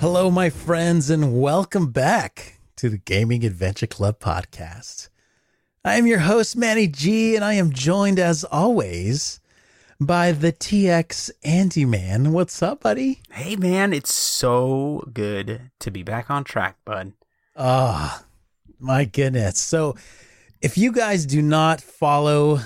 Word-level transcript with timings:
Hello, 0.00 0.30
my 0.30 0.48
friends, 0.48 1.10
and 1.10 1.38
welcome 1.42 1.90
back 1.90 2.58
to 2.76 2.88
the 2.88 2.96
Gaming 2.96 3.44
Adventure 3.44 3.86
Club 3.86 4.18
podcast. 4.18 5.10
I 5.84 5.96
am 5.96 6.06
your 6.06 6.20
host, 6.20 6.56
Manny 6.56 6.86
G, 6.86 7.36
and 7.36 7.44
I 7.44 7.52
am 7.52 7.70
joined 7.70 8.18
as 8.18 8.42
always 8.44 9.40
by 10.00 10.32
the 10.32 10.54
TX 10.54 11.30
Andy 11.44 11.84
Man. 11.84 12.32
What's 12.32 12.62
up, 12.62 12.80
buddy? 12.80 13.20
Hey, 13.30 13.56
man, 13.56 13.92
it's 13.92 14.14
so 14.14 15.06
good 15.12 15.70
to 15.80 15.90
be 15.90 16.02
back 16.02 16.30
on 16.30 16.44
track, 16.44 16.78
bud. 16.86 17.12
Oh, 17.54 18.22
my 18.78 19.04
goodness. 19.04 19.60
So, 19.60 19.96
if 20.62 20.78
you 20.78 20.92
guys 20.92 21.26
do 21.26 21.42
not 21.42 21.82
follow 21.82 22.60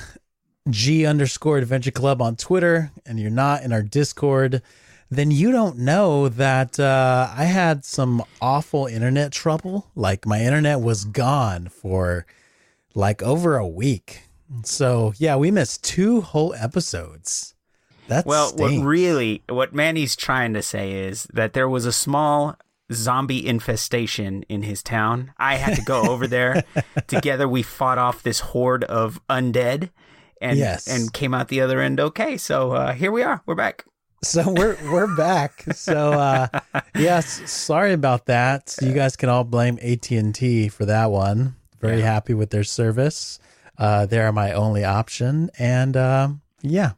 G 0.70 1.04
underscore 1.04 1.58
Adventure 1.58 1.90
Club 1.90 2.22
on 2.22 2.36
Twitter 2.36 2.92
and 3.04 3.18
you're 3.18 3.28
not 3.28 3.64
in 3.64 3.72
our 3.72 3.82
Discord, 3.82 4.62
then 5.16 5.30
you 5.30 5.52
don't 5.52 5.78
know 5.78 6.28
that 6.28 6.78
uh, 6.78 7.28
I 7.36 7.44
had 7.44 7.84
some 7.84 8.22
awful 8.40 8.86
internet 8.86 9.32
trouble. 9.32 9.90
Like 9.94 10.26
my 10.26 10.40
internet 10.40 10.80
was 10.80 11.04
gone 11.04 11.68
for 11.68 12.26
like 12.94 13.22
over 13.22 13.56
a 13.56 13.66
week. 13.66 14.22
So 14.64 15.12
yeah, 15.18 15.36
we 15.36 15.50
missed 15.50 15.82
two 15.84 16.20
whole 16.20 16.54
episodes. 16.54 17.54
That's 18.06 18.26
well, 18.26 18.52
what 18.54 18.84
really, 18.84 19.42
what 19.48 19.74
Manny's 19.74 20.14
trying 20.14 20.52
to 20.54 20.62
say 20.62 20.92
is 20.92 21.24
that 21.32 21.54
there 21.54 21.68
was 21.68 21.86
a 21.86 21.92
small 21.92 22.56
zombie 22.92 23.46
infestation 23.46 24.42
in 24.48 24.62
his 24.62 24.82
town. 24.82 25.32
I 25.38 25.56
had 25.56 25.74
to 25.76 25.82
go 25.82 26.02
over 26.02 26.26
there. 26.26 26.64
Together, 27.06 27.48
we 27.48 27.62
fought 27.62 27.96
off 27.96 28.22
this 28.22 28.40
horde 28.40 28.84
of 28.84 29.20
undead, 29.30 29.88
and 30.40 30.58
Yes. 30.58 30.86
and 30.86 31.12
came 31.14 31.32
out 31.32 31.48
the 31.48 31.62
other 31.62 31.80
end 31.80 31.98
okay. 31.98 32.36
So 32.36 32.72
uh, 32.72 32.92
here 32.92 33.10
we 33.10 33.22
are. 33.22 33.42
We're 33.46 33.54
back. 33.54 33.86
So 34.24 34.50
we're 34.50 34.76
we're 34.90 35.14
back. 35.16 35.64
So 35.74 36.12
uh 36.14 36.48
yes, 36.96 37.50
sorry 37.50 37.92
about 37.92 38.26
that. 38.26 38.74
You 38.80 38.92
guys 38.92 39.16
can 39.16 39.28
all 39.28 39.44
blame 39.44 39.78
AT&T 39.82 40.68
for 40.70 40.86
that 40.86 41.10
one. 41.10 41.56
Very 41.80 41.98
Yeah. 41.98 42.06
happy 42.12 42.32
with 42.34 42.48
their 42.50 42.64
service. 42.64 43.38
Uh 43.76 44.06
they're 44.06 44.32
my 44.32 44.52
only 44.52 44.82
option 44.84 45.50
and 45.58 45.96
um 45.96 46.40
yeah, 46.62 46.92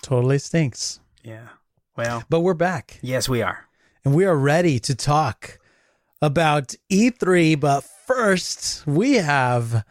totally 0.00 0.38
stinks. 0.38 1.00
Yeah. 1.22 1.48
Well, 1.96 2.24
But 2.30 2.40
we're 2.40 2.54
back 2.54 2.98
yes, 3.02 3.28
we 3.28 3.42
are. 3.42 3.66
and 4.04 4.14
we 4.14 4.24
are 4.24 4.36
ready 4.36 4.78
to 4.80 4.94
talk 4.94 5.58
about 6.22 6.74
E3, 6.90 7.60
but 7.60 7.84
first 8.06 8.86
we 8.86 9.14
have 9.16 9.84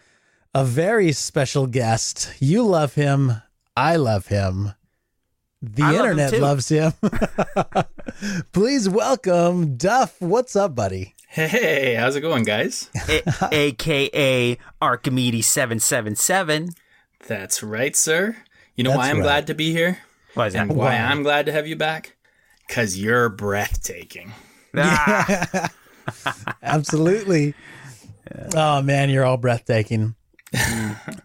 a 0.55 0.65
very 0.65 1.11
special 1.11 1.67
guest. 1.67 2.33
You 2.39 2.63
love 2.65 2.95
him, 2.95 3.41
I 3.77 3.95
love 3.97 4.27
him. 4.27 4.73
The 5.65 5.81
I 5.81 5.91
love 5.91 5.95
him 5.95 6.01
internet 6.19 6.33
too. 6.33 6.39
loves 6.39 6.67
him. 6.69 6.91
Please 8.51 8.89
welcome 8.89 9.77
Duff. 9.77 10.19
What's 10.19 10.57
up, 10.57 10.75
buddy? 10.75 11.15
Hey, 11.29 11.95
how's 11.95 12.17
it 12.17 12.21
going, 12.21 12.43
guys? 12.43 12.89
A- 13.07 13.23
AKA 13.53 14.57
Archimedes 14.81 15.47
seven 15.47 15.79
seven 15.79 16.17
seven. 16.17 16.71
That's 17.27 17.63
right, 17.63 17.95
sir. 17.95 18.35
You 18.75 18.83
know 18.83 18.89
That's 18.89 18.97
why 18.97 19.09
I'm 19.09 19.17
right. 19.19 19.23
glad 19.23 19.47
to 19.47 19.53
be 19.53 19.71
here? 19.71 19.99
Why 20.33 20.47
is 20.47 20.53
that? 20.53 20.63
And 20.63 20.75
why 20.75 20.85
Why? 20.87 20.95
I'm 20.97 21.23
glad 21.23 21.45
to 21.45 21.53
have 21.53 21.65
you 21.65 21.77
back? 21.77 22.17
Because 22.67 22.99
you're 22.99 23.29
breathtaking. 23.29 24.33
Ah, 24.75 25.69
Absolutely. 26.61 27.53
Oh 28.53 28.81
man, 28.81 29.09
you're 29.09 29.23
all 29.23 29.37
breathtaking. 29.37 30.15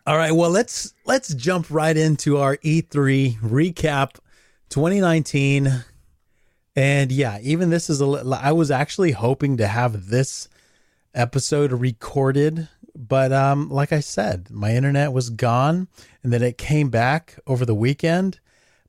all 0.07 0.17
right, 0.17 0.31
well 0.33 0.51
let's 0.51 0.95
let's 1.07 1.35
jump 1.35 1.67
right 1.71 1.97
into 1.97 2.39
our 2.39 2.57
E3 2.59 3.39
recap 3.41 4.19
2019. 4.69 5.85
And 6.77 7.11
yeah, 7.11 7.39
even 7.43 7.71
this 7.71 7.91
is 7.91 8.01
a 8.01 8.07
li- 8.07 8.39
I 8.41 8.53
was 8.53 8.71
actually 8.71 9.13
hoping 9.13 9.57
to 9.57 9.67
have 9.67 10.09
this 10.09 10.49
episode 11.15 11.73
recorded, 11.73 12.69
but 12.95 13.33
um 13.33 13.69
like 13.71 13.93
I 13.93 14.01
said, 14.01 14.51
my 14.51 14.75
internet 14.75 15.13
was 15.13 15.31
gone 15.31 15.89
and 16.23 16.33
then 16.33 16.43
it 16.43 16.59
came 16.59 16.91
back 16.91 17.39
over 17.47 17.65
the 17.65 17.75
weekend. 17.75 18.41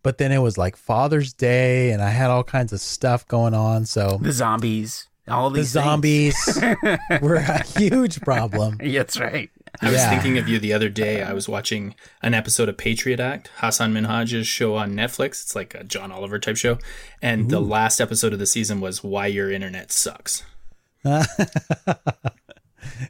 But 0.02 0.18
then 0.18 0.32
it 0.32 0.38
was 0.40 0.58
like 0.58 0.78
Father's 0.78 1.34
Day 1.34 1.92
and 1.92 2.02
I 2.02 2.10
had 2.12 2.30
all 2.30 2.44
kinds 2.44 2.72
of 2.72 2.80
stuff 2.80 3.28
going 3.28 3.54
on, 3.54 3.86
so 3.86 4.18
the 4.22 4.32
zombies. 4.32 5.08
All 5.28 5.50
the 5.52 5.60
these 5.60 5.74
things. 5.74 5.84
zombies 5.86 6.60
were 7.22 7.36
a 7.36 7.64
huge 7.64 8.20
problem. 8.22 8.78
Yeah, 8.82 9.00
That's 9.02 9.20
right. 9.20 9.52
I 9.82 9.92
was 9.92 10.04
thinking 10.06 10.38
of 10.38 10.48
you 10.50 10.60
the 10.60 10.74
other 10.74 10.90
day. 10.90 11.22
I 11.24 11.34
was 11.34 11.48
watching 11.48 11.96
an 12.22 12.34
episode 12.34 12.68
of 12.70 12.78
Patriot 12.78 13.20
Act, 13.20 13.50
Hassan 13.58 13.94
Minhaj's 13.94 14.46
show 14.48 14.76
on 14.76 14.94
Netflix. 14.94 15.42
It's 15.44 15.56
like 15.56 15.74
a 15.76 15.84
John 15.84 16.12
Oliver 16.12 16.38
type 16.40 16.58
show. 16.58 16.78
And 17.22 17.50
the 17.50 17.62
last 17.62 18.02
episode 18.02 18.34
of 18.34 18.40
the 18.40 18.46
season 18.46 18.82
was 18.82 19.04
Why 19.04 19.28
Your 19.28 19.52
Internet 19.52 19.92
Sucks. 19.92 20.44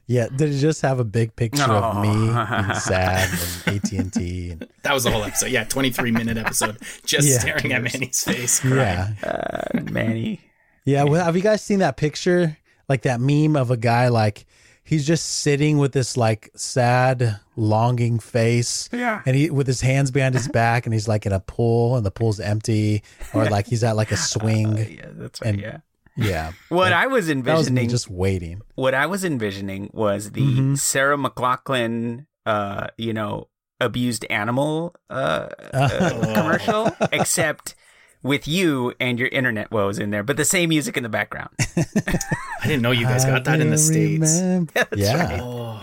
Yeah, 0.07 0.27
did 0.35 0.49
it 0.53 0.57
just 0.57 0.81
have 0.81 0.99
a 0.99 1.03
big 1.03 1.35
picture 1.35 1.61
of 1.63 1.95
Oh. 1.97 2.01
me 2.01 2.09
being 2.09 2.33
sad 2.75 3.29
and 3.67 3.75
AT 3.77 3.91
and 3.93 4.11
T? 4.11 4.55
That 4.81 4.93
was 4.93 5.03
the 5.03 5.11
whole 5.11 5.23
episode. 5.23 5.51
Yeah, 5.51 5.63
23 5.65 6.11
minute 6.11 6.37
episode. 6.37 6.77
Just 7.05 7.27
Yeah. 7.27 7.37
staring 7.39 7.73
at 7.73 7.83
Manny's 7.83 8.23
face. 8.23 8.59
crying. 8.59 8.75
Yeah, 8.77 9.13
Uh, 9.23 9.81
Manny. 9.91 10.41
yeah. 10.85 11.03
Well, 11.03 11.23
have 11.23 11.35
you 11.35 11.43
guys 11.43 11.61
seen 11.61 11.79
that 11.79 11.97
picture, 11.97 12.57
like 12.89 13.03
that 13.03 13.21
meme 13.21 13.55
of 13.55 13.69
a 13.71 13.77
guy 13.77 14.07
like 14.07 14.45
he's 14.89 15.05
just 15.05 15.25
sitting 15.43 15.77
with 15.77 15.91
this 15.93 16.17
like 16.17 16.49
sad, 16.55 17.39
longing 17.55 18.17
face, 18.19 18.89
Yeah. 18.91 19.21
and 19.25 19.35
he 19.35 19.49
with 19.51 19.67
his 19.67 19.81
hands 19.81 20.09
behind 20.11 20.33
his 20.35 20.47
back, 20.47 20.85
and 20.85 20.93
he's 20.93 21.07
like 21.07 21.25
in 21.25 21.31
a 21.31 21.39
pool, 21.39 21.95
and 21.95 22.05
the 22.05 22.11
pool's 22.11 22.39
empty, 22.39 23.03
or 23.33 23.45
like 23.45 23.67
he's 23.67 23.83
at 23.83 23.95
like 23.95 24.11
a 24.11 24.17
swing. 24.33 24.77
Yeah, 24.77 25.05
that's 25.11 25.41
right. 25.41 25.49
And- 25.53 25.61
yeah. 25.61 25.77
Yeah, 26.17 26.51
What 26.67 26.91
I 26.91 27.07
was 27.07 27.27
that 27.27 27.37
was 27.37 27.47
envisioning, 27.47 27.87
just 27.87 28.09
waiting. 28.09 28.59
what 28.75 28.93
I 28.93 29.05
was 29.05 29.23
envisioning 29.23 29.89
was 29.93 30.31
the 30.31 30.41
Mhm. 30.41 30.77
Sarah 30.77 31.15
McLachlan, 31.17 32.25
uh, 32.45 32.87
you 32.97 33.13
know, 33.13 33.47
abused 33.79 34.25
animal 34.29 34.93
uh, 35.09 35.47
uh, 35.73 36.09
commercial, 36.33 36.91
except 37.13 37.73
with 38.21 38.47
you 38.47 38.93
and 38.99 39.17
your 39.19 39.29
internet 39.29 39.71
woes 39.71 39.97
in 39.99 40.09
there, 40.09 40.23
but 40.23 40.35
the 40.37 40.45
same 40.45 40.69
music 40.69 40.97
in 40.97 41.03
the 41.03 41.09
background. 41.09 41.49
I 41.77 42.67
didn't 42.67 42.81
know 42.81 42.91
you 42.91 43.05
guys 43.05 43.23
got 43.25 43.43
that 43.45 43.61
in 43.61 43.67
the 43.69 43.73
I 43.73 43.77
States. 43.77 44.39
remember- 44.39 44.71
That's 44.73 44.97
yeah. 44.97 45.23
right. 45.31 45.39
Oh, 45.41 45.81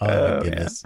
Oh, 0.00 0.36
my 0.38 0.42
goodness. 0.44 0.84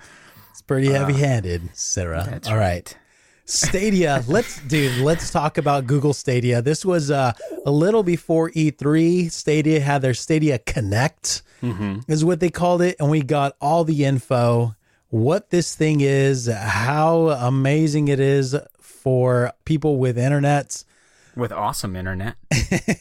It's 0.51 0.63
pretty 0.63 0.89
heavy 0.91 1.13
handed, 1.13 1.69
Sarah. 1.77 2.27
That's 2.31 2.49
All 2.49 2.57
right. 2.57 2.97
Stadia. 3.45 4.25
let's 4.29 4.61
dude, 4.63 4.99
let's 5.03 5.31
talk 5.31 5.59
about 5.59 5.87
Google 5.87 6.15
Stadia. 6.15 6.63
This 6.63 6.85
was 6.85 7.11
uh, 7.11 7.33
a 7.67 7.71
little 7.71 8.03
before 8.03 8.51
E3. 8.53 9.31
Stadia 9.31 9.81
had 9.81 10.01
their 10.01 10.15
Stadia 10.15 10.59
Connect 10.59 11.43
Mm-hmm. 11.63 12.11
is 12.11 12.25
what 12.25 12.41
they 12.41 12.51
called 12.51 12.83
it 12.83 12.97
and 12.99 13.09
we 13.09 13.23
got 13.23 13.55
all 13.61 13.85
the 13.85 14.05
info 14.05 14.75
what 15.11 15.51
this 15.51 15.77
thing 15.77 16.01
is, 16.01 16.49
how 16.53 17.29
amazing 17.29 18.09
it 18.09 18.19
is 18.19 18.57
for 19.03 19.53
people 19.65 19.99
with 19.99 20.17
internets. 20.17 20.85
With 21.35 21.51
awesome 21.51 21.97
internet. 21.97 22.37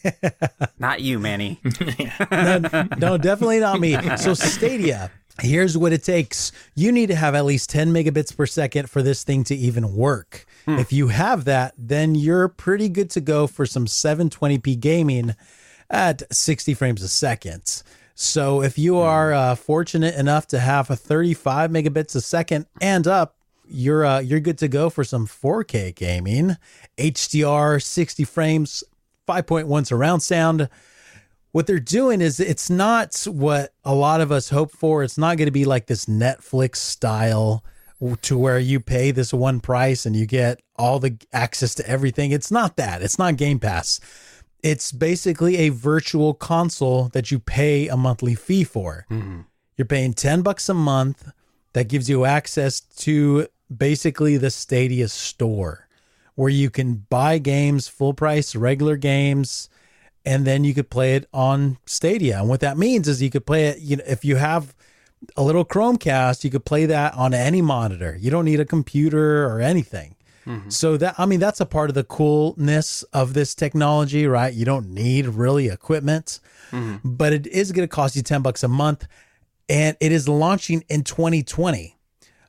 Not 0.80 1.02
you, 1.02 1.20
Manny. 1.20 1.60
no, 2.32 2.88
no, 2.98 3.18
definitely 3.18 3.60
not 3.60 3.80
me. 3.80 3.98
So 4.16 4.34
Stadia, 4.34 5.12
here's 5.42 5.78
what 5.78 5.92
it 5.92 6.04
takes. 6.04 6.52
You 6.74 6.92
need 6.92 7.08
to 7.08 7.16
have 7.16 7.36
at 7.36 7.46
least 7.46 7.70
10 7.70 7.94
megabits 7.94 8.36
per 8.36 8.46
second 8.46 8.90
for 8.90 9.04
this 9.04 9.24
thing 9.24 9.44
to 9.46 9.56
even 9.56 9.96
work. 9.96 10.46
If 10.66 10.94
you 10.94 11.10
have 11.10 11.46
that, 11.46 11.74
then 11.78 12.16
you're 12.16 12.48
pretty 12.48 12.88
good 12.88 13.10
to 13.12 13.22
go 13.22 13.48
for 13.48 13.66
some 13.66 13.86
720p 13.86 14.80
gaming 14.80 15.36
at 15.90 16.24
60 16.34 16.74
frames 16.74 17.04
a 17.04 17.10
second. 17.10 17.84
So 18.16 18.62
if 18.62 18.78
you 18.78 18.98
are 18.98 19.34
uh, 19.34 19.56
fortunate 19.56 20.16
enough 20.16 20.48
to 20.48 20.60
have 20.60 20.90
a 20.90 20.96
35 20.96 21.70
megabits 21.72 22.16
a 22.16 22.22
second 22.22 22.68
and 22.80 23.08
up, 23.08 23.36
you're 23.72 24.06
uh, 24.06 24.20
you're 24.20 24.40
good 24.40 24.58
to 24.60 24.68
go 24.68 24.90
for 24.90 25.04
some 25.04 25.28
4K 25.28 25.96
gaming, 25.96 26.58
HDR 26.98 27.82
60 27.82 28.24
frames, 28.26 28.84
5.1 29.28 29.86
surround 29.88 30.24
sound 30.24 30.70
what 31.52 31.68
they're 31.68 31.80
doing 31.80 32.22
is 32.22 32.40
it's 32.40 32.70
not 32.70 33.16
what 33.28 33.74
a 33.84 33.94
lot 33.94 34.22
of 34.22 34.32
us 34.32 34.50
hope 34.50 34.72
for. 34.72 35.04
It's 35.04 35.18
not 35.18 35.38
going 35.38 35.48
to 35.48 35.52
be 35.52 35.66
like 35.66 35.88
this 35.88 36.06
Netflix 36.06 36.78
style 36.78 37.64
to 38.22 38.38
where 38.38 38.58
you 38.58 38.80
pay 38.80 39.12
this 39.12 39.34
one 39.34 39.60
price 39.60 40.06
and 40.06 40.16
you 40.16 40.26
get 40.26 40.62
all 40.78 41.00
the 41.00 41.18
access 41.34 41.76
to 41.76 41.88
everything. 41.88 42.32
It's 42.32 42.52
not 42.52 42.78
that. 42.78 43.02
It's 43.02 43.20
not 43.20 43.36
Game 43.36 43.60
Pass. 43.60 44.00
it's 44.64 44.92
basically 44.92 45.58
a 45.58 45.70
virtual 45.70 46.34
console 46.34 47.10
that 47.10 47.32
you 47.32 47.40
pay 47.40 47.88
a 47.88 47.98
monthly 47.98 48.36
fee 48.36 48.64
for. 48.64 49.06
You're 49.76 49.86
paying 49.86 50.14
10 50.14 50.44
bucks 50.44 50.70
a 50.70 50.74
month 50.74 51.32
that 51.74 51.88
gives 51.90 52.10
you 52.10 52.26
access 52.26 52.80
to 52.80 53.48
basically 53.76 54.38
the 54.38 54.52
Stadia 54.52 55.08
store 55.08 55.88
where 56.36 56.50
you 56.50 56.70
can 56.70 57.06
buy 57.10 57.38
games 57.38 57.88
full 57.88 58.14
price, 58.14 58.56
regular 58.56 58.98
games, 58.98 59.70
and 60.26 60.46
then 60.46 60.64
you 60.64 60.74
could 60.74 60.90
play 60.90 61.16
it 61.16 61.28
on 61.34 61.78
Stadia. 61.86 62.40
And 62.40 62.50
what 62.50 62.60
that 62.62 62.78
means 62.78 63.08
is 63.08 63.22
you 63.22 63.30
could 63.30 63.46
play 63.46 63.68
it, 63.68 63.80
you 63.80 63.98
know, 63.98 64.04
if 64.08 64.24
you 64.24 64.38
have 64.38 64.74
a 65.36 65.44
little 65.44 65.66
Chromecast, 65.66 66.44
you 66.44 66.50
could 66.50 66.66
play 66.66 66.86
that 66.86 67.14
on 67.16 67.34
any 67.34 67.62
monitor. 67.62 68.18
You 68.20 68.32
don't 68.32 68.46
need 68.46 68.60
a 68.60 68.66
computer 68.66 69.46
or 69.46 69.62
anything. 69.62 70.16
Mm-hmm. 70.46 70.70
So 70.70 70.98
that 70.98 71.16
I 71.20 71.26
mean 71.28 71.40
that's 71.40 71.60
a 71.60 71.66
part 71.66 71.90
of 71.90 71.94
the 71.94 72.04
coolness 72.04 73.04
of 73.14 73.34
this 73.34 73.54
technology, 73.54 74.26
right? 74.26 74.54
You 74.54 74.66
don't 74.66 74.90
need 74.90 75.28
really 75.28 75.68
equipment, 75.68 76.40
mm-hmm. 76.72 76.98
but 77.04 77.34
it 77.34 77.46
is 77.48 77.72
going 77.72 77.88
to 77.88 77.94
cost 77.94 78.16
you 78.16 78.24
10 78.24 78.42
bucks 78.42 78.64
a 78.64 78.68
month 78.68 79.08
and 79.70 79.96
it 80.00 80.12
is 80.12 80.28
launching 80.28 80.84
in 80.90 81.04
2020. 81.04 81.96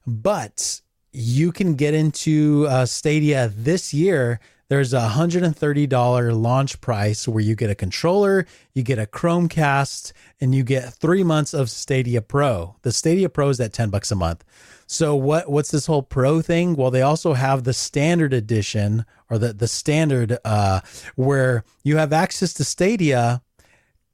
But 0.06 0.80
you 1.12 1.53
can 1.53 1.75
get 1.75 1.94
into 1.94 2.67
uh, 2.69 2.87
Stadia 2.87 3.49
this 3.55 3.93
year. 3.93 4.41
There's 4.69 4.94
a 4.94 5.11
$130 5.11 6.43
launch 6.43 6.81
price 6.81 7.29
where 7.29 7.44
you 7.44 7.55
get 7.55 7.69
a 7.69 7.75
controller, 7.75 8.47
you 8.73 8.82
get 8.82 8.99
a 8.99 9.05
Chromecast, 9.05 10.12
and 10.41 10.55
you 10.55 10.62
get 10.62 10.94
three 10.94 11.23
months 11.23 11.53
of 11.53 11.69
Stadia 11.69 12.23
Pro. 12.23 12.76
The 12.81 12.93
Stadia 12.93 13.29
Pro 13.29 13.50
is 13.50 13.61
at 13.61 13.75
10 13.75 13.91
bucks 13.91 14.11
a 14.11 14.14
month. 14.14 14.44
So 14.87 15.14
what 15.14 15.50
what's 15.50 15.70
this 15.70 15.87
whole 15.87 16.03
pro 16.03 16.43
thing? 16.43 16.75
Well, 16.75 16.91
they 16.91 17.00
also 17.00 17.32
have 17.32 17.64
the 17.64 17.73
standard 17.73 18.35
edition 18.35 19.06
or 19.31 19.38
the 19.38 19.55
the 19.55 19.69
standard 19.69 20.37
uh 20.44 20.81
where 21.17 21.64
you 21.82 21.97
have 21.97 22.12
access 22.12 22.53
to 22.55 22.64
Stadia. 22.64 23.41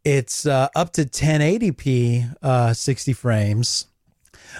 It's 0.05 0.47
uh, 0.47 0.69
up 0.77 0.93
to 0.93 1.05
1080p 1.05 2.37
uh 2.43 2.75
60 2.75 3.13
frames, 3.13 3.89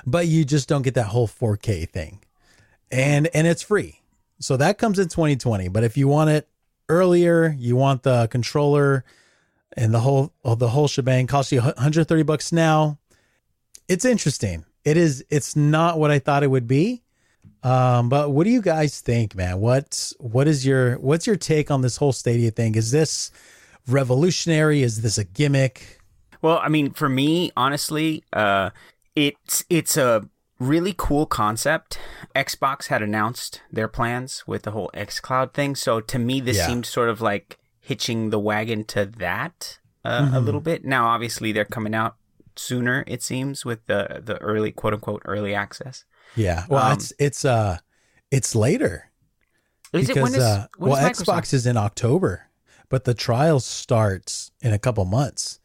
but 0.05 0.27
you 0.27 0.45
just 0.45 0.69
don't 0.69 0.83
get 0.83 0.95
that 0.95 1.07
whole 1.07 1.29
4K 1.29 1.89
thing. 1.89 2.21
And 2.91 3.29
and 3.35 3.47
it's 3.47 3.63
free. 3.63 4.01
So 4.41 4.57
that 4.57 4.79
comes 4.79 4.99
in 4.99 5.09
2020, 5.09 5.69
but 5.69 5.83
if 5.83 5.97
you 5.97 6.09
want 6.09 6.31
it 6.31 6.49
earlier, 6.89 7.55
you 7.59 7.77
want 7.77 8.03
the 8.03 8.29
controller 8.29 9.05
and 9.77 9.93
the 9.93 10.01
whole 10.01 10.33
oh, 10.45 10.55
the 10.55 10.69
whole 10.69 10.89
shebang 10.89 11.27
costs 11.27 11.53
you 11.53 11.61
130 11.61 12.23
bucks 12.23 12.53
now. 12.53 12.99
It's 13.89 14.05
interesting. 14.05 14.65
It 14.85 14.97
is 14.97 15.25
it's 15.29 15.57
not 15.57 15.99
what 15.99 16.11
I 16.11 16.19
thought 16.19 16.43
it 16.43 16.51
would 16.51 16.67
be. 16.67 17.03
Um, 17.63 18.09
but 18.09 18.31
what 18.31 18.45
do 18.45 18.51
you 18.51 18.63
guys 18.63 19.01
think, 19.01 19.35
man? 19.35 19.61
What 19.61 20.13
what 20.19 20.47
is 20.47 20.65
your 20.65 20.97
what's 20.99 21.27
your 21.27 21.37
take 21.37 21.71
on 21.71 21.83
this 21.83 21.97
whole 21.97 22.13
Stadia 22.13 22.51
thing? 22.51 22.75
Is 22.75 22.91
this 22.91 23.31
revolutionary? 23.89 24.83
Is 24.83 25.03
this 25.03 25.19
a 25.19 25.25
gimmick? 25.25 26.01
Well, 26.41 26.61
I 26.63 26.69
mean, 26.69 26.93
for 26.93 27.09
me, 27.09 27.51
honestly, 27.57 28.23
uh, 28.33 28.71
it's 29.17 29.65
it's 29.69 29.97
a 29.97 30.29
really 30.59 30.95
cool 30.97 31.27
concept. 31.27 31.99
Xbox 32.35 32.87
had 32.89 33.03
announced 33.03 33.63
their 33.71 33.89
plans 33.89 34.45
with 34.47 34.63
the 34.63 34.73
whole 34.73 34.91
XCloud 34.95 35.53
thing, 35.55 35.75
so 35.75 36.01
to 36.01 36.19
me, 36.19 36.41
this 36.41 36.57
Yeah. 36.59 36.67
seemed 36.67 36.87
sort 36.87 37.09
of 37.09 37.21
like 37.21 37.59
hitching 37.81 38.31
the 38.31 38.39
wagon 38.39 38.85
to 38.85 39.07
that 39.07 39.79
uh, 40.05 40.31
a 40.33 40.41
little 40.41 40.61
bit. 40.61 40.85
Now, 40.85 41.07
obviously, 41.09 41.53
they're 41.53 41.65
coming 41.65 41.95
out 41.95 42.17
sooner. 42.57 43.05
It 43.07 43.23
seems 43.23 43.65
with 43.65 43.87
the 43.87 44.21
the 44.25 44.37
early 44.39 44.73
quote 44.73 44.95
unquote 44.95 45.23
early 45.25 45.55
access. 45.55 46.05
Yeah. 46.37 46.65
Well, 46.69 46.85
Um, 46.85 46.93
it's 46.95 47.13
it's 47.19 47.45
uh 47.45 47.79
it's 48.31 48.55
later 48.55 49.11
Is 49.93 50.09
because 50.09 50.17
it 50.17 50.23
when 50.23 50.35
is, 50.35 50.43
uh, 50.43 50.67
when 50.77 50.91
well, 50.93 51.07
is 51.11 51.19
Xbox 51.19 51.55
is 51.55 51.67
in 51.67 51.77
October, 51.77 52.49
but 52.89 53.05
the 53.05 53.15
trial 53.15 53.61
starts 53.61 54.51
in 54.61 54.73
a 54.73 54.79
couple 54.79 55.05
months. 55.05 55.61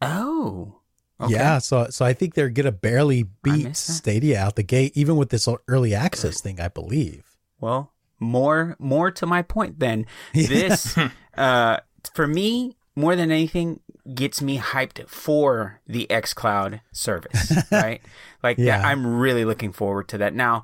Oh, 0.00 0.75
okay. 1.20 1.32
Yeah, 1.34 1.58
so 1.58 1.88
so 1.90 2.04
I 2.04 2.12
think 2.12 2.34
they're 2.34 2.50
gonna 2.50 2.72
barely 2.72 3.24
beat. 3.42 3.76
Stadia 3.76 4.38
out 4.38 4.56
the 4.56 4.62
gate, 4.62 4.92
even 4.94 5.16
with 5.16 5.30
this 5.30 5.48
early 5.68 5.94
access 5.94 6.40
thing. 6.40 6.60
I 6.60 6.68
believe. 6.68 7.24
Well, 7.60 7.92
more 8.20 8.76
more 8.78 9.10
to 9.10 9.26
my 9.26 9.42
point 9.42 9.78
then. 9.78 10.06
This 10.32 10.96
uh 11.36 11.78
for 12.14 12.26
me 12.26 12.76
more 12.94 13.14
than 13.16 13.30
anything 13.30 13.80
gets 14.14 14.40
me 14.40 14.58
hyped 14.58 15.06
for 15.08 15.80
the 15.86 16.06
xCloud 16.08 16.80
service, 16.92 17.52
right? 17.72 18.00
Like 18.42 18.56
Yeah. 18.58 18.78
that, 18.78 18.86
I'm 18.86 19.06
really 19.18 19.44
looking 19.44 19.72
forward 19.72 20.08
to 20.08 20.18
that. 20.18 20.32
Now, 20.34 20.62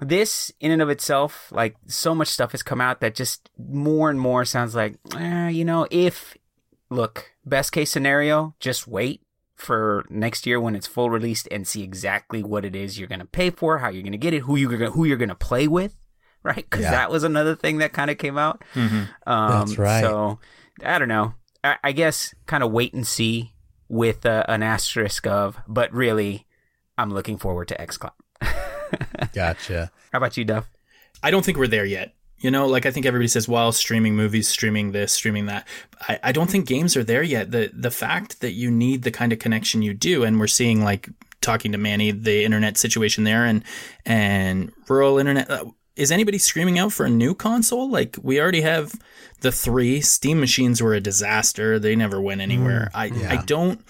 this 0.00 0.52
in 0.60 0.70
and 0.72 0.82
of 0.82 0.90
itself, 0.90 1.48
like 1.52 1.76
so 1.86 2.14
much 2.14 2.28
stuff 2.28 2.52
has 2.52 2.62
come 2.62 2.80
out 2.80 3.00
that 3.00 3.14
just 3.14 3.48
more 3.56 4.10
and 4.10 4.20
more 4.20 4.44
sounds 4.44 4.74
like, 4.74 4.96
eh, 5.16 5.48
you 5.48 5.64
know, 5.64 5.86
if 5.90 6.36
look, 6.90 7.32
best 7.46 7.72
case 7.72 7.90
scenario, 7.90 8.54
just 8.60 8.86
wait 8.86 9.21
for 9.62 10.04
next 10.10 10.46
year 10.46 10.60
when 10.60 10.74
it's 10.76 10.86
full 10.86 11.08
released 11.10 11.48
and 11.50 11.66
see 11.66 11.82
exactly 11.82 12.42
what 12.42 12.64
it 12.64 12.74
is 12.76 12.98
you're 12.98 13.08
going 13.08 13.20
to 13.20 13.24
pay 13.24 13.50
for, 13.50 13.78
how 13.78 13.88
you're 13.88 14.02
going 14.02 14.12
to 14.12 14.18
get 14.18 14.34
it, 14.34 14.40
who 14.40 14.56
you're 14.56 14.76
going 14.76 14.92
who 14.92 15.04
you're 15.04 15.16
going 15.16 15.28
to 15.28 15.34
play 15.34 15.66
with, 15.68 15.96
right? 16.42 16.56
Because 16.56 16.82
Yeah. 16.82 16.90
that 16.90 17.10
was 17.10 17.22
another 17.24 17.54
thing 17.54 17.78
that 17.78 17.92
kind 17.92 18.10
of 18.10 18.18
came 18.18 18.36
out. 18.38 18.62
Um, 18.74 19.08
That's 19.26 19.78
right. 19.78 20.00
So 20.02 20.38
I 20.84 20.98
don't 20.98 21.08
know. 21.08 21.34
I, 21.64 21.76
I 21.84 21.92
guess 21.92 22.34
kind 22.46 22.62
of 22.62 22.72
wait 22.72 22.92
and 22.92 23.06
see 23.06 23.54
with 23.88 24.26
uh, 24.26 24.44
an 24.48 24.62
asterisk 24.62 25.26
of, 25.26 25.58
but 25.68 25.92
really, 25.92 26.46
I'm 26.98 27.10
looking 27.10 27.38
forward 27.38 27.68
to 27.68 27.76
XCloud. 27.76 28.12
Gotcha. 29.32 29.90
How 30.12 30.18
about 30.18 30.36
you, 30.36 30.44
Duff? 30.44 30.68
I 31.22 31.30
don't 31.30 31.44
think 31.44 31.56
we're 31.58 31.66
there 31.68 31.84
yet. 31.84 32.14
You 32.42 32.50
know, 32.50 32.66
like 32.66 32.84
I 32.86 32.90
think 32.90 33.06
everybody 33.06 33.28
says, 33.28 33.48
well, 33.48 33.72
streaming 33.72 34.14
movies, 34.16 34.48
streaming 34.48 34.92
this, 34.92 35.12
streaming 35.12 35.46
that. 35.46 35.66
I, 36.08 36.18
I 36.24 36.32
don't 36.32 36.50
think 36.50 36.66
games 36.66 36.96
are 36.96 37.04
there 37.04 37.22
yet. 37.22 37.50
The 37.50 37.70
the 37.72 37.90
fact 37.90 38.40
that 38.40 38.52
you 38.52 38.70
need 38.70 39.02
the 39.02 39.10
kind 39.10 39.32
of 39.32 39.38
connection 39.38 39.80
you 39.82 39.94
do, 39.94 40.24
and 40.24 40.38
we're 40.38 40.46
seeing 40.48 40.82
like 40.82 41.08
talking 41.40 41.72
to 41.72 41.78
Manny, 41.78 42.10
the 42.10 42.44
internet 42.44 42.76
situation 42.76 43.24
there, 43.24 43.44
and 43.46 43.62
and 44.04 44.72
rural 44.88 45.18
internet. 45.18 45.50
uh, 45.50 45.64
Is 45.96 46.10
anybody 46.12 46.38
screaming 46.38 46.78
out 46.78 46.92
for 46.92 47.06
a 47.06 47.10
new 47.10 47.34
console? 47.34 47.88
Like 47.90 48.16
we 48.22 48.40
already 48.40 48.62
have 48.62 48.92
the 49.40 49.52
three 49.52 50.00
Steam 50.00 50.40
machines 50.40 50.82
were 50.82 50.94
a 50.94 51.00
disaster. 51.00 51.78
They 51.78 51.96
never 51.96 52.20
went 52.20 52.40
anywhere. 52.40 52.90
I 52.94 53.06
I 53.28 53.36
don't. 53.44 53.80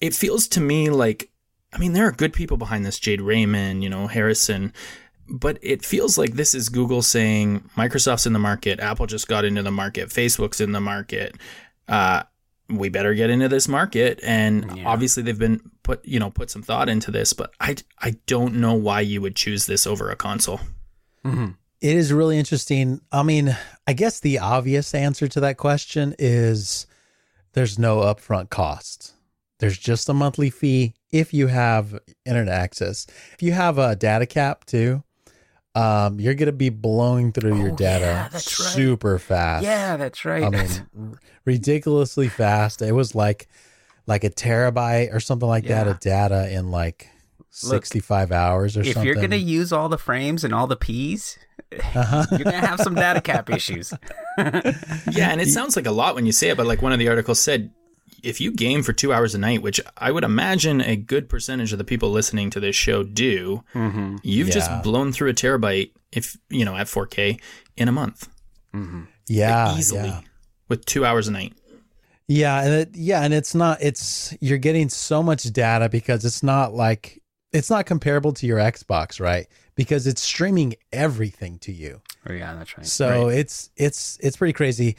It 0.00 0.14
feels 0.14 0.48
to 0.48 0.60
me 0.60 0.90
like 0.90 1.30
I 1.72 1.78
mean, 1.78 1.92
there 1.92 2.06
are 2.06 2.12
good 2.12 2.32
people 2.32 2.56
behind 2.56 2.84
this, 2.84 2.98
Jade 2.98 3.20
Raymond, 3.20 3.84
you 3.84 3.88
know, 3.90 4.06
Harrison, 4.08 4.72
but 5.30 5.58
it 5.62 5.84
feels 5.84 6.18
like 6.18 6.34
this 6.34 6.54
is 6.54 6.68
Google 6.68 7.02
saying 7.02 7.60
Microsoft's 7.76 8.26
in 8.26 8.32
the 8.32 8.38
market, 8.38 8.80
Apple 8.80 9.06
just 9.06 9.28
got 9.28 9.44
into 9.44 9.62
the 9.62 9.70
market, 9.70 10.08
Facebook's 10.08 10.60
in 10.60 10.72
the 10.72 10.80
market. 10.80 11.36
Uh, 11.88 12.22
we 12.68 12.88
better 12.88 13.14
get 13.14 13.30
into 13.30 13.48
this 13.48 13.66
market, 13.68 14.20
and 14.22 14.76
Yeah. 14.78 14.86
obviously 14.86 15.22
they've 15.22 15.38
been 15.38 15.60
put, 15.82 16.04
you 16.04 16.20
know, 16.20 16.30
put 16.30 16.50
some 16.50 16.62
thought 16.62 16.88
into 16.88 17.10
this. 17.10 17.32
But 17.32 17.52
I, 17.60 17.76
I 17.98 18.16
don't 18.26 18.56
know 18.56 18.74
why 18.74 19.00
you 19.00 19.20
would 19.20 19.34
choose 19.36 19.66
this 19.66 19.86
over 19.86 20.10
a 20.10 20.16
console. 20.16 20.60
It 21.24 21.96
is 21.96 22.12
really 22.12 22.38
interesting. 22.38 23.00
I 23.10 23.22
mean, 23.22 23.56
I 23.86 23.92
guess 23.92 24.20
the 24.20 24.38
obvious 24.38 24.94
answer 24.94 25.26
to 25.28 25.40
that 25.40 25.56
question 25.56 26.14
is 26.18 26.86
there's 27.54 27.78
no 27.78 27.98
upfront 27.98 28.50
cost. 28.50 29.14
There's 29.58 29.78
just 29.78 30.08
a 30.08 30.14
monthly 30.14 30.50
fee 30.50 30.94
if 31.10 31.34
you 31.34 31.48
have 31.48 31.98
internet 32.24 32.54
access. 32.54 33.06
If 33.34 33.42
you 33.42 33.52
have 33.52 33.78
a 33.78 33.96
data 33.96 34.26
cap 34.26 34.64
too, 34.64 35.02
um, 35.74 36.18
you're 36.20 36.34
gonna 36.34 36.52
be 36.52 36.68
blowing 36.68 37.32
through 37.32 37.58
your 37.58 37.70
Oh, 37.72 37.76
data 37.76 38.04
yeah, 38.06 38.28
that's 38.28 38.58
right. 38.60 38.68
super 38.70 39.18
fast. 39.18 39.64
Yeah, 39.64 39.96
that's 39.96 40.24
right. 40.24 40.42
I 40.44 40.50
mean, 40.50 41.18
ridiculously 41.44 42.28
fast. 42.28 42.82
It 42.82 42.92
was 42.92 43.14
like 43.14 43.48
like 44.06 44.24
a 44.24 44.30
terabyte 44.30 45.14
or 45.14 45.20
something 45.20 45.48
like 45.48 45.64
that 45.66 45.86
of 45.86 46.00
data 46.00 46.50
in 46.50 46.70
like 46.70 47.08
65 47.50 48.32
hours 48.32 48.76
or 48.76 48.80
if 48.80 48.86
something. 48.86 49.00
If 49.02 49.06
you're 49.06 49.14
going 49.14 49.30
to 49.30 49.36
use 49.36 49.72
all 49.72 49.88
the 49.88 49.98
frames 49.98 50.42
and 50.44 50.52
all 50.54 50.66
the 50.66 50.76
P's, 50.76 51.38
Uh-huh. 51.72 52.24
you're 52.32 52.38
going 52.44 52.60
to 52.60 52.66
have 52.66 52.80
some 52.80 52.94
data 52.94 53.20
cap 53.20 53.50
issues. 53.54 53.92
Yeah, 54.38 55.30
and 55.30 55.40
it 55.40 55.48
sounds 55.48 55.76
like 55.76 55.86
a 55.86 55.90
lot 55.92 56.14
when 56.16 56.26
you 56.26 56.32
say 56.32 56.48
it, 56.48 56.56
but 56.56 56.66
like 56.66 56.82
one 56.82 56.92
of 56.92 56.98
the 56.98 57.08
articles 57.08 57.38
said, 57.40 57.70
if 58.22 58.40
you 58.40 58.52
game 58.52 58.82
for 58.82 58.92
two 58.92 59.12
hours 59.12 59.34
a 59.34 59.38
night, 59.38 59.62
which 59.62 59.80
I 59.96 60.10
would 60.10 60.24
imagine 60.24 60.80
a 60.80 60.96
good 60.96 61.28
percentage 61.28 61.72
of 61.72 61.78
the 61.78 61.84
people 61.84 62.10
listening 62.10 62.50
to 62.50 62.60
this 62.60 62.76
show 62.76 63.02
do, 63.02 63.64
mm-hmm. 63.74 64.16
you've 64.22 64.48
Yeah. 64.48 64.54
just 64.54 64.82
blown 64.82 65.12
through 65.12 65.30
a 65.30 65.34
terabyte 65.34 65.90
if 66.12 66.36
you 66.48 66.64
know 66.64 66.76
at 66.76 66.86
4K 66.86 67.40
in 67.76 67.88
a 67.88 67.92
month 67.92 68.28
mm-hmm. 68.74 69.02
yeah, 69.28 69.76
easily 69.76 70.08
yeah. 70.08 70.20
with 70.68 70.84
two 70.84 71.04
hours 71.04 71.28
a 71.28 71.32
night. 71.32 71.54
Yeah, 72.28 72.62
and 72.62 72.74
it, 72.74 72.90
yeah, 72.94 73.22
and 73.22 73.34
it's 73.34 73.54
not. 73.56 73.78
It's 73.82 74.36
you're 74.40 74.58
getting 74.58 74.88
so 74.88 75.22
much 75.22 75.42
data 75.44 75.88
because 75.88 76.24
it's 76.24 76.44
not 76.44 76.72
like 76.72 77.20
it's 77.52 77.70
not 77.70 77.86
comparable 77.86 78.32
to 78.34 78.46
your 78.46 78.58
Xbox, 78.58 79.20
right? 79.20 79.48
Because 79.74 80.06
it's 80.06 80.22
streaming 80.22 80.74
everything 80.92 81.58
to 81.60 81.72
you. 81.72 82.00
Oh, 82.28 82.32
yeah, 82.32 82.54
that's 82.54 82.76
right. 82.78 82.86
So 82.86 83.28
it's 83.28 83.70
it's 83.76 84.16
it's 84.22 84.36
pretty 84.36 84.52
crazy. 84.52 84.96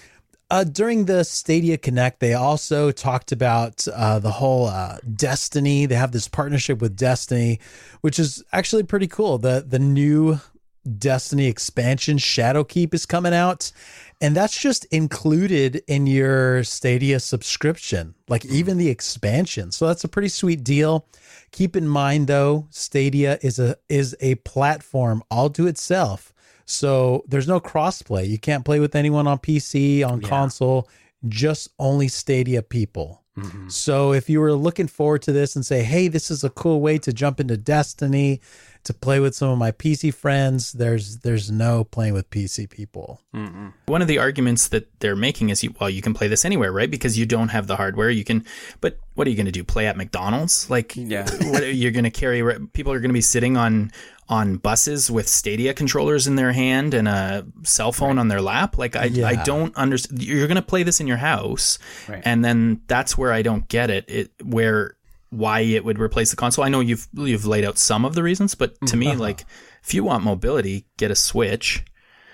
Uh, 0.51 0.65
during 0.65 1.05
the 1.05 1.23
Stadia 1.23 1.77
Connect, 1.77 2.19
they 2.19 2.33
also 2.33 2.91
talked 2.91 3.31
about 3.31 3.87
uh, 3.87 4.19
the 4.19 4.31
whole 4.31 4.67
uh, 4.67 4.97
Destiny. 5.15 5.85
They 5.85 5.95
have 5.95 6.11
this 6.11 6.27
partnership 6.27 6.81
with 6.81 6.97
Destiny, 6.97 7.61
which 8.01 8.19
is 8.19 8.43
actually 8.51 8.83
pretty 8.83 9.07
cool. 9.07 9.37
the 9.37 9.63
The 9.65 9.79
new 9.79 10.41
Destiny 10.97 11.47
expansion 11.47 12.17
Shadowkeep 12.17 12.93
is 12.93 13.05
coming 13.05 13.33
out. 13.33 13.71
And 14.19 14.35
that's 14.35 14.59
just 14.59 14.83
included 14.85 15.83
in 15.87 16.05
your 16.05 16.65
Stadia 16.65 17.21
subscription, 17.21 18.13
like 18.27 18.43
even 18.45 18.77
the 18.77 18.89
expansion. 18.89 19.71
So 19.71 19.87
that's 19.87 20.03
a 20.03 20.09
pretty 20.09 20.27
sweet 20.27 20.65
deal. 20.65 21.07
Keep 21.51 21.77
in 21.77 21.87
mind 21.87 22.27
though, 22.27 22.67
Stadia 22.71 23.39
is 23.41 23.57
a 23.57 23.77
is 23.87 24.17
a 24.19 24.35
platform 24.35 25.23
all 25.31 25.49
to 25.51 25.65
itself. 25.67 26.30
So 26.71 27.23
there's 27.27 27.47
no 27.47 27.59
crossplay. 27.59 28.27
You 28.29 28.39
can't 28.39 28.65
play 28.65 28.79
with 28.79 28.95
anyone 28.95 29.27
on 29.27 29.37
PC, 29.39 30.03
on 30.03 30.21
Yeah. 30.21 30.27
console, 30.29 30.87
just 31.27 31.69
only 31.77 32.07
Stadia 32.07 32.61
people. 32.63 33.21
Mm-hmm. 33.37 33.69
So 33.69 34.13
if 34.13 34.29
you 34.29 34.39
were 34.41 34.53
looking 34.53 34.87
forward 34.87 35.21
to 35.23 35.31
this 35.31 35.55
and 35.55 35.65
say, 35.65 35.83
"Hey, 35.83 36.07
this 36.09 36.29
is 36.29 36.43
a 36.43 36.49
cool 36.49 36.81
way 36.81 36.97
to 36.99 37.13
jump 37.13 37.39
into 37.39 37.55
Destiny, 37.55 38.41
to 38.83 38.93
play 38.93 39.19
with 39.19 39.35
some 39.35 39.49
of 39.49 39.57
my 39.57 39.71
PC 39.71 40.13
friends," 40.13 40.73
there's 40.73 41.17
there's 41.19 41.51
no 41.51 41.83
playing 41.83 42.13
with 42.13 42.29
PC 42.29 42.69
people. 42.69 43.21
Mm-hmm. 43.35 43.67
One 43.85 44.01
of 44.01 44.07
the 44.07 44.17
arguments 44.17 44.67
that 44.69 44.87
they're 44.99 45.15
making 45.15 45.49
is, 45.49 45.63
you, 45.63 45.73
well, 45.79 45.89
you 45.89 46.01
can 46.01 46.13
play 46.13 46.27
this 46.27 46.45
anywhere, 46.45 46.71
right? 46.71 46.89
Because 46.89 47.17
you 47.17 47.25
don't 47.25 47.49
have 47.49 47.67
the 47.67 47.75
hardware. 47.75 48.09
You 48.09 48.23
can, 48.23 48.45
but 48.81 48.97
what 49.15 49.27
are 49.27 49.29
you 49.29 49.35
going 49.35 49.45
to 49.45 49.51
do? 49.51 49.63
Play 49.63 49.87
at 49.87 49.97
McDonald's? 49.97 50.69
Like, 50.69 50.95
Yeah. 50.95 51.29
what, 51.51 51.73
you're 51.75 51.91
going 51.91 52.03
to 52.05 52.09
carry? 52.11 52.41
People 52.73 52.91
are 52.93 52.99
going 52.99 53.09
to 53.09 53.13
be 53.13 53.21
sitting 53.21 53.57
on 53.57 53.91
on 54.29 54.55
buses 54.55 55.11
with 55.11 55.27
Stadia 55.27 55.73
controllers 55.73 56.25
in 56.25 56.35
their 56.37 56.53
hand 56.53 56.93
and 56.93 57.05
a 57.07 57.45
cell 57.63 57.91
phone 57.91 58.17
on 58.17 58.29
their 58.29 58.41
lap. 58.41 58.77
Like, 58.77 58.95
I 58.95 59.09
I 59.25 59.35
don't 59.43 59.75
understand. 59.75 60.23
You're 60.23 60.47
going 60.47 60.55
to 60.55 60.61
play 60.61 60.83
this 60.83 60.99
in 61.01 61.07
your 61.07 61.17
house, 61.17 61.77
Right. 62.07 62.21
and 62.23 62.43
then 62.43 62.81
that's 62.87 63.17
where 63.17 63.33
I 63.33 63.41
don't 63.41 63.67
get 63.67 63.89
it. 63.89 64.05
It 64.09 64.31
where 64.41 64.95
why 65.31 65.61
it 65.61 65.83
would 65.83 65.97
replace 65.99 66.29
the 66.29 66.35
console. 66.37 66.63
I 66.63 66.69
know 66.69 66.79
you've 66.81 67.07
you've 67.13 67.45
laid 67.47 67.65
out 67.65 67.77
some 67.79 68.05
of 68.05 68.13
the 68.15 68.21
reasons, 68.21 68.53
but 68.53 68.79
to 68.87 68.95
me, 68.95 69.15
like, 69.27 69.45
if 69.83 69.93
you 69.93 70.03
want 70.03 70.23
mobility, 70.23 70.85
get 70.97 71.09
a 71.11 71.15
Switch 71.15 71.83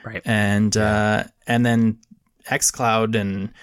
Right. 0.04 0.22
and 0.26 0.76
uh, 0.76 1.24
and 1.48 1.66
then 1.66 2.00
XCloud 2.50 3.16
and 3.20 3.54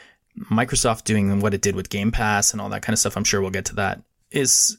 Microsoft 0.50 1.05
doing 1.05 1.41
what 1.41 1.55
it 1.55 1.61
did 1.62 1.75
with 1.76 1.91
Game 1.91 2.11
Pass 2.12 2.53
and 2.53 2.61
all 2.61 2.69
that 2.71 2.83
kind 2.83 2.93
of 2.95 2.99
stuff. 2.99 3.17
I'm 3.17 3.25
sure 3.25 3.41
we'll 3.41 3.50
get 3.50 3.67
to 3.67 3.75
that. 3.76 4.03
Is 4.31 4.79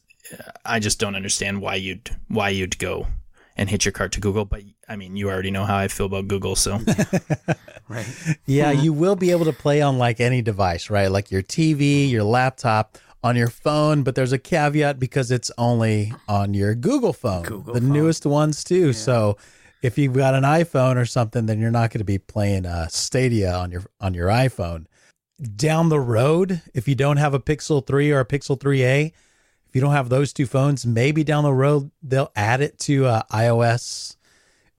I 0.65 0.79
just 0.79 1.00
don't 1.00 1.15
understand 1.15 1.62
why 1.62 1.75
you'd 1.75 2.09
why 2.27 2.50
you'd 2.50 2.77
go 2.79 3.07
and 3.57 3.69
hit 3.69 3.85
your 3.85 3.91
cart 3.93 4.12
to 4.13 4.19
Google. 4.19 4.45
But 4.45 4.63
I 4.89 4.95
mean, 4.95 5.15
you 5.15 5.29
already 5.29 5.51
know 5.51 5.65
how 5.65 5.77
I 5.77 5.88
feel 5.88 6.05
about 6.07 6.27
Google, 6.27 6.55
so 6.55 6.79
Right. 7.88 8.07
Yeah, 8.45 8.71
you 8.71 8.93
will 8.93 9.15
be 9.15 9.31
able 9.31 9.45
to 9.45 9.53
play 9.53 9.81
on 9.81 9.97
like 9.97 10.19
any 10.19 10.41
device, 10.41 10.89
right? 10.89 11.07
Like 11.09 11.29
your 11.31 11.43
TV, 11.43 12.09
your 12.09 12.24
laptop, 12.24 12.97
on 13.25 13.36
your 13.36 13.50
phone, 13.50 14.03
but 14.03 14.13
there's 14.13 14.32
a 14.32 14.38
caveat 14.38 15.00
because 15.00 15.32
it's 15.32 15.50
only 15.58 16.13
on 16.27 16.53
your 16.53 16.75
Google 16.75 17.12
phone, 17.12 17.41
Google 17.41 17.74
the 17.74 17.82
phone. 17.82 17.91
newest 17.91 18.24
ones 18.24 18.63
too. 18.63 18.94
So 18.94 19.38
if 19.82 19.98
you've 19.98 20.13
got 20.13 20.36
an 20.36 20.44
iPhone 20.44 20.96
or 20.96 21.05
something, 21.05 21.48
then 21.48 21.60
you're 21.60 21.72
not 21.72 21.89
going 21.89 22.00
to 22.00 22.05
be 22.05 22.20
playing 22.20 22.67
uh, 22.67 22.88
Stadia 22.88 23.51
on 23.51 23.72
your 23.72 23.84
on 24.00 24.13
your 24.13 24.27
iPhone. 24.27 24.86
Down 25.55 25.89
the 25.89 26.00
road, 26.00 26.62
if 26.75 26.88
you 26.88 26.94
don't 26.94 27.17
have 27.17 27.34
a 27.34 27.39
Pixel 27.39 27.86
3 27.86 28.12
or 28.12 28.20
a 28.20 28.25
Pixel 28.25 28.60
3a, 28.60 29.08
if 29.08 29.75
you 29.75 29.82
don't 29.82 29.91
have 29.91 30.10
those 30.10 30.32
two 30.32 30.46
phones, 30.46 30.86
maybe 30.86 31.24
down 31.24 31.44
the 31.44 31.51
road 31.51 31.89
they'll 32.03 32.32
add 32.36 32.62
it 32.62 32.77
to 32.82 33.08
uh, 33.08 33.24
iOS 33.32 34.17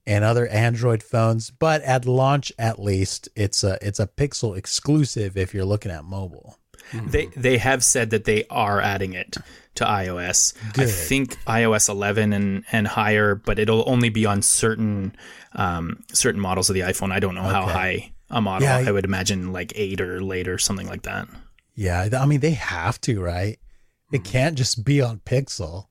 and 0.07 0.23
other 0.23 0.47
Android 0.47 1.03
phones. 1.03 1.51
But 1.51 1.83
at 1.83 2.07
launch, 2.07 2.53
at 2.61 2.79
least, 2.79 3.29
it's 3.35 3.65
a 3.65 3.77
it's 3.83 3.99
a 3.99 4.07
Pixel 4.07 4.57
exclusive 4.57 5.37
if 5.37 5.53
you're 5.53 5.65
looking 5.65 5.91
at 5.91 6.05
mobile. 6.05 6.57
They 6.93 7.27
they 7.37 7.59
have 7.59 7.83
said 7.85 8.11
that 8.11 8.25
they 8.25 8.45
are 8.51 8.81
adding 8.81 9.13
it 9.13 9.37
to 9.77 9.85
iOS. 9.85 10.55
I 10.79 10.87
think 10.87 11.37
iOS 11.45 11.89
11 11.89 12.33
and 12.33 12.65
and 12.73 12.87
higher, 12.87 13.35
but 13.35 13.59
it'll 13.59 13.89
only 13.89 14.09
be 14.09 14.27
on 14.27 14.43
certain 14.43 15.15
um, 15.55 16.03
certain 16.13 16.41
models 16.41 16.71
of 16.71 16.75
the 16.75 16.81
iPhone. 16.81 17.13
I 17.13 17.21
don't 17.21 17.35
know 17.35 17.43
how 17.43 17.67
high 17.67 18.13
a 18.31 18.41
model. 18.41 18.69
Yeah, 18.69 18.85
I 18.87 18.91
would 18.91 19.05
imagine 19.05 19.53
like 19.53 19.73
eight 19.77 20.01
or 20.01 20.23
later, 20.23 20.59
something 20.59 20.87
like 20.87 21.03
that. 21.03 21.29
Yeah, 21.75 22.09
I 22.19 22.27
mean 22.27 22.41
they 22.41 22.53
have 22.53 23.01
to, 23.03 23.21
right? 23.21 23.59
It 24.13 24.25
can't 24.25 24.57
just 24.57 24.85
be 24.85 25.01
on 25.03 25.21
Pixel. 25.21 25.87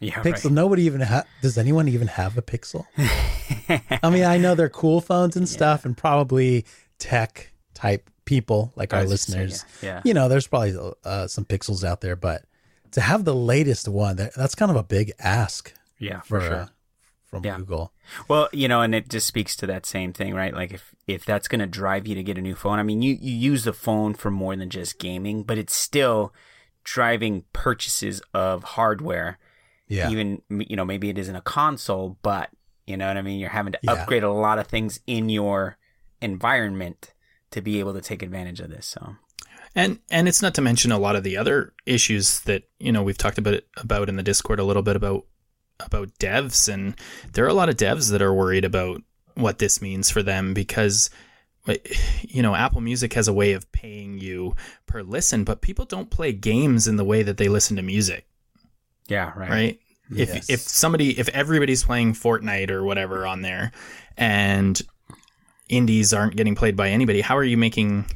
Yeah. 0.00 0.22
Pixel. 0.22 0.44
Right. 0.44 0.52
Nobody 0.52 0.82
even 0.84 1.02
ha- 1.02 1.24
does. 1.42 1.56
Anyone 1.58 1.88
even 1.88 2.08
have 2.08 2.36
a 2.36 2.42
Pixel? 2.42 2.86
I 4.02 4.10
mean, 4.10 4.24
I 4.24 4.38
know 4.38 4.54
they're 4.54 4.68
cool 4.68 5.00
phones 5.00 5.36
and 5.36 5.48
stuff, 5.48 5.84
and 5.84 5.96
probably 5.96 6.64
tech 6.98 7.52
type 7.74 8.10
people 8.30 8.72
like 8.76 8.94
our 8.94 9.00
was 9.02 9.10
gonna 9.10 9.18
say, 9.18 9.40
listeners. 9.46 9.64
yeah, 9.82 9.88
yeah. 9.88 10.00
You 10.04 10.14
know, 10.14 10.28
there's 10.28 10.46
probably 10.46 10.74
uh, 11.04 11.26
some 11.26 11.44
Pixels 11.44 11.82
out 11.84 12.00
there, 12.00 12.16
but 12.16 12.44
to 12.92 13.00
have 13.00 13.24
the 13.24 13.34
latest 13.34 13.88
one, 13.88 14.16
that, 14.16 14.34
that's 14.34 14.54
kind 14.54 14.70
of 14.70 14.76
a 14.76 14.82
big 14.84 15.12
ask 15.18 15.74
Yeah, 15.98 16.20
for 16.20 16.40
for 16.40 16.46
sure. 16.46 16.54
uh, 16.54 16.66
from 17.26 17.44
Yeah. 17.44 17.56
Google. 17.58 17.92
Well, 18.28 18.48
you 18.52 18.66
know, 18.68 18.80
and 18.82 18.94
it 18.94 19.08
just 19.08 19.26
speaks 19.26 19.54
to 19.56 19.66
that 19.66 19.84
same 19.86 20.12
thing, 20.12 20.32
right? 20.34 20.54
Like 20.54 20.72
if 20.72 20.94
if 21.06 21.24
that's 21.24 21.48
going 21.48 21.60
to 21.60 21.66
drive 21.66 22.06
you 22.06 22.14
to 22.14 22.22
get 22.22 22.38
a 22.38 22.40
new 22.40 22.54
phone, 22.54 22.78
I 22.78 22.82
mean, 22.84 23.02
you 23.02 23.16
you 23.20 23.34
use 23.52 23.64
the 23.64 23.72
phone 23.72 24.14
for 24.14 24.30
more 24.30 24.54
than 24.56 24.70
just 24.70 24.98
gaming, 25.00 25.42
but 25.42 25.58
it's 25.58 25.74
still 25.74 26.32
driving 26.84 27.44
purchases 27.52 28.22
of 28.32 28.62
hardware. 28.78 29.38
Yeah, 29.88 30.08
Even 30.10 30.42
you 30.70 30.76
know, 30.76 30.84
maybe 30.84 31.08
it 31.10 31.18
isn't 31.18 31.34
a 31.36 31.40
console, 31.42 32.16
but 32.22 32.50
you 32.86 32.96
know 32.96 33.08
what 33.08 33.16
I 33.16 33.22
mean. 33.22 33.38
You're 33.40 33.50
having 33.60 33.72
to 33.72 33.78
Yeah. 33.82 33.92
upgrade 33.92 34.22
a 34.24 34.30
lot 34.32 34.58
of 34.60 34.66
things 34.68 35.00
in 35.06 35.28
your 35.28 35.76
environment 36.22 37.12
to 37.50 37.60
be 37.60 37.80
able 37.80 37.94
to 37.94 38.00
take 38.00 38.22
advantage 38.22 38.60
of 38.60 38.70
this. 38.70 38.86
So 38.86 39.16
And 39.74 39.98
and 40.10 40.28
it's 40.28 40.42
not 40.42 40.54
to 40.54 40.60
mention 40.60 40.92
a 40.92 40.98
lot 40.98 41.16
of 41.16 41.22
the 41.22 41.36
other 41.36 41.72
issues 41.86 42.40
that 42.40 42.64
you 42.78 42.92
know 42.92 43.02
we've 43.02 43.18
talked 43.18 43.38
about 43.38 43.60
about 43.76 44.08
in 44.08 44.16
the 44.16 44.22
Discord 44.22 44.60
a 44.60 44.64
little 44.64 44.82
bit 44.82 44.96
about 44.96 45.26
about 45.78 46.10
devs 46.18 46.72
and 46.72 46.94
there 47.32 47.44
are 47.44 47.48
a 47.48 47.54
lot 47.54 47.70
of 47.70 47.76
devs 47.76 48.10
that 48.10 48.20
are 48.20 48.34
worried 48.34 48.66
about 48.66 49.02
what 49.34 49.58
this 49.58 49.80
means 49.80 50.10
for 50.10 50.22
them 50.22 50.52
because 50.52 51.08
you 52.20 52.42
know 52.42 52.54
Apple 52.54 52.80
Music 52.80 53.14
has 53.14 53.28
a 53.28 53.32
way 53.32 53.52
of 53.52 53.70
paying 53.72 54.18
you 54.18 54.54
per 54.86 55.02
listen 55.02 55.44
but 55.44 55.62
people 55.62 55.86
don't 55.86 56.10
play 56.10 56.32
games 56.32 56.86
in 56.86 56.96
the 56.96 57.04
way 57.04 57.22
that 57.22 57.38
they 57.38 57.48
listen 57.48 57.76
to 57.76 57.82
music 57.82 58.26
yeah, 59.10 59.32
right. 59.36 59.50
right? 59.50 59.80
Yes. 60.10 60.30
If 60.30 60.50
if 60.50 60.60
somebody 60.60 61.18
if 61.18 61.28
everybody's 61.30 61.84
playing 61.84 62.14
Fortnite 62.14 62.70
or 62.70 62.84
whatever 62.84 63.26
on 63.26 63.42
there 63.42 63.72
and 64.16 64.80
indies 65.70 66.12
aren't 66.12 66.36
getting 66.36 66.54
played 66.54 66.76
by 66.76 66.88
anybody, 66.88 67.20
how 67.20 67.36
are 67.36 67.44
you 67.44 67.56
making 67.56 68.06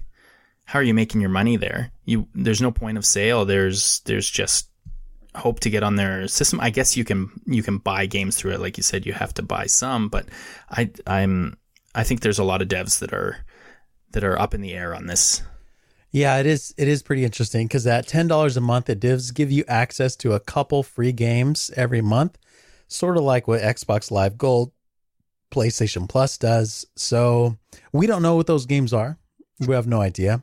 how 0.66 0.78
are 0.78 0.82
you 0.82 0.94
making 0.94 1.20
your 1.20 1.30
money 1.30 1.56
there? 1.56 1.92
You 2.04 2.28
there's 2.34 2.62
no 2.62 2.72
point 2.72 2.98
of 2.98 3.06
sale. 3.06 3.44
There's 3.44 4.00
there's 4.00 4.28
just 4.28 4.68
hope 5.34 5.60
to 5.60 5.70
get 5.70 5.82
on 5.82 5.96
their 5.96 6.28
system. 6.28 6.60
I 6.60 6.70
guess 6.70 6.96
you 6.96 7.04
can 7.04 7.30
you 7.46 7.62
can 7.62 7.78
buy 7.78 8.06
games 8.06 8.36
through 8.36 8.52
it 8.52 8.60
like 8.60 8.76
you 8.76 8.82
said 8.82 9.06
you 9.06 9.12
have 9.12 9.34
to 9.34 9.42
buy 9.42 9.66
some, 9.66 10.08
but 10.08 10.26
I 10.70 10.90
I'm 11.06 11.56
I 11.94 12.04
think 12.04 12.20
there's 12.20 12.38
a 12.38 12.44
lot 12.44 12.62
of 12.62 12.68
devs 12.68 12.98
that 13.00 13.12
are 13.12 13.44
that 14.12 14.24
are 14.24 14.38
up 14.38 14.54
in 14.54 14.60
the 14.60 14.72
air 14.72 14.94
on 14.94 15.06
this. 15.06 15.42
Yeah, 16.10 16.38
it 16.38 16.46
is. 16.46 16.72
It 16.76 16.86
is 16.86 17.02
pretty 17.02 17.24
interesting 17.24 17.66
because 17.66 17.86
at 17.86 18.06
ten 18.06 18.28
dollars 18.28 18.56
a 18.56 18.60
month, 18.60 18.88
it 18.88 19.00
does 19.00 19.32
give 19.32 19.50
you 19.50 19.64
access 19.66 20.14
to 20.16 20.32
a 20.32 20.40
couple 20.40 20.82
free 20.82 21.12
games 21.12 21.72
every 21.76 22.00
month, 22.00 22.38
sort 22.86 23.16
of 23.16 23.24
like 23.24 23.48
what 23.48 23.60
Xbox 23.60 24.10
Live 24.12 24.38
Gold, 24.38 24.70
PlayStation 25.54 26.08
Plus 26.08 26.36
does. 26.38 26.86
So 26.96 27.56
we 27.92 28.06
don't 28.06 28.22
know 28.22 28.34
what 28.34 28.46
those 28.46 28.66
games 28.66 28.92
are. 28.92 29.16
We 29.60 29.74
have 29.74 29.86
no 29.86 30.00
idea. 30.00 30.42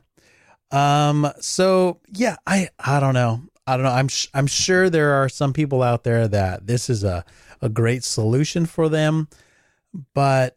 Um. 0.70 1.30
So 1.40 2.00
yeah, 2.08 2.36
I 2.46 2.68
I 2.78 2.98
don't 3.00 3.14
know. 3.14 3.42
I 3.66 3.76
don't 3.76 3.84
know. 3.84 3.92
I'm 3.92 4.08
sh- 4.08 4.28
I'm 4.34 4.46
sure 4.46 4.88
there 4.90 5.12
are 5.22 5.28
some 5.28 5.52
people 5.52 5.82
out 5.82 6.02
there 6.04 6.26
that 6.28 6.66
this 6.66 6.88
is 6.90 7.04
a 7.04 7.24
a 7.60 7.68
great 7.68 8.02
solution 8.04 8.66
for 8.66 8.88
them, 8.88 9.28
but 10.14 10.56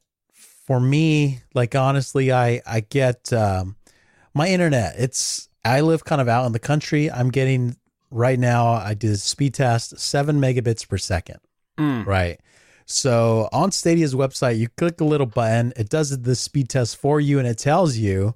for 0.66 0.80
me, 0.80 1.42
like 1.54 1.76
honestly, 1.76 2.32
I 2.32 2.62
I 2.66 2.80
get. 2.80 3.32
Um, 3.34 3.76
my 4.38 4.50
internet 4.50 4.96
it's 4.98 5.48
i 5.64 5.80
live 5.80 6.04
kind 6.04 6.20
of 6.20 6.28
out 6.28 6.46
in 6.46 6.52
the 6.52 6.60
country 6.60 7.10
i'm 7.10 7.30
getting 7.32 7.74
right 8.12 8.38
now 8.38 8.68
i 8.74 8.94
did 8.94 9.12
a 9.12 9.16
speed 9.16 9.54
test 9.54 9.98
7 9.98 10.42
megabits 10.42 10.86
per 10.86 10.98
second 10.98 11.38
Mm. 11.80 12.06
right 12.06 12.42
so 12.86 13.50
on 13.52 13.72
stadia's 13.72 14.14
website 14.14 14.58
you 14.58 14.68
click 14.78 15.02
a 15.02 15.04
little 15.04 15.26
button 15.26 15.74
it 15.76 15.90
does 15.90 16.22
the 16.22 16.36
speed 16.36 16.70
test 16.70 16.98
for 16.98 17.20
you 17.20 17.40
and 17.40 17.48
it 17.48 17.58
tells 17.58 17.98
you 17.98 18.36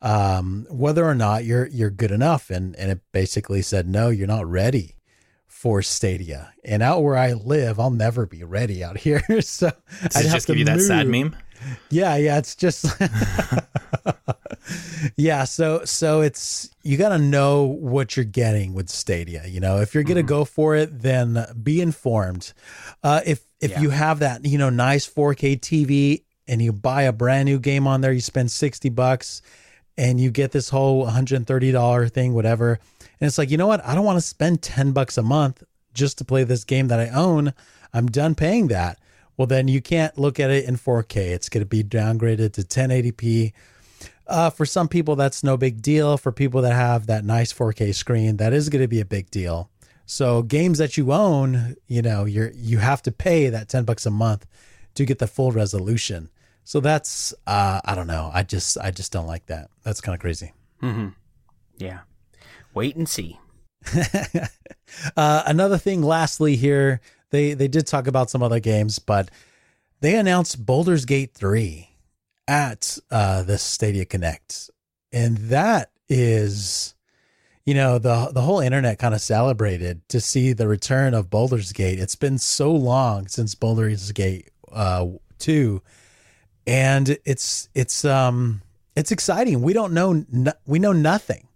um, 0.00 0.64
whether 0.70 1.04
or 1.04 1.14
not 1.14 1.44
you're 1.44 1.66
you're 1.66 1.90
good 1.90 2.12
enough 2.12 2.50
and 2.50 2.76
and 2.76 2.90
it 2.90 3.00
basically 3.12 3.62
said 3.62 3.88
no 3.88 4.08
you're 4.08 4.28
not 4.28 4.46
ready 4.46 4.94
for 5.46 5.82
stadia 5.82 6.52
and 6.64 6.82
out 6.82 7.02
where 7.02 7.16
i 7.16 7.32
live 7.32 7.80
i'll 7.80 7.90
never 7.90 8.24
be 8.24 8.44
ready 8.44 8.84
out 8.84 8.96
here 9.06 9.22
so 9.40 9.72
Does 10.02 10.24
it 10.26 10.30
just 10.30 10.46
give 10.46 10.56
you 10.56 10.64
that 10.66 10.80
sad 10.80 11.08
meme? 11.08 11.34
yeah, 11.90 12.14
yeah, 12.14 12.38
it's 12.38 12.54
just 12.54 12.86
Yeah, 15.16 15.44
so 15.44 15.84
so 15.84 16.20
it's 16.20 16.70
you 16.82 16.96
got 16.96 17.10
to 17.10 17.18
know 17.18 17.64
what 17.64 18.16
you're 18.16 18.24
getting 18.24 18.74
with 18.74 18.88
Stadia, 18.88 19.46
you 19.46 19.60
know. 19.60 19.80
If 19.80 19.94
you're 19.94 20.04
going 20.04 20.16
to 20.16 20.22
go 20.22 20.44
for 20.44 20.74
it, 20.76 21.02
then 21.02 21.44
be 21.62 21.80
informed. 21.80 22.52
Uh 23.02 23.20
if 23.26 23.40
if 23.60 23.72
Yeah. 23.72 23.80
you 23.80 23.90
have 23.90 24.20
that, 24.20 24.44
you 24.44 24.58
know, 24.58 24.70
nice 24.70 25.06
4K 25.06 25.56
TV 25.56 26.22
and 26.46 26.62
you 26.62 26.72
buy 26.72 27.02
a 27.02 27.12
brand 27.12 27.46
new 27.46 27.58
game 27.58 27.86
on 27.86 28.00
there, 28.00 28.12
you 28.12 28.20
spend 28.20 28.50
60 28.50 28.88
bucks 28.90 29.42
and 29.96 30.20
you 30.20 30.30
get 30.30 30.52
this 30.52 30.68
whole 30.70 31.06
$130 31.06 32.08
thing 32.08 32.34
whatever. 32.34 32.78
And 33.20 33.26
it's 33.26 33.38
like, 33.38 33.50
you 33.50 33.56
know 33.56 33.66
what? 33.66 33.84
I 33.84 33.94
don't 33.94 34.04
want 34.04 34.16
to 34.18 34.20
spend 34.26 34.62
10 34.62 34.92
bucks 34.92 35.18
a 35.18 35.22
month 35.22 35.62
just 35.92 36.18
to 36.18 36.24
play 36.24 36.44
this 36.44 36.64
game 36.64 36.88
that 36.88 37.00
I 37.00 37.08
own. 37.08 37.52
I'm 37.92 38.06
done 38.06 38.34
paying 38.34 38.68
that. 38.68 38.98
well, 39.36 39.46
then 39.46 39.68
you 39.68 39.80
can't 39.80 40.18
look 40.18 40.40
at 40.40 40.50
it 40.50 40.64
in 40.64 40.76
4K. 40.76 41.16
It's 41.30 41.48
going 41.48 41.62
to 41.62 41.66
be 41.66 41.84
downgraded 41.84 42.52
to 42.54 42.62
1080p. 42.62 43.52
Uh, 44.26 44.50
for 44.50 44.66
some 44.66 44.88
people, 44.88 45.14
that's 45.16 45.44
no 45.44 45.56
big 45.56 45.80
deal. 45.80 46.16
For 46.18 46.32
people 46.32 46.60
that 46.62 46.74
have 46.74 47.06
that 47.06 47.24
nice 47.24 47.52
4K 47.52 47.94
screen, 47.94 48.36
that 48.38 48.52
is 48.52 48.68
going 48.68 48.82
to 48.82 48.88
be 48.88 49.00
a 49.00 49.04
big 49.04 49.30
deal. 49.30 49.70
So 50.10 50.40
games 50.42 50.78
that 50.78 50.96
you 50.96 51.12
own, 51.12 51.76
you 51.86 52.00
know, 52.00 52.24
you're 52.24 52.50
you 52.54 52.78
have 52.78 53.02
to 53.02 53.12
pay 53.12 53.50
that 53.50 53.68
10 53.68 53.84
bucks 53.84 54.06
a 54.06 54.10
month 54.10 54.46
to 54.94 55.04
get 55.04 55.18
the 55.18 55.26
full 55.26 55.52
resolution. 55.52 56.30
So 56.64 56.80
that's 56.80 57.34
uh, 57.46 57.82
I 57.84 57.94
don't 57.94 58.06
know. 58.06 58.30
I 58.32 58.42
just 58.42 58.78
I 58.78 58.90
just 58.90 59.12
don't 59.12 59.26
like 59.26 59.44
that. 59.46 59.68
That's 59.82 60.00
kind 60.00 60.14
of 60.14 60.20
crazy. 60.20 60.54
Mm-hmm. 60.82 61.08
Yeah. 61.76 62.00
Wait 62.72 62.96
and 62.96 63.06
see. 63.06 63.38
uh, 65.16 65.42
another 65.46 65.76
thing, 65.76 66.02
lastly, 66.02 66.56
here 66.56 67.02
they 67.28 67.52
they 67.52 67.68
did 67.68 67.86
talk 67.86 68.06
about 68.06 68.30
some 68.30 68.42
other 68.42 68.60
games, 68.60 68.98
but 68.98 69.30
they 70.00 70.16
announced 70.16 70.64
Baldur's 70.64 71.04
Gate 71.04 71.34
three 71.34 71.90
at 72.46 72.96
uh, 73.10 73.42
the 73.42 73.58
Stadia 73.58 74.06
Connect, 74.06 74.70
and 75.12 75.36
that 75.36 75.90
is, 76.08 76.94
you 77.68 77.74
know, 77.74 77.98
the 77.98 78.30
the 78.32 78.40
whole 78.40 78.60
internet 78.60 78.98
kind 78.98 79.12
of 79.12 79.20
celebrated 79.20 80.00
to 80.08 80.22
see 80.22 80.54
the 80.54 80.66
return 80.66 81.12
of 81.12 81.28
Baldur's 81.28 81.70
Gate. 81.70 81.98
It's 81.98 82.16
been 82.16 82.38
so 82.38 82.72
long 82.72 83.28
since 83.28 83.54
Baldur's 83.54 84.10
Gate 84.12 84.48
uh, 84.72 85.04
two, 85.38 85.82
and 86.66 87.18
it's 87.26 87.68
it's 87.74 88.06
um 88.06 88.62
it's 88.96 89.12
exciting. 89.12 89.60
We 89.60 89.74
don't 89.74 89.92
know 89.92 90.24
no, 90.32 90.54
we 90.64 90.78
know 90.78 90.94
nothing. 90.94 91.46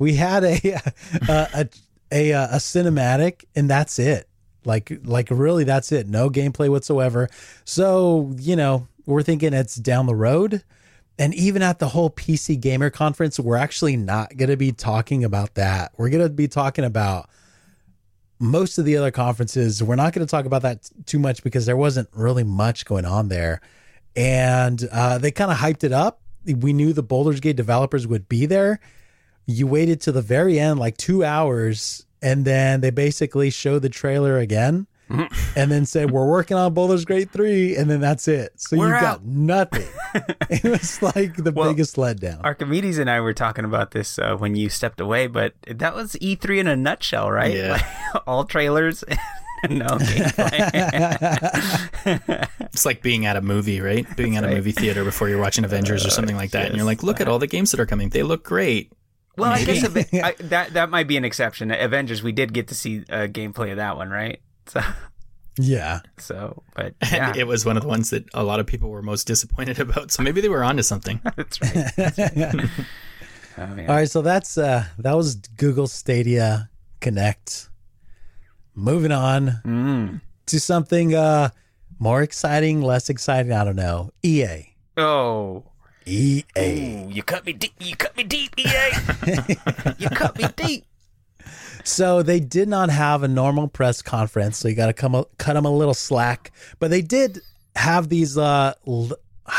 We 0.00 0.14
had 0.14 0.42
a 0.42 0.56
a, 1.28 1.46
a 1.54 1.68
a 2.10 2.30
a 2.32 2.56
cinematic, 2.56 3.44
and 3.54 3.70
that's 3.70 4.00
it. 4.00 4.28
Like 4.64 4.90
like 5.04 5.28
really, 5.30 5.62
that's 5.62 5.92
it. 5.92 6.08
No 6.08 6.28
gameplay 6.28 6.70
whatsoever. 6.70 7.28
So 7.64 8.34
you 8.36 8.56
know 8.56 8.88
we're 9.06 9.22
thinking 9.22 9.52
it's 9.52 9.76
down 9.76 10.06
the 10.06 10.16
road. 10.16 10.64
And 11.18 11.34
even 11.34 11.62
at 11.62 11.78
the 11.78 11.88
whole 11.88 12.10
PC 12.10 12.58
Gamer 12.60 12.90
conference, 12.90 13.38
we're 13.38 13.56
actually 13.56 13.96
not 13.96 14.36
going 14.36 14.50
to 14.50 14.56
be 14.56 14.72
talking 14.72 15.24
about 15.24 15.54
that. 15.54 15.92
We're 15.96 16.08
going 16.08 16.22
to 16.22 16.30
be 16.30 16.48
talking 16.48 16.84
about 16.84 17.28
most 18.38 18.78
of 18.78 18.84
the 18.84 18.96
other 18.96 19.10
conferences. 19.10 19.82
We're 19.82 19.96
not 19.96 20.12
going 20.12 20.26
to 20.26 20.30
talk 20.30 20.46
about 20.46 20.62
that 20.62 20.90
too 21.06 21.18
much 21.18 21.44
because 21.44 21.66
there 21.66 21.76
wasn't 21.76 22.08
really 22.12 22.44
much 22.44 22.84
going 22.86 23.04
on 23.04 23.28
there. 23.28 23.60
And 24.16 24.82
uh, 24.90 25.18
they 25.18 25.30
kind 25.30 25.50
of 25.50 25.58
hyped 25.58 25.84
it 25.84 25.92
up. 25.92 26.20
We 26.44 26.72
knew 26.72 26.92
the 26.92 27.02
Baldur's 27.02 27.40
Gate 27.40 27.56
developers 27.56 28.06
would 28.06 28.28
be 28.28 28.46
there. 28.46 28.80
You 29.46 29.66
waited 29.66 30.00
to 30.02 30.12
the 30.12 30.22
very 30.22 30.58
end, 30.58 30.80
like 30.80 30.96
two 30.96 31.24
hours, 31.24 32.04
and 32.20 32.44
then 32.44 32.80
they 32.80 32.90
basically 32.90 33.50
showed 33.50 33.82
the 33.82 33.88
trailer 33.88 34.38
again 34.38 34.86
and 35.56 35.70
then 35.70 35.84
said 35.86 36.10
we're 36.10 36.28
working 36.28 36.56
on 36.56 36.72
Baldur's 36.74 37.04
Gate 37.04 37.30
3 37.30 37.76
and 37.76 37.90
then 37.90 38.00
that's 38.00 38.28
it. 38.28 38.52
So 38.56 38.76
We're 38.78 38.94
you 38.94 39.00
got 39.00 39.24
nothing. 39.24 39.86
it 40.50 40.64
was 40.64 41.02
like 41.02 41.36
the 41.36 41.52
Well, 41.52 41.70
biggest 41.70 41.96
letdown. 41.96 42.40
Archimedes 42.44 42.98
and 42.98 43.10
I 43.10 43.20
were 43.20 43.34
talking 43.34 43.64
about 43.64 43.90
this 43.92 44.18
uh, 44.18 44.36
when 44.36 44.54
you 44.56 44.68
stepped 44.68 45.00
away, 45.00 45.26
but 45.26 45.54
that 45.66 45.94
was 45.94 46.12
E3 46.14 46.60
in 46.60 46.66
a 46.66 46.76
nutshell, 46.76 47.30
right? 47.30 47.54
Yeah. 47.54 47.72
Like, 48.14 48.22
all 48.26 48.44
trailers, 48.44 49.04
no 49.68 49.86
gameplay. 49.86 50.70
It's 52.72 52.86
like 52.86 53.02
being 53.02 53.26
at 53.26 53.36
a 53.36 53.42
movie, 53.42 53.80
right? 53.80 54.06
Being 54.16 54.36
at 54.36 54.44
a 54.44 54.48
movie 54.48 54.72
theater 54.72 55.04
before 55.04 55.28
you're 55.28 55.40
watching 55.40 55.64
Avengers 55.64 56.06
or 56.06 56.10
something 56.10 56.36
like 56.36 56.52
that, 56.52 56.66
and 56.68 56.76
you're 56.76 56.86
like, 56.86 57.02
look 57.02 57.20
at 57.20 57.28
all 57.28 57.38
the 57.38 57.46
games 57.46 57.70
that 57.72 57.80
are 57.80 57.86
coming. 57.86 58.08
They 58.08 58.22
look 58.22 58.44
great. 58.44 58.92
well, 59.36 59.52
I 59.52 59.64
guess 59.64 59.84
Aven- 59.84 60.04
I, 60.12 60.34
that 60.40 60.74
that 60.74 60.90
might 60.90 61.08
be 61.08 61.16
an 61.16 61.24
exception. 61.24 61.70
Avengers, 61.70 62.22
we 62.22 62.32
did 62.32 62.52
get 62.52 62.68
to 62.68 62.74
see 62.74 63.00
uh, 63.10 63.26
gameplay 63.28 63.70
of 63.70 63.76
that 63.76 63.96
one, 63.96 64.10
right? 64.10 64.40
So, 64.66 64.80
yeah. 65.58 66.00
so, 66.18 66.62
but 66.74 66.94
yeah, 67.12 67.32
it 67.36 67.46
was 67.46 67.64
one 67.66 67.76
of 67.76 67.82
the 67.82 67.88
ones 67.88 68.10
that 68.10 68.24
a 68.34 68.42
lot 68.42 68.60
of 68.60 68.66
people 68.66 68.88
were 68.90 69.02
most 69.02 69.26
disappointed 69.26 69.78
about. 69.86 70.10
So 70.10 70.22
maybe 70.22 70.40
they 70.40 70.48
were 70.48 70.64
onto 70.64 70.82
something. 70.82 71.20
that's 71.36 71.60
right. 71.60 72.70
Oh, 73.58 73.66
man. 73.66 73.90
All 73.90 73.96
right, 73.96 74.08
so 74.10 74.22
that's 74.22 74.56
uh 74.56 74.84
that 74.98 75.14
was 75.14 75.34
Google 75.36 75.86
Stadia 75.86 76.70
Connect. 77.00 77.68
Moving 78.74 79.12
on 79.12 79.60
Mm. 79.64 80.20
to 80.46 80.58
something 80.60 81.14
uh 81.14 81.50
more 81.98 82.22
exciting, 82.22 82.80
less 82.80 83.10
exciting, 83.10 83.52
I 83.52 83.64
don't 83.64 83.76
know. 83.76 84.10
EA. 84.22 84.74
Oh, 84.96 85.64
EA. 86.06 86.42
Ooh, 86.58 87.08
you 87.10 87.22
cut 87.22 87.44
me 87.46 87.52
deep. 87.52 87.72
You 87.78 87.94
cut 87.94 88.16
me 88.16 88.24
deep, 88.24 88.58
EA. 88.58 88.90
you 89.98 90.08
cut 90.08 90.36
me 90.38 90.46
deep. 90.56 90.84
So 91.84 92.22
they 92.22 92.40
did 92.40 92.68
not 92.68 92.90
have 92.90 93.22
a 93.22 93.28
normal 93.28 93.68
press 93.68 94.02
conference, 94.02 94.58
so 94.58 94.68
you 94.68 94.74
got 94.74 94.86
to 94.86 94.92
come 94.92 95.24
cut 95.38 95.54
them 95.54 95.64
a 95.64 95.70
little 95.70 95.94
slack. 95.94 96.52
But 96.78 96.90
they 96.90 97.02
did 97.02 97.40
have 97.76 98.08
these, 98.08 98.38
uh, 98.38 98.74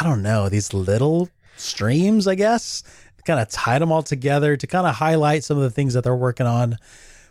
don't 0.04 0.22
know, 0.22 0.50
these 0.50 0.74
little 0.74 1.30
streams, 1.58 2.28
I 2.28 2.36
guess, 2.36 2.84
kind 3.26 3.40
of 3.40 3.50
tied 3.50 3.82
them 3.82 3.92
all 3.92 4.04
together 4.04 4.58
to 4.58 4.68
kind 4.68 4.88
of 4.88 4.96
highlight 4.96 5.44
some 5.44 5.58
of 5.58 5.64
the 5.64 5.70
things 5.70 5.94
that 5.94 6.04
they're 6.04 6.16
working 6.16 6.46
on. 6.46 6.78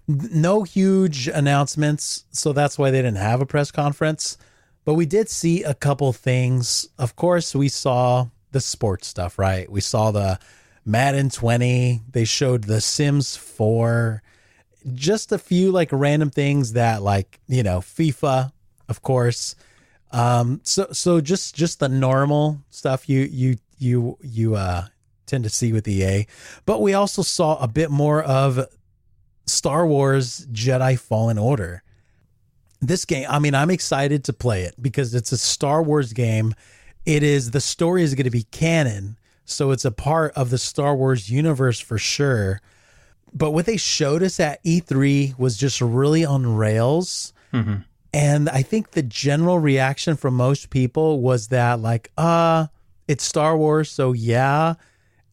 No 0.09 0.63
huge 0.63 1.29
announcements, 1.29 2.25
so 2.33 2.53
that's 2.53 2.79
why 2.79 2.91
they 2.91 2.99
didn't 2.99 3.19
have 3.19 3.41
a 3.41 3.47
press 3.47 3.71
conference. 3.71 4.37
But 4.85 4.95
we 4.95 5.07
did 5.07 5.29
see 5.29 5.63
a 5.63 5.75
couple 5.75 6.13
things. 6.13 6.89
Of 6.99 7.15
course, 7.15 7.55
we 7.55 7.69
saw 7.69 8.27
the 8.51 8.61
sports 8.61 9.07
stuff, 9.07 9.39
right? 9.39 9.71
We 9.71 9.81
saw 9.81 10.11
the 10.11 10.41
Madden 10.85 11.31
20. 11.31 12.03
They 12.11 12.25
showed 12.25 12.65
the 12.65 12.81
Sims 12.81 13.37
4 13.37 14.23
just 14.95 15.33
a 15.33 15.39
few 15.39 15.71
like 15.71 15.89
random 15.93 16.31
things 16.31 16.73
that 16.75 17.03
like 17.03 17.41
you 17.49 17.63
know 17.63 17.79
FIFA 17.79 18.53
of 18.89 19.03
course. 19.03 19.55
Um 20.11 20.61
so 20.65 20.89
so 20.93 21.21
just 21.21 21.55
just 21.55 21.81
the 21.81 21.89
normal 21.89 22.61
stuff 22.71 23.09
you 23.09 23.21
you 23.21 23.57
you 23.79 24.19
you 24.23 24.55
uh 24.55 24.87
tend 25.27 25.45
to 25.45 25.51
see 25.51 25.73
with 25.73 25.89
EA 25.89 26.27
but 26.67 26.83
we 26.83 26.93
also 26.93 27.23
saw 27.23 27.57
a 27.63 27.69
bit 27.69 27.91
more 27.91 28.23
of 28.23 28.67
Star 29.47 29.87
Wars 29.87 30.47
Jedi 30.53 30.99
Fallen 30.99 31.39
Order. 31.39 31.83
This 32.81 33.05
game 33.05 33.27
I 33.29 33.39
mean 33.39 33.55
I'm 33.55 33.71
excited 33.71 34.25
to 34.25 34.33
play 34.33 34.63
it 34.63 34.75
because 34.81 35.15
it's 35.15 35.33
a 35.33 35.39
Star 35.39 35.83
Wars 35.83 36.13
game. 36.13 36.55
It 37.07 37.23
is 37.23 37.51
the 37.51 37.61
story 37.61 38.03
is 38.03 38.15
going 38.15 38.25
to 38.25 38.31
be 38.31 38.45
canon 38.45 39.17
so 39.45 39.71
it's 39.71 39.85
a 39.85 39.91
part 39.91 40.33
of 40.35 40.51
the 40.51 40.59
Star 40.59 40.95
Wars 40.95 41.31
universe 41.31 41.81
for 41.81 41.99
sure 41.99 42.61
but 43.35 43.53
what 43.53 43.67
they 43.67 43.77
showed 43.77 44.23
us 44.23 44.39
at 44.41 44.63
E3 44.65 45.39
was 45.39 45.57
just 45.57 45.81
really 45.81 46.25
on 46.25 46.55
rails. 46.57 47.33
And 48.15 48.49
I 48.51 48.63
think 48.63 48.91
the 48.91 49.03
general 49.03 49.59
reaction 49.59 50.17
from 50.17 50.35
most 50.35 50.71
people 50.71 51.21
was 51.21 51.49
that 51.49 51.81
like, 51.81 52.11
uh, 52.19 52.67
it's 53.09 53.25
Star 53.25 53.57
Wars, 53.57 53.91
so 53.91 54.13
yeah. 54.13 54.75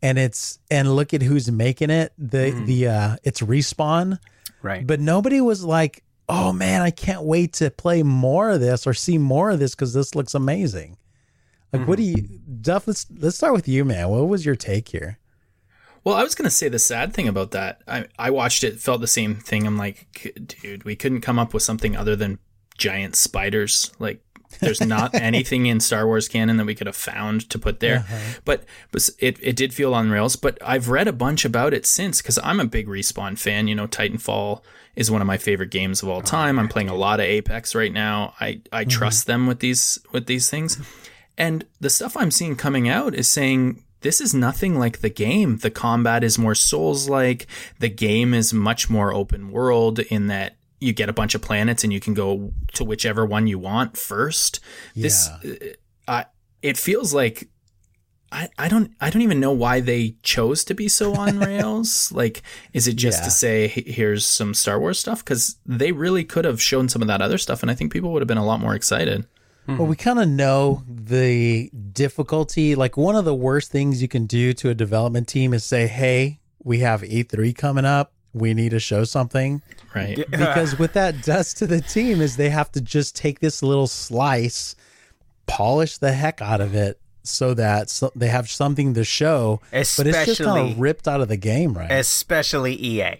And 0.01 0.17
it's 0.17 0.59
and 0.71 0.95
look 0.95 1.13
at 1.13 1.21
who's 1.21 1.51
making 1.51 1.89
it. 1.89 2.13
The 2.17 2.51
the 2.65 2.87
uh 2.87 3.15
it's 3.23 3.41
respawn. 3.41 4.17
Right. 4.61 4.87
But 4.87 5.01
nobody 5.01 5.41
was 5.41 5.65
like, 5.65 6.03
oh 6.29 6.53
man, 6.53 6.81
I 6.81 6.89
can't 6.91 7.23
wait 7.23 7.53
to 7.53 7.69
play 7.69 8.01
more 8.03 8.49
of 8.51 8.61
this 8.61 8.87
or 8.87 8.93
see 8.93 9.17
more 9.17 9.49
of 9.49 9.59
this 9.59 9.75
because 9.75 9.93
this 9.93 10.15
looks 10.15 10.33
amazing. 10.33 10.95
Like, 11.73 11.87
what 11.87 11.97
do 11.97 12.03
you, 12.03 12.15
Duff? 12.61 12.87
Let's 12.87 13.05
let's 13.19 13.37
start 13.37 13.53
with 13.53 13.67
you, 13.67 13.85
man. 13.85 14.09
What 14.09 14.27
was 14.27 14.45
your 14.45 14.55
take 14.55 14.87
here? 14.87 15.19
Well, 16.03 16.15
I 16.15 16.23
was 16.23 16.35
going 16.35 16.45
to 16.45 16.49
say 16.49 16.69
the 16.69 16.79
sad 16.79 17.13
thing 17.13 17.27
about 17.27 17.51
that. 17.51 17.81
I, 17.87 18.05
I 18.17 18.29
watched 18.29 18.63
it, 18.63 18.79
felt 18.79 19.01
the 19.01 19.07
same 19.07 19.35
thing. 19.35 19.67
I'm 19.67 19.77
like, 19.77 20.07
dude, 20.61 20.83
we 20.83 20.95
couldn't 20.95 21.21
come 21.21 21.39
up 21.39 21.53
with 21.53 21.63
something 21.63 21.95
other 21.95 22.15
than 22.15 22.39
giant 22.77 23.15
spiders. 23.15 23.91
Like, 23.99 24.21
there's 24.59 24.81
not 24.81 25.13
anything 25.21 25.65
in 25.65 25.79
Star 25.79 26.05
Wars 26.05 26.27
canon 26.27 26.57
that 26.57 26.65
we 26.65 26.75
could 26.75 26.87
have 26.87 26.95
found 26.95 27.49
to 27.49 27.59
put 27.59 27.79
there. 27.79 27.97
Uh-huh. 27.97 28.39
But, 28.45 28.63
but 28.91 29.09
it, 29.19 29.37
it 29.41 29.55
did 29.55 29.73
feel 29.73 29.93
on 29.93 30.09
rails. 30.09 30.35
But 30.35 30.57
I've 30.63 30.89
read 30.89 31.07
a 31.07 31.13
bunch 31.13 31.45
about 31.45 31.73
it 31.73 31.85
since 31.85 32.21
because 32.21 32.39
I'm 32.43 32.59
a 32.59 32.65
big 32.65 32.87
Respawn 32.87 33.37
fan. 33.37 33.67
You 33.67 33.75
know, 33.75 33.87
Titanfall 33.87 34.61
is 34.95 35.11
one 35.11 35.21
of 35.21 35.27
my 35.27 35.37
favorite 35.37 35.69
games 35.69 36.01
of 36.01 36.09
all 36.09 36.19
oh, 36.19 36.21
time. 36.21 36.57
I'm 36.59 36.67
playing 36.67 36.89
a 36.89 36.95
lot 36.95 37.19
of 37.19 37.25
Apex 37.25 37.75
right 37.75 37.93
now. 37.93 38.33
I, 38.39 38.61
I 38.71 38.83
mm-hmm. 38.83 38.89
trust 38.89 39.27
them 39.27 39.47
with 39.47 39.59
these 39.59 39.99
with 40.11 40.25
these 40.25 40.49
things. 40.49 40.77
And 41.37 41.65
the 41.79 41.89
stuff 41.89 42.17
I'm 42.17 42.31
seeing 42.31 42.57
coming 42.57 42.89
out 42.89 43.15
is 43.15 43.29
saying 43.29 43.81
this 44.01 44.21
is 44.21 44.33
nothing 44.33 44.77
like 44.79 44.99
the 45.01 45.09
game. 45.09 45.57
The 45.57 45.71
combat 45.71 46.23
is 46.23 46.37
more 46.37 46.55
Souls 46.55 47.09
like. 47.09 47.47
The 47.79 47.89
game 47.89 48.33
is 48.33 48.53
much 48.53 48.89
more 48.89 49.13
open 49.13 49.51
world 49.51 49.99
in 49.99 50.27
that 50.27 50.55
you 50.79 50.93
get 50.93 51.09
a 51.09 51.13
bunch 51.13 51.35
of 51.35 51.41
planets 51.41 51.83
and 51.83 51.91
you 51.91 51.99
can 51.99 52.13
go 52.13 52.53
to 52.73 52.83
whichever 52.85 53.25
one 53.25 53.47
you 53.47 53.59
want 53.59 53.97
first. 53.97 54.61
Yeah. 54.93 55.03
This, 55.03 55.27
uh, 55.27 55.55
I, 56.07 56.25
it 56.61 56.77
feels 56.77 57.13
like 57.13 57.49
I, 58.31 58.47
I 58.57 58.67
don't 58.69 58.91
I 59.01 59.09
don't 59.09 59.23
even 59.23 59.39
know 59.39 59.51
why 59.51 59.79
they 59.81 60.15
chose 60.23 60.63
to 60.65 60.73
be 60.75 60.87
so 60.87 61.15
on 61.23 61.39
rails. 61.39 62.11
like, 62.13 62.41
is 62.73 62.87
it 62.87 62.93
just 62.95 63.19
Yeah. 63.19 63.25
to 63.25 63.31
say 63.31 63.67
here's 63.67 64.25
some 64.25 64.53
Star 64.53 64.79
Wars 64.79 64.99
stuff? 64.99 65.23
Because 65.25 65.57
they 65.65 65.91
really 65.91 66.23
could 66.23 66.45
have 66.45 66.61
shown 66.61 66.87
some 66.87 67.01
of 67.01 67.07
that 67.09 67.21
other 67.21 67.37
stuff, 67.37 67.61
and 67.61 67.69
I 67.71 67.75
think 67.75 67.91
people 67.91 68.13
would 68.13 68.21
have 68.21 68.27
been 68.27 68.37
a 68.37 68.45
lot 68.45 68.61
more 68.61 68.75
excited. 68.75 69.25
Well, 69.77 69.87
we 69.87 69.95
mm-hmm. 69.95 70.03
kind 70.03 70.19
of 70.19 70.27
know 70.27 70.83
the 70.87 71.69
difficulty. 71.91 72.75
Like 72.75 72.97
one 72.97 73.15
of 73.15 73.25
the 73.25 73.35
worst 73.35 73.71
things 73.71 74.01
you 74.01 74.07
can 74.07 74.25
do 74.25 74.53
to 74.53 74.69
a 74.69 74.73
development 74.73 75.27
team 75.27 75.53
is 75.53 75.63
say, 75.63 75.87
"Hey, 75.87 76.39
we 76.63 76.79
have 76.79 77.01
E3 77.01 77.55
coming 77.55 77.85
up. 77.85 78.13
We 78.33 78.53
need 78.53 78.69
to 78.71 78.79
show 78.79 79.03
something." 79.03 79.61
Right. 79.95 80.17
Because 80.29 80.77
what 80.77 80.93
that 80.93 81.23
does 81.23 81.53
to 81.55 81.67
the 81.67 81.81
team 81.81 82.21
is 82.21 82.37
they 82.37 82.49
have 82.49 82.71
to 82.73 82.81
just 82.81 83.15
take 83.15 83.39
this 83.39 83.63
little 83.63 83.87
slice 83.87 84.75
polish 85.47 85.97
the 85.97 86.11
heck 86.11 86.41
out 86.41 86.61
of 86.61 86.75
it 86.75 86.99
so 87.23 87.53
that 87.55 87.89
so 87.89 88.11
they 88.15 88.27
have 88.27 88.49
something 88.49 88.93
to 88.93 89.03
show. 89.03 89.61
but 89.71 90.07
it's 90.07 90.25
just 90.25 90.41
kind 90.41 90.71
of 90.71 90.79
ripped 90.79 91.07
out 91.07 91.21
of 91.21 91.27
the 91.27 91.37
game, 91.37 91.73
right? 91.73 91.91
Especially 91.91 92.73
EA. 92.75 93.15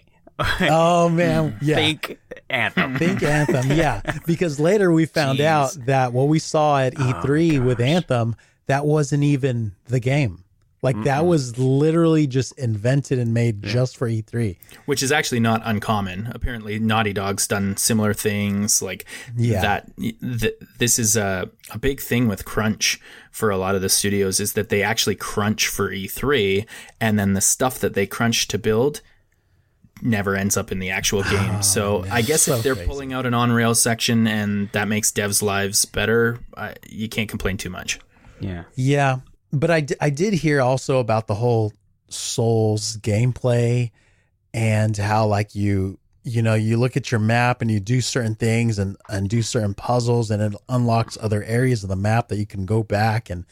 Oh 0.60 1.08
man, 1.08 1.56
yeah. 1.62 1.76
Think 1.76 2.18
Anthem. 2.48 2.96
Think 2.96 3.22
Anthem, 3.24 3.70
yeah. 3.72 4.00
Because 4.26 4.58
later 4.58 4.90
we 4.92 5.06
found 5.06 5.38
Jeez. 5.38 5.44
out 5.44 5.86
that 5.86 6.12
what 6.12 6.28
we 6.28 6.38
saw 6.38 6.78
at 6.78 6.94
E3 6.94 7.64
with. 7.64 7.80
Anthem, 7.80 8.36
that 8.66 8.84
wasn't 8.86 9.22
even 9.24 9.72
the 9.86 10.00
game. 10.00 10.44
Like 10.82 11.02
that 11.04 11.26
was 11.26 11.58
literally 11.58 12.26
just 12.26 12.58
invented 12.58 13.18
and 13.18 13.34
made 13.34 13.62
just 13.62 13.98
for 13.98 14.08
E 14.08 14.22
E3. 14.22 14.56
which 14.86 15.02
is 15.02 15.12
actually 15.12 15.40
not 15.40 15.60
uncommon. 15.64 16.28
Apparently, 16.34 16.78
Naughty 16.78 17.12
Dog's 17.12 17.46
done 17.46 17.76
similar 17.76 18.14
things 18.14 18.80
like 18.80 19.04
Yeah. 19.36 19.60
that. 19.60 19.90
Th- 19.98 20.54
this 20.78 20.98
is 20.98 21.16
a, 21.18 21.50
a 21.70 21.78
big 21.78 22.00
thing 22.00 22.28
with 22.28 22.46
crunch 22.46 22.98
for 23.30 23.50
a 23.50 23.58
lot 23.58 23.74
of 23.74 23.82
the 23.82 23.90
studios 23.90 24.40
is 24.40 24.54
that 24.54 24.70
they 24.70 24.82
actually 24.82 25.16
crunch 25.16 25.68
for 25.68 25.90
E3, 25.90 26.64
and 26.98 27.18
then 27.18 27.34
the 27.34 27.42
stuff 27.42 27.78
that 27.80 27.92
they 27.92 28.06
crunch 28.06 28.48
to 28.48 28.56
build 28.58 29.02
never 30.02 30.36
ends 30.36 30.56
up 30.56 30.72
in 30.72 30.78
the 30.78 30.90
actual 30.90 31.22
game. 31.22 31.62
so 31.62 32.04
I 32.10 32.22
guess 32.22 32.48
Oh, 32.48 32.52
so 32.52 32.56
if 32.58 32.62
they're 32.62 32.74
crazy. 32.74 32.88
pulling 32.88 33.12
out 33.12 33.26
an 33.26 33.34
on 33.34 33.52
rail 33.52 33.74
section 33.74 34.26
and 34.26 34.68
that 34.72 34.88
makes 34.88 35.10
devs' 35.12 35.42
lives 35.42 35.84
better, 35.84 36.38
uh, 36.56 36.72
you 36.88 37.08
can't 37.08 37.28
complain 37.28 37.56
too 37.56 37.70
much. 37.70 37.98
Yeah. 38.40 38.64
Yeah, 38.74 39.18
but 39.52 39.70
I, 39.70 39.80
d- 39.80 39.96
I 40.00 40.10
did 40.10 40.32
hear 40.34 40.60
also 40.60 40.98
about 40.98 41.26
the 41.26 41.34
whole 41.34 41.72
Souls 42.08 42.96
gameplay 42.98 43.90
and 44.52 44.96
how 44.96 45.26
like 45.26 45.54
you 45.54 45.96
you 46.24 46.42
know 46.42 46.54
you 46.54 46.76
look 46.76 46.96
at 46.96 47.10
your 47.12 47.20
map 47.20 47.62
and 47.62 47.70
you 47.70 47.78
do 47.80 48.00
certain 48.00 48.34
things 48.34 48.78
and 48.80 48.96
and 49.08 49.28
do 49.30 49.42
certain 49.42 49.74
puzzles 49.74 50.30
and 50.30 50.42
it 50.42 50.60
unlocks 50.68 51.16
other 51.20 51.42
areas 51.44 51.82
of 51.84 51.88
the 51.88 51.94
map 51.96 52.26
that 52.28 52.36
you 52.36 52.46
can 52.46 52.66
go 52.66 52.82
back 52.82 53.30
and 53.30 53.46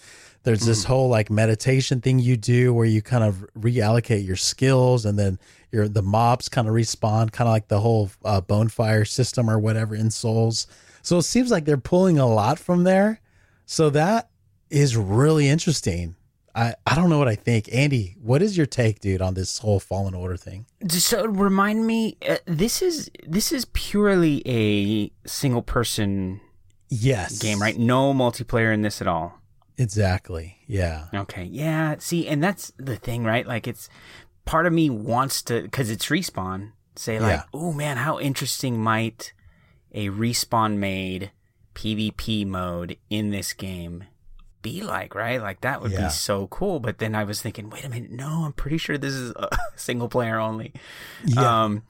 there's 0.44 0.64
this 0.66 0.84
whole 0.84 1.08
like 1.08 1.30
meditation 1.30 2.00
thing 2.00 2.18
you 2.18 2.36
do 2.36 2.72
where 2.72 2.86
you 2.86 3.02
kind 3.02 3.24
of 3.24 3.44
reallocate 3.58 4.26
your 4.26 4.36
skills 4.36 5.04
and 5.04 5.18
then 5.18 5.38
your 5.72 5.88
the 5.88 6.02
mobs 6.02 6.48
kind 6.48 6.68
of 6.68 6.74
respawn 6.74 7.30
kind 7.30 7.48
of 7.48 7.52
like 7.52 7.68
the 7.68 7.80
whole 7.80 8.10
uh, 8.24 8.40
bonfire 8.40 9.04
system 9.04 9.50
or 9.50 9.58
whatever 9.58 9.94
in 9.94 10.10
souls 10.10 10.66
so 11.02 11.18
it 11.18 11.22
seems 11.22 11.50
like 11.50 11.64
they're 11.64 11.76
pulling 11.76 12.18
a 12.18 12.26
lot 12.26 12.58
from 12.58 12.84
there 12.84 13.20
so 13.66 13.90
that 13.90 14.30
is 14.70 14.96
really 14.96 15.48
interesting. 15.48 16.14
I, 16.54 16.74
I 16.86 16.94
don't 16.94 17.08
know 17.10 17.18
what 17.18 17.28
I 17.28 17.34
think. 17.36 17.68
Andy, 17.72 18.16
what 18.20 18.42
is 18.42 18.56
your 18.56 18.66
take, 18.66 19.00
dude, 19.00 19.22
on 19.22 19.34
this 19.34 19.58
whole 19.58 19.78
Fallen 19.78 20.14
Order 20.14 20.36
thing? 20.36 20.66
So 20.88 21.26
remind 21.26 21.86
me, 21.86 22.16
uh, 22.28 22.36
this 22.46 22.82
is 22.82 23.10
this 23.26 23.52
is 23.52 23.66
purely 23.66 24.42
a 24.46 25.10
single 25.28 25.62
person 25.62 26.40
Yes. 26.88 27.38
game, 27.38 27.60
right? 27.60 27.78
No 27.78 28.12
multiplayer 28.14 28.72
in 28.72 28.82
this 28.82 29.00
at 29.00 29.06
all. 29.06 29.38
Exactly. 29.78 30.58
Yeah. 30.66 31.06
Okay. 31.14 31.44
Yeah. 31.44 31.96
See, 31.98 32.26
and 32.28 32.42
that's 32.42 32.72
the 32.76 32.96
thing, 32.96 33.24
right? 33.24 33.46
Like, 33.46 33.66
it's 33.66 33.88
part 34.44 34.66
of 34.66 34.72
me 34.72 34.90
wants 34.90 35.42
to, 35.44 35.62
because 35.62 35.88
it's 35.90 36.06
respawn, 36.06 36.72
say, 36.96 37.18
like, 37.20 37.30
Yeah. 37.38 37.42
oh 37.54 37.72
man, 37.72 37.96
how 37.98 38.18
interesting 38.18 38.82
might 38.82 39.32
a 39.92 40.08
respawn 40.08 40.76
made 40.78 41.30
PvP 41.74 42.44
mode 42.46 42.96
in 43.08 43.30
this 43.30 43.52
game 43.52 44.04
be 44.60 44.82
like, 44.82 45.14
right? 45.14 45.40
Like, 45.40 45.60
that 45.60 45.80
would 45.80 45.92
Yeah. 45.92 46.06
be 46.06 46.10
so 46.10 46.48
cool. 46.48 46.80
But 46.80 46.98
then 46.98 47.14
I 47.14 47.22
was 47.22 47.40
thinking, 47.40 47.70
wait 47.70 47.84
a 47.84 47.88
minute, 47.88 48.10
no, 48.10 48.42
I'm 48.44 48.52
pretty 48.52 48.78
sure 48.78 48.98
this 48.98 49.14
is 49.14 49.30
a 49.36 49.56
single 49.76 50.08
player 50.08 50.40
only. 50.40 50.72
Yeah. 51.24 51.62
Um, 51.64 51.82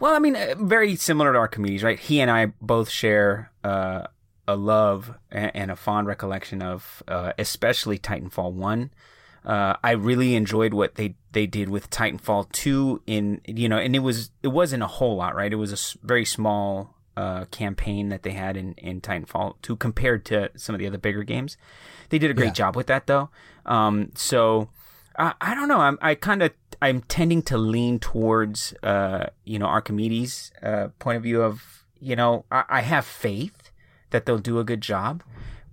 well, 0.00 0.12
I 0.14 0.18
mean, 0.18 0.34
uh, 0.34 0.54
very 0.58 0.96
similar 0.96 1.32
to 1.32 1.38
our 1.38 1.44
Archimedes, 1.44 1.84
right? 1.84 1.98
He 2.00 2.20
and 2.20 2.30
I 2.30 2.46
both 2.60 2.90
share 2.90 3.52
uh, 3.62 4.08
a 4.48 4.56
love 4.56 5.14
and, 5.30 5.70
a 5.70 5.76
fond 5.76 6.06
recollection 6.08 6.62
of, 6.62 7.02
uh, 7.06 7.32
especially 7.38 7.98
Titanfall 7.98 8.52
One. 8.52 8.90
Uh, 9.44 9.74
I 9.84 9.92
really 9.92 10.34
enjoyed 10.34 10.74
what 10.74 10.96
they 10.96 11.14
they 11.32 11.46
did 11.46 11.68
with 11.68 11.90
Titanfall 11.90 12.50
Two. 12.50 13.00
In 13.06 13.40
you 13.46 13.68
know, 13.68 13.78
and 13.78 13.94
it 13.94 14.00
was 14.00 14.30
it 14.42 14.48
wasn't 14.48 14.82
a 14.82 14.86
whole 14.88 15.16
lot, 15.16 15.36
right? 15.36 15.52
It 15.52 15.56
was 15.56 15.72
a 15.72 16.06
very 16.06 16.24
small 16.24 16.96
uh, 17.16 17.44
campaign 17.46 18.08
that 18.08 18.22
they 18.24 18.32
had 18.32 18.56
in 18.56 18.74
in 18.74 19.00
Titanfall 19.00 19.54
Two 19.62 19.76
compared 19.76 20.24
to 20.26 20.50
some 20.56 20.74
of 20.74 20.80
the 20.80 20.86
other 20.86 20.98
bigger 20.98 21.22
games. 21.22 21.56
They 22.08 22.18
did 22.18 22.30
a 22.30 22.34
great 22.34 22.46
Yeah. 22.48 22.52
job 22.64 22.76
with 22.76 22.86
that, 22.88 23.06
though. 23.06 23.28
Um, 23.64 24.10
so 24.14 24.70
I, 25.16 25.34
I 25.40 25.54
don't 25.54 25.68
know. 25.68 25.80
I'm 25.80 25.98
I 26.02 26.14
kind 26.14 26.42
of 26.42 26.50
I'm 26.82 27.02
tending 27.02 27.42
to 27.42 27.56
lean 27.58 27.98
towards 28.00 28.74
uh, 28.82 29.26
you 29.44 29.58
know 29.58 29.66
Archimedes' 29.66 30.50
uh, 30.62 30.88
point 30.98 31.16
of 31.16 31.22
view 31.22 31.42
of 31.42 31.84
you 32.00 32.16
know 32.16 32.44
I, 32.50 32.64
I 32.68 32.80
have 32.80 33.04
faith 33.06 33.67
that 34.10 34.26
they'll 34.26 34.38
do 34.38 34.58
a 34.58 34.64
good 34.64 34.80
job, 34.80 35.22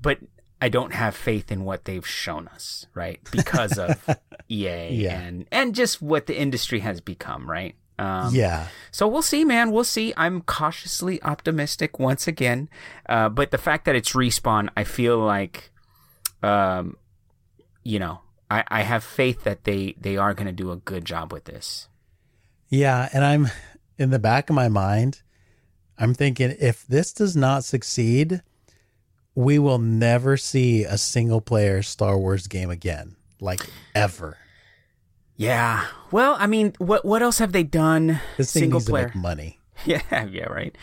but 0.02 0.20
I 0.62 0.70
don't 0.70 0.94
have 0.94 1.16
faith 1.16 1.52
in 1.52 1.64
what 1.66 1.86
they've 1.86 2.06
shown 2.08 2.48
us, 2.48 2.88
right? 2.94 3.20
Because 3.32 3.78
of 3.78 4.04
EA 4.50 4.90
Yeah. 4.94 5.20
and 5.22 5.46
and 5.52 5.76
just 5.76 6.02
what 6.02 6.28
the 6.28 6.38
industry 6.40 6.80
has 6.80 7.02
become, 7.02 7.50
right? 7.50 7.76
Um, 7.98 8.36
yeah. 8.36 8.68
so 8.92 9.08
we'll 9.08 9.22
see, 9.22 9.46
man. 9.46 9.72
We'll 9.72 9.86
see. 9.86 10.14
I'm 10.18 10.42
cautiously 10.42 11.24
optimistic 11.24 11.98
once 11.98 12.28
again, 12.28 12.68
uh, 13.08 13.30
but 13.30 13.52
the 13.52 13.58
fact 13.58 13.86
that 13.86 13.96
it's 13.96 14.12
respawn, 14.12 14.68
I 14.76 14.84
feel 14.84 15.18
like, 15.18 15.72
um, 16.44 16.98
you 17.84 18.00
know, 18.00 18.20
I, 18.52 18.64
I 18.68 18.82
have 18.82 19.04
faith 19.04 19.44
that 19.46 19.64
they 19.64 19.96
they 20.00 20.18
are 20.18 20.34
going 20.34 20.48
to 20.48 20.52
do 20.54 20.72
a 20.72 20.76
good 20.78 21.06
job 21.06 21.32
with 21.32 21.46
this. 21.46 21.88
Yeah. 22.70 23.08
And 23.14 23.24
I'm 23.24 23.48
in 23.98 24.10
the 24.10 24.20
back 24.20 24.50
of 24.50 24.56
my 24.56 24.68
mind, 24.68 25.22
I'm 25.98 26.14
thinking 26.14 26.56
if 26.60 26.86
this 26.88 27.14
does 27.14 27.36
not 27.36 27.64
succeed, 27.64 28.42
we 29.34 29.60
will 29.60 29.80
never 29.80 30.38
see 30.38 30.84
a 30.84 30.98
single 30.98 31.42
player 31.42 31.82
Star 31.82 32.18
Wars 32.18 32.48
game 32.48 32.70
again, 32.70 33.16
like 33.40 33.62
ever. 33.94 34.38
Yeah. 35.38 35.86
Well, 36.12 36.36
I 36.40 36.48
mean, 36.48 36.74
what 36.78 37.04
what 37.06 37.22
else 37.22 37.40
have 37.40 37.52
they 37.52 37.64
done? 37.64 38.20
This 38.38 38.54
thing 38.54 38.62
single 38.64 38.80
needs 38.80 38.90
player. 38.90 39.10
to 39.10 39.16
make 39.18 39.22
money. 39.22 39.60
Yeah, 39.86 40.24
yeah, 40.32 40.46
right. 40.46 40.74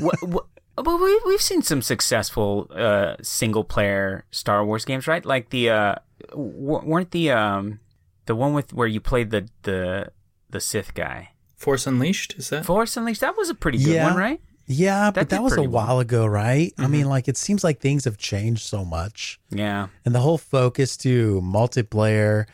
what, 0.00 0.16
what, 0.26 0.46
but 0.76 0.96
we, 1.00 1.20
we've 1.24 1.40
seen 1.40 1.62
some 1.62 1.80
successful 1.82 2.66
uh, 2.74 3.14
single 3.22 3.62
player 3.62 4.24
Star 4.32 4.64
Wars 4.64 4.84
games, 4.84 5.06
right? 5.06 5.24
Like 5.24 5.50
the 5.50 5.70
uh, 5.70 5.94
w- 6.30 6.82
weren't 6.84 7.12
the 7.12 7.30
um, 7.30 7.78
the 8.26 8.34
one 8.34 8.52
with 8.52 8.72
where 8.72 8.88
you 8.88 9.00
played 9.00 9.30
the 9.30 9.48
the 9.62 10.10
the 10.50 10.60
Sith 10.60 10.94
guy. 10.94 11.30
Force 11.56 11.86
Unleashed 11.86 12.34
is 12.38 12.50
that? 12.50 12.66
Force 12.66 12.96
Unleashed. 12.96 13.20
That 13.20 13.36
was 13.36 13.48
a 13.50 13.54
pretty 13.54 13.78
good 13.78 13.94
Yeah. 13.94 14.06
one, 14.08 14.16
right? 14.16 14.40
Yeah, 14.72 15.10
but 15.10 15.30
that 15.30 15.42
was 15.42 15.54
a 15.54 15.56
well. 15.56 15.64
Mm-hmm. 15.64 15.72
while 15.72 15.98
ago, 15.98 16.26
right? 16.26 16.72
I 16.78 16.86
mean, 16.86 17.06
like 17.08 17.26
it 17.26 17.36
seems 17.36 17.64
like 17.64 17.80
things 17.80 18.04
have 18.04 18.18
changed 18.18 18.62
so 18.62 18.84
much. 18.84 19.40
Yeah. 19.50 19.88
And 20.04 20.14
the 20.14 20.20
whole 20.20 20.38
focus 20.38 20.96
to 20.98 21.40
multiplayer, 21.42 22.46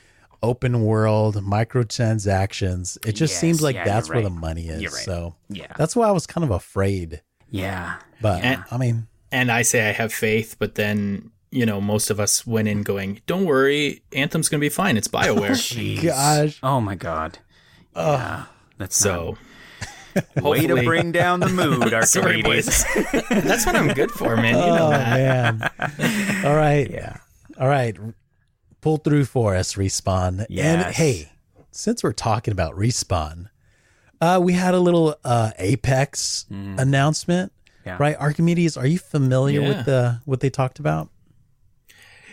open 0.43 0.81
world, 0.83 1.37
microtransactions, 1.37 2.97
it 3.07 3.13
just 3.13 3.33
Yes, 3.35 3.41
seems 3.41 3.63
like 3.63 3.75
yeah, 3.77 3.85
that's 3.85 4.09
you're 4.09 4.17
where 4.17 4.25
the 4.25 4.31
money 4.31 4.69
is. 4.69 4.83
Right. 4.85 5.05
So 5.05 5.35
Yeah. 5.49 5.73
that's 5.77 5.95
why 5.97 6.09
I 6.09 6.13
was 6.13 6.27
kind 6.27 6.45
of 6.45 6.51
afraid. 6.51 7.23
Yeah. 7.51 7.97
But 8.21 8.43
And- 8.43 8.65
I 8.71 8.79
mean, 8.79 9.07
and 9.33 9.51
I 9.51 9.63
say 9.63 9.89
I 9.89 9.93
have 9.93 10.13
faith, 10.13 10.57
but 10.59 10.75
then 10.77 11.31
you 11.51 11.67
know 11.67 11.81
most 11.81 12.11
of 12.11 12.19
us 12.21 12.47
went 12.47 12.69
in 12.69 12.83
going, 12.83 13.21
"Don't 13.27 13.45
worry, 13.45 14.03
Anthem's 14.13 14.49
going 14.49 14.59
to 14.61 14.65
be 14.65 14.69
fine. 14.69 14.97
It's 14.97 15.09
Bioware." 15.19 15.51
Jeez. 15.51 16.03
gosh. 16.03 16.59
Oh 16.63 16.81
my 16.81 16.95
God. 16.95 17.39
Yeah. 17.95 18.45
That's 18.79 18.97
so 18.97 19.31
not, 19.31 19.39
way 20.43 20.67
to 20.67 20.75
bring 20.83 21.13
down 21.13 21.41
the 21.41 21.49
mood, 21.49 21.93
Archimedes. 21.93 22.85
boys. 22.95 23.23
That's 23.31 23.67
what 23.67 23.77
I'm 23.77 23.89
good 23.95 24.11
for, 24.11 24.37
man. 24.37 24.55
You 24.55 24.75
know 24.75 24.87
oh 24.87 24.91
that. 24.91 25.59
man. 25.89 26.45
All 26.47 26.55
right. 26.57 26.91
yeah. 26.91 27.17
All 27.59 27.69
right. 27.69 27.97
Pull 28.81 28.99
through 28.99 29.25
for 29.25 29.55
us, 29.57 29.75
Respawn. 29.75 30.47
Yes. 30.49 30.85
And 30.85 30.95
hey, 30.95 31.31
since 31.71 32.03
we're 32.03 32.13
talking 32.13 32.53
about 32.53 32.75
Respawn, 32.77 33.49
uh, 34.21 34.41
we 34.43 34.53
had 34.53 34.75
a 34.75 34.81
little 34.81 35.17
uh, 35.25 35.51
Apex 35.59 36.47
announcement. 36.51 37.53
Mm. 37.53 37.57
Yeah. 37.87 37.97
Right, 38.01 38.17
Archimedes, 38.19 38.77
are 38.77 38.87
you 38.87 38.99
familiar 38.99 39.61
Yeah. 39.61 39.69
with 39.69 39.87
the 39.87 40.21
what 40.25 40.41
they 40.41 40.51
talked 40.51 40.81
about? 40.81 41.09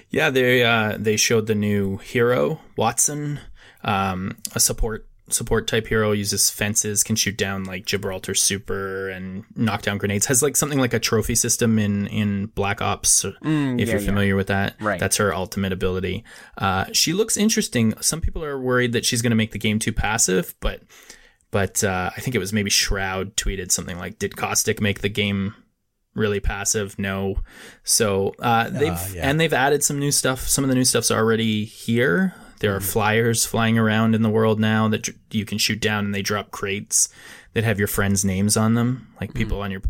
Yeah, 0.09 0.29
they 0.31 0.63
uh, 0.63 0.97
they 0.99 1.15
showed 1.15 1.45
the 1.47 1.53
new 1.55 1.97
hero 1.97 2.59
Wattson, 2.77 3.39
um, 3.83 4.37
a 4.55 4.59
support 4.59 5.07
support 5.29 5.67
type 5.67 5.87
hero 5.87 6.11
uses 6.11 6.49
fences, 6.49 7.03
can 7.03 7.15
shoot 7.15 7.37
down 7.37 7.63
like 7.63 7.85
Gibraltar 7.85 8.35
Super 8.35 9.09
and 9.09 9.45
knock 9.55 9.81
down 9.81 9.97
grenades. 9.97 10.25
Has 10.25 10.43
like 10.43 10.55
something 10.55 10.79
like 10.79 10.93
a 10.93 10.99
trophy 10.99 11.35
system 11.35 11.79
in 11.79 12.07
in 12.07 12.47
Black 12.47 12.81
Ops. 12.81 13.23
if 13.25 13.33
Mm, 13.35 13.79
yeah, 13.79 13.85
you're 13.85 13.99
yeah. 13.99 14.05
familiar 14.05 14.35
with 14.35 14.47
that, 14.47 14.75
Right. 14.81 14.99
That's 14.99 15.17
her 15.17 15.33
ultimate 15.33 15.71
ability. 15.71 16.23
Uh, 16.57 16.85
she 16.91 17.13
looks 17.13 17.37
interesting. 17.37 17.93
Some 18.01 18.21
people 18.21 18.43
are 18.43 18.59
worried 18.59 18.93
that 18.93 19.05
she's 19.05 19.21
going 19.21 19.31
to 19.31 19.35
make 19.35 19.51
the 19.51 19.59
game 19.59 19.79
too 19.79 19.93
passive, 19.93 20.55
but 20.59 20.81
but 21.51 21.83
uh, 21.83 22.09
I 22.15 22.19
think 22.19 22.35
it 22.35 22.39
was 22.39 22.51
maybe 22.51 22.71
Shroud 22.71 23.35
tweeted 23.37 23.71
something 23.71 23.97
like, 23.97 24.19
"Did 24.19 24.35
Caustic 24.35 24.81
make 24.81 25.01
the 25.01 25.09
game 25.09 25.53
really 26.15 26.39
passive? 26.39 26.97
No." 26.97 27.35
So 27.83 28.33
uh, 28.39 28.69
they've 28.69 29.15
yeah. 29.15 29.29
and 29.29 29.39
they've 29.39 29.53
added 29.53 29.83
some 29.83 29.99
new 29.99 30.11
stuff. 30.11 30.41
Some 30.47 30.63
of 30.63 30.69
the 30.69 30.75
new 30.75 30.83
stuff's 30.83 31.11
already 31.11 31.63
here. 31.63 32.33
There 32.63 32.73
are 32.73 32.79
flyers 32.79 33.45
flying 33.45 33.77
around 33.77 34.15
in 34.15 34.21
the 34.21 34.29
world 34.29 34.57
now 34.57 34.87
that 34.87 35.09
you 35.31 35.43
can 35.43 35.57
shoot 35.57 35.81
down, 35.81 36.05
and 36.05 36.15
they 36.15 36.21
drop 36.21 36.49
crates 36.51 37.09
that 37.55 37.65
have 37.65 37.77
your 37.77 37.89
friends' 37.89 38.23
names 38.23 38.55
on 38.55 38.75
them, 38.75 39.09
like 39.19 39.33
people 39.33 39.59
on 39.61 39.69
your 39.69 39.81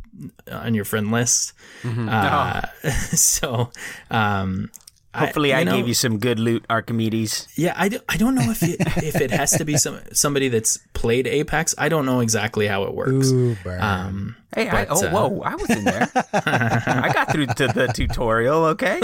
on 0.51 0.73
your 0.73 0.83
friend 0.83 1.12
list. 1.12 1.53
Uh, 1.86 2.62
so, 3.13 3.69
um, 4.09 4.71
Hopefully, 5.13 5.53
I, 5.53 5.59
you 5.59 5.65
know, 5.65 5.75
gave 5.77 5.88
you 5.88 5.93
some 5.93 6.17
good 6.17 6.39
loot, 6.39 6.65
Archimedes. 6.67 7.47
Yeah, 7.55 7.75
I, 7.77 7.89
do, 7.89 7.99
I 8.09 8.17
don't 8.17 8.33
know 8.33 8.49
if 8.49 8.63
it, 8.63 8.77
if 9.03 9.21
it 9.21 9.29
has 9.29 9.51
to 9.51 9.65
be 9.65 9.77
some 9.77 9.99
somebody 10.12 10.49
that's 10.49 10.79
played 10.93 11.27
Apex. 11.27 11.75
I 11.77 11.89
don't 11.89 12.07
know 12.07 12.21
exactly 12.21 12.65
how 12.65 12.86
it 12.86 12.95
works. 12.95 13.31
Ooh. 13.31 13.55
Um, 13.79 14.36
Hey, 14.55 14.69
I, 14.69 14.86
oh, 14.86 15.03
uh, 15.03 15.09
whoa, 15.09 15.41
I 15.41 15.55
was 15.55 15.69
in 15.69 15.83
there. 15.83 16.07
I 16.33 17.12
got 17.12 17.31
through 17.31 17.47
to 17.47 17.67
the 17.67 17.88
tutorial, 17.88 18.65
okay? 18.65 18.99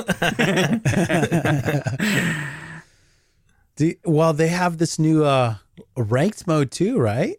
Do- 3.79 3.95
well, 4.03 4.33
they 4.33 4.49
have 4.49 4.77
this 4.77 4.99
new 4.99 5.23
uh 5.25 5.55
ranked 5.97 6.45
mode 6.45 6.69
too, 6.69 6.99
right? 6.99 7.37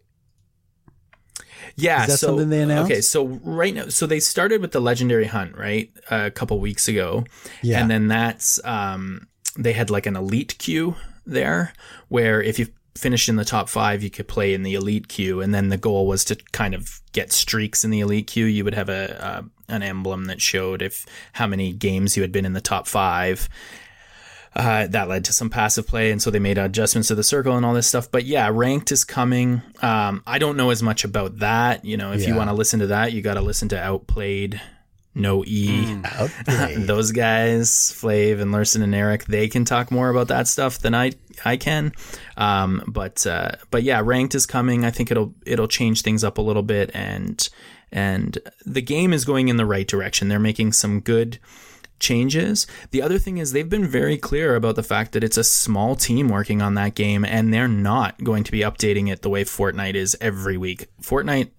Yeah, 1.75 2.01
Is 2.01 2.07
that 2.09 2.17
so 2.17 2.27
something 2.27 2.49
they 2.49 2.61
announced? 2.61 2.91
okay, 2.91 3.01
so 3.01 3.25
right 3.43 3.73
now, 3.73 3.87
so 3.87 4.05
they 4.05 4.19
started 4.19 4.61
with 4.61 4.71
the 4.71 4.81
legendary 4.81 5.25
hunt, 5.27 5.55
right, 5.57 5.89
a 6.09 6.29
couple 6.31 6.59
weeks 6.59 6.87
ago, 6.87 7.23
Yeah. 7.61 7.79
and 7.79 7.89
then 7.89 8.07
that's 8.07 8.59
um, 8.65 9.27
they 9.57 9.73
had 9.73 9.89
like 9.89 10.05
an 10.05 10.15
elite 10.15 10.57
queue 10.57 10.95
there, 11.25 11.73
where 12.09 12.41
if 12.41 12.57
you 12.59 12.67
finished 12.95 13.29
in 13.29 13.35
the 13.37 13.45
top 13.45 13.69
five, 13.69 14.03
you 14.03 14.09
could 14.09 14.27
play 14.27 14.53
in 14.53 14.63
the 14.63 14.73
elite 14.73 15.07
queue, 15.07 15.39
and 15.39 15.53
then 15.53 15.69
the 15.69 15.77
goal 15.77 16.07
was 16.07 16.25
to 16.25 16.35
kind 16.51 16.73
of 16.73 16.99
get 17.13 17.31
streaks 17.31 17.85
in 17.85 17.91
the 17.91 17.99
elite 18.01 18.27
queue. 18.27 18.45
You 18.45 18.63
would 18.65 18.75
have 18.75 18.89
a, 18.89 19.45
a 19.69 19.73
an 19.73 19.83
emblem 19.83 20.25
that 20.25 20.41
showed 20.41 20.81
if 20.81 21.05
how 21.33 21.47
many 21.47 21.71
games 21.71 22.17
you 22.17 22.21
had 22.23 22.31
been 22.33 22.45
in 22.45 22.53
the 22.53 22.59
top 22.61 22.85
five, 22.87 23.47
uh, 24.55 24.87
that 24.87 25.07
led 25.07 25.23
to 25.25 25.33
some 25.33 25.49
passive 25.49 25.87
play, 25.87 26.11
and 26.11 26.21
so 26.21 26.29
they 26.29 26.39
made 26.39 26.57
adjustments 26.57 27.07
to 27.07 27.15
the 27.15 27.23
circle 27.23 27.55
and 27.55 27.65
all 27.65 27.73
this 27.73 27.87
stuff. 27.87 28.11
But 28.11 28.25
yeah, 28.25 28.49
ranked 28.51 28.91
is 28.91 29.03
coming. 29.03 29.61
Um, 29.81 30.23
I 30.27 30.39
don't 30.39 30.57
know 30.57 30.71
as 30.71 30.83
much 30.83 31.03
about 31.03 31.37
that. 31.39 31.85
You 31.85 31.95
know, 31.97 32.11
if 32.11 32.27
you 32.27 32.35
want 32.35 32.49
to 32.49 32.55
listen 32.55 32.79
to 32.81 32.87
that, 32.87 33.13
you 33.13 33.21
got 33.21 33.35
to 33.35 33.41
listen 33.41 33.69
to 33.69 33.79
Outplayed, 33.79 34.61
No 35.15 35.45
E. 35.45 36.01
Outplayed. 36.03 36.79
Those 36.79 37.13
guys, 37.13 37.69
Flav 37.69 38.41
and 38.41 38.51
Larson 38.51 38.81
and 38.81 38.93
Eric, 38.93 39.25
they 39.25 39.47
can 39.47 39.63
talk 39.63 39.89
more 39.89 40.09
about 40.09 40.27
that 40.27 40.49
stuff 40.49 40.79
than 40.79 40.93
I 40.93 41.13
I 41.45 41.55
can. 41.55 41.93
Um, 42.35 42.83
but 42.87 43.25
uh, 43.25 43.51
but 43.69 43.83
yeah, 43.83 44.01
ranked 44.03 44.35
is 44.35 44.45
coming. 44.45 44.83
I 44.83 44.91
think 44.91 45.11
it'll 45.11 45.33
it'll 45.45 45.69
change 45.69 46.01
things 46.01 46.25
up 46.25 46.37
a 46.37 46.41
little 46.41 46.63
bit, 46.63 46.91
and 46.93 47.47
and 47.89 48.37
the 48.65 48.81
game 48.81 49.13
is 49.13 49.23
going 49.23 49.47
in 49.47 49.55
the 49.55 49.65
right 49.65 49.87
direction. 49.87 50.27
They're 50.27 50.39
making 50.39 50.73
some 50.73 50.99
good 50.99 51.39
changes. 52.01 52.67
The 52.89 53.01
other 53.01 53.17
thing 53.17 53.37
is 53.37 53.53
they've 53.53 53.69
been 53.69 53.87
very 53.87 54.17
clear 54.17 54.55
about 54.55 54.75
the 54.75 54.83
fact 54.83 55.13
that 55.13 55.23
it's 55.23 55.37
a 55.37 55.43
small 55.43 55.95
team 55.95 56.27
working 56.27 56.61
on 56.61 56.73
that 56.75 56.95
game 56.95 57.23
and 57.23 57.53
they're 57.53 57.69
not 57.69 58.21
going 58.23 58.43
to 58.43 58.51
be 58.51 58.59
updating 58.59 59.09
it 59.09 59.21
the 59.21 59.29
way 59.29 59.45
Fortnite 59.45 59.93
is 59.95 60.17
every 60.19 60.57
week. 60.57 60.87
Fortnite 61.01 61.51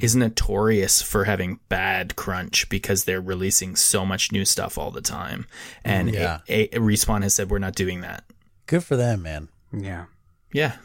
is 0.00 0.14
notorious 0.14 1.02
for 1.02 1.24
having 1.24 1.58
bad 1.68 2.14
crunch 2.14 2.68
because 2.68 3.04
they're 3.04 3.20
releasing 3.20 3.74
so 3.74 4.06
much 4.06 4.30
new 4.30 4.44
stuff 4.44 4.78
all 4.78 4.92
the 4.92 5.00
time. 5.00 5.46
And 5.84 6.12
Yeah. 6.14 6.38
a, 6.48 6.64
a, 6.76 6.78
Respawn 6.78 7.22
has 7.22 7.34
said 7.34 7.50
we're 7.50 7.58
not 7.58 7.74
doing 7.74 8.02
that. 8.02 8.22
Good 8.66 8.84
for 8.84 8.94
them, 8.96 9.22
man. 9.22 9.48
Yeah. 9.72 10.04
Yeah. 10.52 10.76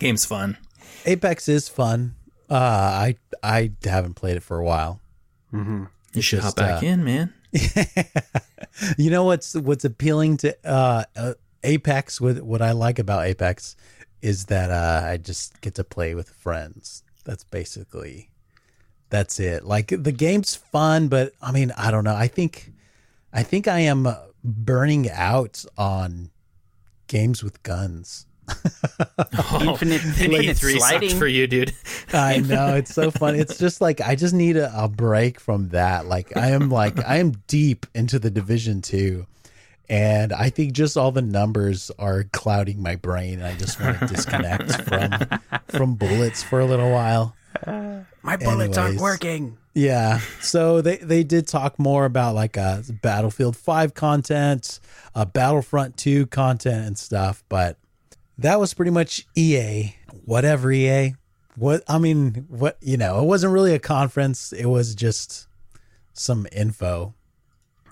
Game's 0.00 0.24
fun. 0.24 0.56
Apex 1.06 1.48
is 1.48 1.68
fun. 1.68 2.16
Uh, 2.48 2.54
I 2.54 3.16
I 3.44 3.70
haven't 3.84 4.14
played 4.14 4.36
it 4.36 4.42
for 4.42 4.58
a 4.58 4.64
while. 4.64 5.00
You 5.52 6.22
should 6.22 6.40
hop 6.40 6.56
back 6.56 6.82
uh, 6.82 6.86
in, 6.86 7.04
man. 7.04 7.32
You 8.96 9.10
know 9.10 9.24
what's 9.24 9.54
what's 9.54 9.84
appealing 9.84 10.38
to 10.38 10.56
uh, 10.64 11.04
uh, 11.16 11.34
Apex? 11.64 12.20
With 12.20 12.40
what 12.40 12.62
I 12.62 12.72
like 12.72 12.98
about 12.98 13.26
Apex 13.26 13.76
is 14.22 14.46
that 14.46 14.70
uh, 14.70 15.06
I 15.06 15.16
just 15.16 15.60
get 15.60 15.74
to 15.74 15.84
play 15.84 16.14
with 16.14 16.30
friends. 16.30 17.02
That's 17.24 17.44
basically 17.44 18.30
that's 19.10 19.38
it. 19.40 19.64
Like 19.64 19.88
the 19.88 20.12
game's 20.12 20.54
fun, 20.54 21.08
but 21.08 21.32
I 21.42 21.52
mean, 21.52 21.72
I 21.76 21.90
don't 21.90 22.04
know. 22.04 22.14
I 22.14 22.28
think 22.28 22.72
I 23.32 23.42
think 23.42 23.68
I 23.68 23.80
am 23.80 24.06
uh, 24.06 24.16
burning 24.42 25.10
out 25.10 25.64
on 25.76 26.30
games 27.06 27.42
with 27.42 27.62
guns. 27.62 28.26
Infinite, 29.60 30.04
infinite 30.04 30.40
E3 30.44 30.54
sucked 30.54 30.78
sliding. 30.78 31.18
for 31.18 31.26
you, 31.26 31.46
dude. 31.46 31.72
I 32.12 32.38
know 32.38 32.76
it's 32.76 32.94
so 32.94 33.10
funny. 33.10 33.38
It's 33.38 33.58
just 33.58 33.80
like 33.80 34.00
I 34.00 34.14
just 34.14 34.34
need 34.34 34.56
a, 34.56 34.72
a 34.84 34.88
break 34.88 35.40
from 35.40 35.68
that. 35.70 36.06
Like 36.06 36.36
I 36.36 36.50
am 36.50 36.70
like 36.70 37.04
I 37.04 37.18
am 37.18 37.32
deep 37.46 37.86
into 37.94 38.18
the 38.18 38.30
division 38.30 38.82
two, 38.82 39.26
and 39.88 40.32
I 40.32 40.50
think 40.50 40.72
just 40.72 40.96
all 40.96 41.12
the 41.12 41.22
numbers 41.22 41.90
are 41.98 42.24
clouding 42.32 42.82
my 42.82 42.96
brain. 42.96 43.34
And 43.34 43.44
I 43.44 43.56
just 43.56 43.80
want 43.80 43.98
to 44.00 44.06
disconnect 44.14 44.82
from 44.82 45.40
from 45.68 45.94
bullets 45.94 46.42
for 46.42 46.60
a 46.60 46.66
little 46.66 46.90
while. 46.90 47.34
My 48.22 48.36
bullets 48.36 48.78
aren't 48.78 49.00
working. 49.00 49.56
Yeah. 49.74 50.20
So 50.40 50.80
they 50.80 50.96
they 50.96 51.22
did 51.22 51.46
talk 51.46 51.78
more 51.78 52.04
about 52.04 52.34
like 52.34 52.58
uh 52.58 52.82
Battlefield 53.02 53.56
5 53.56 53.94
content, 53.94 54.80
uh 55.14 55.24
Battlefront 55.24 55.96
2 55.96 56.26
content 56.26 56.86
and 56.86 56.98
stuff, 56.98 57.44
but 57.48 57.76
that 58.40 58.58
was 58.60 58.74
pretty 58.74 58.90
much 58.90 59.26
EA. 59.36 59.94
Whatever 60.24 60.70
EA. 60.72 61.14
What 61.56 61.82
I 61.88 61.98
mean, 61.98 62.46
what 62.48 62.76
you 62.80 62.96
know, 62.96 63.20
it 63.20 63.24
wasn't 63.24 63.52
really 63.52 63.74
a 63.74 63.78
conference, 63.78 64.52
it 64.52 64.66
was 64.66 64.94
just 64.94 65.46
some 66.12 66.46
info. 66.52 67.14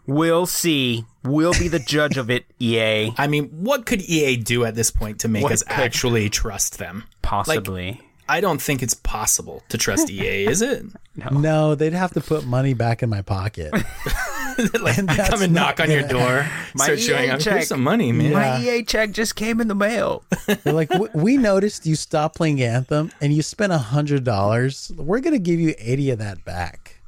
We'll 0.07 0.47
see. 0.47 1.05
We'll 1.23 1.53
be 1.53 1.69
the 1.69 1.79
judge 1.79 2.17
of 2.17 2.31
it, 2.31 2.47
EA. 2.59 3.13
I 3.19 3.27
mean, 3.27 3.49
what 3.49 3.85
could 3.85 4.01
EA 4.01 4.37
do 4.39 4.65
at 4.65 4.75
this 4.75 4.91
point 4.91 5.21
to 5.21 5.29
make 5.29 5.43
What 5.43 5.53
us 5.53 5.63
could- 5.63 5.73
actually 5.73 6.31
trust 6.31 6.79
them? 6.79 7.05
Possibly. 7.21 8.01
I 8.29 8.41
don't 8.41 8.61
think 8.61 8.83
it's 8.83 8.95
possible 8.95 9.63
to 9.71 9.79
trust 9.79 10.11
EA, 10.11 10.47
is 10.47 10.63
it? 10.63 10.85
No, 11.33 11.75
they'd 11.75 11.95
have 11.95 12.13
to 12.13 12.21
put 12.21 12.47
money 12.47 12.75
back 12.75 13.03
in 13.03 13.11
my 13.11 13.23
pocket. 13.23 13.73
like, 14.81 14.97
that's 14.97 15.29
come 15.31 15.43
and 15.43 15.53
knock 15.53 15.81
on 15.81 15.91
your 15.91 16.03
gonna- 16.03 16.13
door, 16.13 16.47
My 16.77 16.85
start 16.85 16.99
EA 16.99 17.03
showing 17.03 17.31
up. 17.31 17.41
check. 17.41 17.53
Here's 17.55 17.67
some 17.69 17.83
money, 17.83 18.13
man. 18.13 18.33
My 18.35 18.61
EA 18.63 18.85
check 18.85 19.11
just 19.11 19.35
came 19.35 19.61
in 19.61 19.67
the 19.67 19.75
mail. 19.75 20.23
They're 20.47 20.73
like, 20.73 20.91
"We- 20.95 21.09
we 21.15 21.37
noticed 21.37 21.87
you 21.87 21.97
stopped 21.97 22.37
playing 22.37 22.63
Anthem 22.63 23.11
and 23.21 23.33
you 23.33 23.43
spent 23.43 23.73
a 23.73 23.79
hundred 23.79 24.23
dollars. 24.23 24.93
We're 24.97 25.19
gonna 25.19 25.41
give 25.41 25.59
you 25.59 25.75
eighty 25.79 26.11
of 26.11 26.21
that 26.21 26.45
back. 26.45 27.01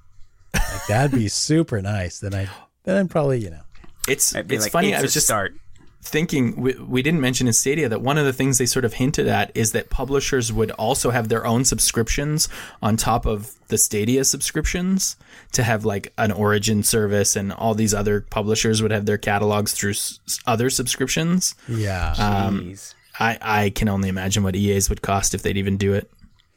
Like 0.54 0.86
that'd 0.88 1.12
be 1.12 1.28
super 1.28 1.80
nice. 1.80 2.18
Then 2.18 2.34
I, 2.34 2.48
then 2.82 2.96
I'd 2.96 3.10
probably, 3.10 3.38
you 3.38 3.50
know, 3.50 3.62
It's 4.08 4.34
it's 4.34 4.50
like, 4.64 4.72
funny. 4.72 4.88
It's 4.88 4.96
I 4.96 5.00
a 5.00 5.02
was 5.02 5.14
just 5.14 5.26
start. 5.26 5.54
Thinking 6.02 6.56
we, 6.60 6.74
we 6.74 7.02
didn't 7.02 7.20
mention 7.20 7.46
in 7.46 7.52
Stadia 7.52 7.88
that 7.88 8.00
one 8.00 8.16
of 8.16 8.24
the 8.24 8.32
things 8.32 8.56
they 8.58 8.66
sort 8.66 8.84
of 8.84 8.94
hinted 8.94 9.28
at 9.28 9.50
is 9.54 9.72
that 9.72 9.90
publishers 9.90 10.50
would 10.52 10.70
also 10.72 11.10
have 11.10 11.28
their 11.28 11.44
own 11.46 11.64
subscriptions 11.64 12.48
on 12.82 12.96
top 12.96 13.26
of 13.26 13.54
the 13.68 13.76
Stadia 13.76 14.24
subscriptions 14.24 15.16
to 15.52 15.62
have 15.62 15.84
like 15.84 16.12
an 16.16 16.32
Origin 16.32 16.82
service, 16.82 17.36
and 17.36 17.52
all 17.52 17.74
these 17.74 17.92
other 17.94 18.22
publishers 18.22 18.80
would 18.82 18.90
have 18.90 19.04
their 19.06 19.18
catalogs 19.18 19.72
through 19.72 19.90
s- 19.92 20.18
other 20.46 20.70
subscriptions. 20.70 21.54
yeah, 21.68 22.14
um, 22.18 22.60
Jeez. 22.62 22.94
I 23.18 23.38
I 23.40 23.70
can 23.70 23.88
only 23.88 24.08
imagine 24.08 24.42
what 24.42 24.56
EA's 24.56 24.88
would 24.88 25.02
cost 25.02 25.34
if 25.34 25.42
they'd 25.42 25.56
even 25.58 25.76
do 25.76 25.92
it. 25.94 26.10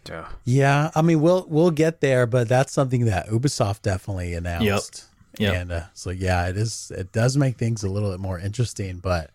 Duh. 0.05 0.25
yeah. 0.43 0.91
I 0.95 1.01
mean, 1.01 1.21
we'll 1.21 1.45
we'll 1.47 1.71
get 1.71 2.01
there, 2.01 2.25
but 2.25 2.47
that's 2.49 2.73
something 2.73 3.05
that 3.05 3.27
Ubisoft 3.29 3.83
definitely 3.83 4.33
announced. 4.33 4.65
Yep. 4.65 5.12
And 5.39 5.71
uh, 5.71 5.83
so 5.93 6.09
yeah, 6.09 6.47
it 6.47 6.57
is. 6.57 6.91
It 6.95 7.11
does 7.11 7.37
make 7.37 7.57
things 7.57 7.83
a 7.83 7.89
little 7.89 8.11
bit 8.11 8.19
more 8.19 8.39
interesting, 8.39 8.97
but 8.97 9.31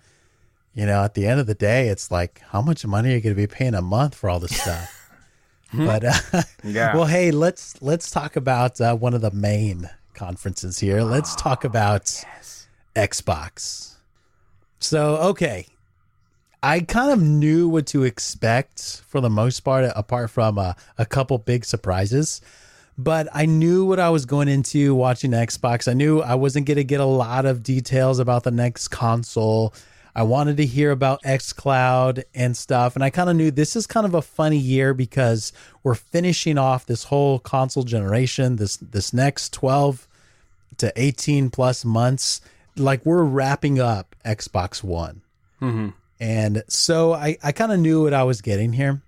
you 0.75 0.87
know, 0.87 1.03
at 1.03 1.15
the 1.15 1.27
end 1.27 1.41
of 1.41 1.47
the 1.47 1.55
day, 1.55 1.89
it's 1.89 2.11
like 2.11 2.41
how 2.51 2.63
much 2.63 2.87
money 2.87 3.11
are 3.11 3.17
you 3.17 3.21
going 3.21 3.35
to 3.35 3.41
be 3.41 3.47
paying 3.47 3.75
a 3.75 3.83
month 3.83 4.15
for 4.15 4.31
all 4.31 4.39
this 4.39 4.57
stuff? 4.57 5.11
but 5.75 6.05
uh, 6.05 6.43
Yeah. 6.65 6.95
well, 6.95 7.07
hey, 7.07 7.31
let's 7.31 7.81
let's 7.83 8.11
talk 8.11 8.37
about 8.37 8.81
uh, 8.81 8.95
one 8.95 9.15
of 9.15 9.21
the 9.21 9.31
main 9.33 9.91
conferences 10.15 10.79
here. 10.79 11.03
Let's 11.03 11.35
talk 11.37 11.65
about 11.65 12.05
Xbox. 12.95 13.95
So, 14.81 15.17
okay, 15.17 15.67
I 16.63 16.81
kind 16.81 17.13
of 17.13 17.21
knew 17.21 17.69
what 17.69 17.87
to 17.89 18.05
expect 18.05 19.03
for 19.07 19.21
the 19.21 19.31
most 19.31 19.61
part, 19.61 19.91
apart 19.95 20.31
from 20.31 20.59
uh, 20.59 20.75
a 20.97 21.07
couple 21.07 21.39
big 21.39 21.65
surprises. 21.65 22.41
But 22.99 23.29
I 23.33 23.47
knew 23.47 23.85
what 23.85 24.01
I 24.01 24.11
was 24.11 24.27
going 24.27 24.49
into 24.49 24.93
watching 24.93 25.31
Xbox. 25.31 25.87
I 25.87 25.93
knew 25.93 26.21
I 26.21 26.35
wasn't 26.35 26.67
going 26.67 26.79
to 26.79 26.85
get 26.85 27.01
a 27.01 27.05
lot 27.05 27.47
of 27.47 27.63
details 27.63 28.19
about 28.19 28.43
the 28.43 28.51
next 28.51 28.89
console. 28.89 29.73
I 30.17 30.23
wanted 30.23 30.57
to 30.57 30.67
hear 30.67 30.91
about 30.91 31.23
xCloud 31.23 32.25
and 32.35 32.57
stuff. 32.57 32.97
And 32.97 33.05
I 33.05 33.11
kind 33.11 33.31
of 33.31 33.37
knew 33.37 33.53
this 33.53 33.77
is 33.77 33.87
kind 33.87 34.05
of 34.05 34.15
a 34.15 34.23
funny 34.23 34.59
year 34.59 34.95
because 34.95 35.53
we're 35.85 35.95
finishing 35.95 36.59
off 36.59 36.87
this 36.87 37.05
whole 37.05 37.39
console 37.39 37.85
generation, 37.85 38.57
this 38.57 38.79
this 38.79 39.13
next 39.13 39.53
12 39.53 40.09
to 40.79 40.93
18 40.97 41.51
plus 41.51 41.85
months. 41.85 42.41
Like 42.77 43.07
we're 43.07 43.23
wrapping 43.23 43.79
up 43.79 44.17
Xbox 44.25 44.83
One. 44.83 45.23
Mm-hmm. 45.63 45.91
And 46.19 46.65
so 46.67 47.13
I, 47.13 47.37
I 47.45 47.53
kind 47.53 47.71
of 47.71 47.79
knew 47.79 48.03
what 48.03 48.13
I 48.13 48.25
was 48.25 48.41
getting 48.41 48.73
here. 48.73 49.01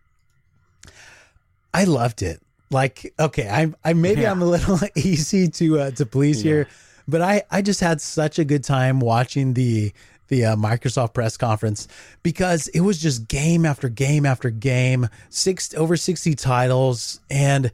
I 1.75 1.85
loved 1.85 2.23
it. 2.23 2.41
Like, 2.71 3.13
okay, 3.19 3.49
I, 3.49 3.73
I 3.85 3.93
maybe 3.95 4.23
Yeah. 4.23 4.31
I'm 4.31 4.43
a 4.43 4.47
little 4.47 4.79
easy 4.95 5.49
to 5.49 5.81
uh, 5.81 5.91
to 5.93 6.07
please 6.07 6.41
here, 6.41 6.69
but 7.09 7.21
I, 7.21 7.43
I 7.51 7.63
just 7.63 7.81
had 7.81 8.01
such 8.01 8.39
a 8.39 8.45
good 8.45 8.65
time 8.65 9.01
watching 9.01 9.55
the 9.55 9.93
the 10.29 10.45
uh, 10.47 10.57
Microsoft 10.57 11.13
press 11.13 11.37
conference 11.37 11.89
because 12.23 12.69
it 12.69 12.81
was 12.81 12.99
just 13.03 13.29
game 13.29 13.67
after 13.67 13.89
game 13.89 14.25
after 14.25 14.49
game, 14.49 15.09
six 15.29 15.75
over 15.75 15.97
60 15.97 16.35
titles 16.37 17.21
and 17.29 17.71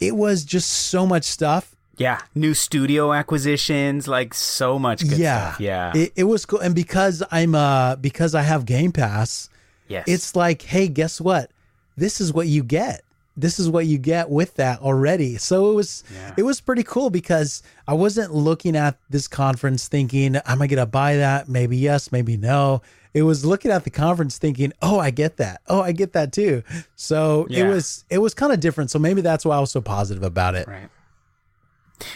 it 0.00 0.14
was 0.14 0.44
just 0.44 0.68
so 0.68 1.06
much 1.06 1.24
stuff. 1.24 1.74
Yeah, 1.96 2.20
new 2.34 2.52
studio 2.52 3.14
acquisitions, 3.14 4.06
like 4.06 4.34
so 4.34 4.78
much 4.78 5.00
good 5.08 5.18
yeah. 5.18 5.52
stuff. 5.52 5.60
Yeah. 5.60 5.92
It, 5.94 6.12
it 6.16 6.24
was 6.24 6.44
cool 6.44 6.58
and 6.58 6.74
because 6.74 7.22
I'm 7.30 7.54
uh 7.54 7.96
because 7.96 8.34
I 8.34 8.42
have 8.42 8.66
Game 8.66 8.92
Pass, 8.92 9.48
yes. 9.88 10.04
it's 10.06 10.36
like, 10.36 10.62
hey, 10.62 10.88
guess 10.88 11.20
what? 11.20 11.50
This 11.96 12.20
is 12.20 12.34
what 12.34 12.48
you 12.48 12.62
get. 12.62 13.02
This 13.36 13.58
is 13.58 13.68
what 13.68 13.86
you 13.86 13.98
get 13.98 14.30
with 14.30 14.54
that 14.54 14.80
already. 14.80 15.36
So 15.36 15.70
it 15.70 15.74
was 15.74 16.04
Yeah. 16.14 16.34
it 16.38 16.42
was 16.42 16.60
pretty 16.60 16.82
cool 16.82 17.10
because 17.10 17.62
I 17.86 17.94
wasn't 17.94 18.34
looking 18.34 18.76
at 18.76 18.98
this 19.10 19.28
conference 19.28 19.88
thinking, 19.88 20.36
am 20.36 20.62
I 20.62 20.66
gonna 20.66 20.86
buy 20.86 21.16
that? 21.16 21.48
Maybe 21.48 21.76
yes, 21.76 22.10
maybe 22.10 22.36
no. 22.36 22.82
It 23.12 23.22
was 23.22 23.44
looking 23.44 23.70
at 23.70 23.84
the 23.84 23.90
conference 23.90 24.36
thinking, 24.36 24.72
oh, 24.82 24.98
I 24.98 25.10
get 25.10 25.38
that. 25.38 25.62
Oh, 25.68 25.80
I 25.80 25.92
get 25.92 26.12
that 26.12 26.32
too. 26.32 26.62
So 26.96 27.46
it 27.50 27.64
was 27.64 28.04
it 28.10 28.18
was 28.18 28.34
kind 28.34 28.52
of 28.52 28.60
different. 28.60 28.90
So 28.90 28.98
maybe 28.98 29.20
that's 29.20 29.44
why 29.44 29.56
I 29.56 29.60
was 29.60 29.70
so 29.70 29.80
positive 29.80 30.22
about 30.22 30.54
it. 30.54 30.66
Right. 30.66 30.88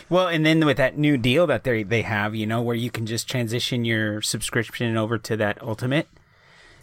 Well, 0.09 0.29
and 0.29 0.45
then 0.45 0.65
with 0.67 0.77
that 0.77 0.99
new 0.99 1.17
deal 1.17 1.47
that 1.47 1.65
they 1.65 1.83
they 1.83 2.03
have, 2.03 2.35
you 2.35 2.47
know, 2.47 2.61
where 2.61 2.77
you 2.77 2.91
can 2.91 3.07
just 3.07 3.29
transition 3.29 3.85
your 3.85 4.21
subscription 4.21 4.97
over 4.97 5.19
to 5.19 5.37
that 5.39 5.63
ultimate. 5.63 6.09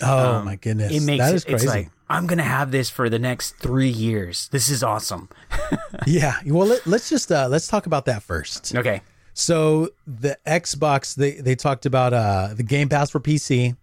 Oh 0.02 0.36
um, 0.38 0.45
my 0.45 0.56
goodness. 0.56 0.93
It 0.93 1.02
makes 1.02 1.23
that 1.23 1.34
it, 1.34 1.36
is 1.36 1.45
it's 1.45 1.65
like 1.65 1.89
I'm 2.10 2.28
gonna 2.28 2.43
have 2.43 2.72
this 2.72 2.89
for 2.89 3.10
the 3.10 3.20
next 3.20 3.58
three 3.58 3.89
years. 3.89 4.48
This 4.50 4.70
is 4.70 4.84
awesome. 4.84 5.30
yeah. 6.08 6.36
Well 6.46 6.67
let, 6.67 6.88
let's 6.88 7.10
just 7.10 7.32
uh 7.32 7.48
let's 7.50 7.67
talk 7.67 7.86
about 7.86 8.06
that 8.06 8.24
first. 8.24 8.76
Okay. 8.76 9.02
So 9.34 9.89
the 10.06 10.38
Xbox, 10.48 11.15
they 11.15 11.34
they 11.34 11.56
talked 11.56 11.86
about 11.86 12.13
uh 12.13 12.50
the 12.54 12.63
Game 12.63 12.89
Pass 12.89 13.10
for 13.10 13.20
PC. 13.20 13.76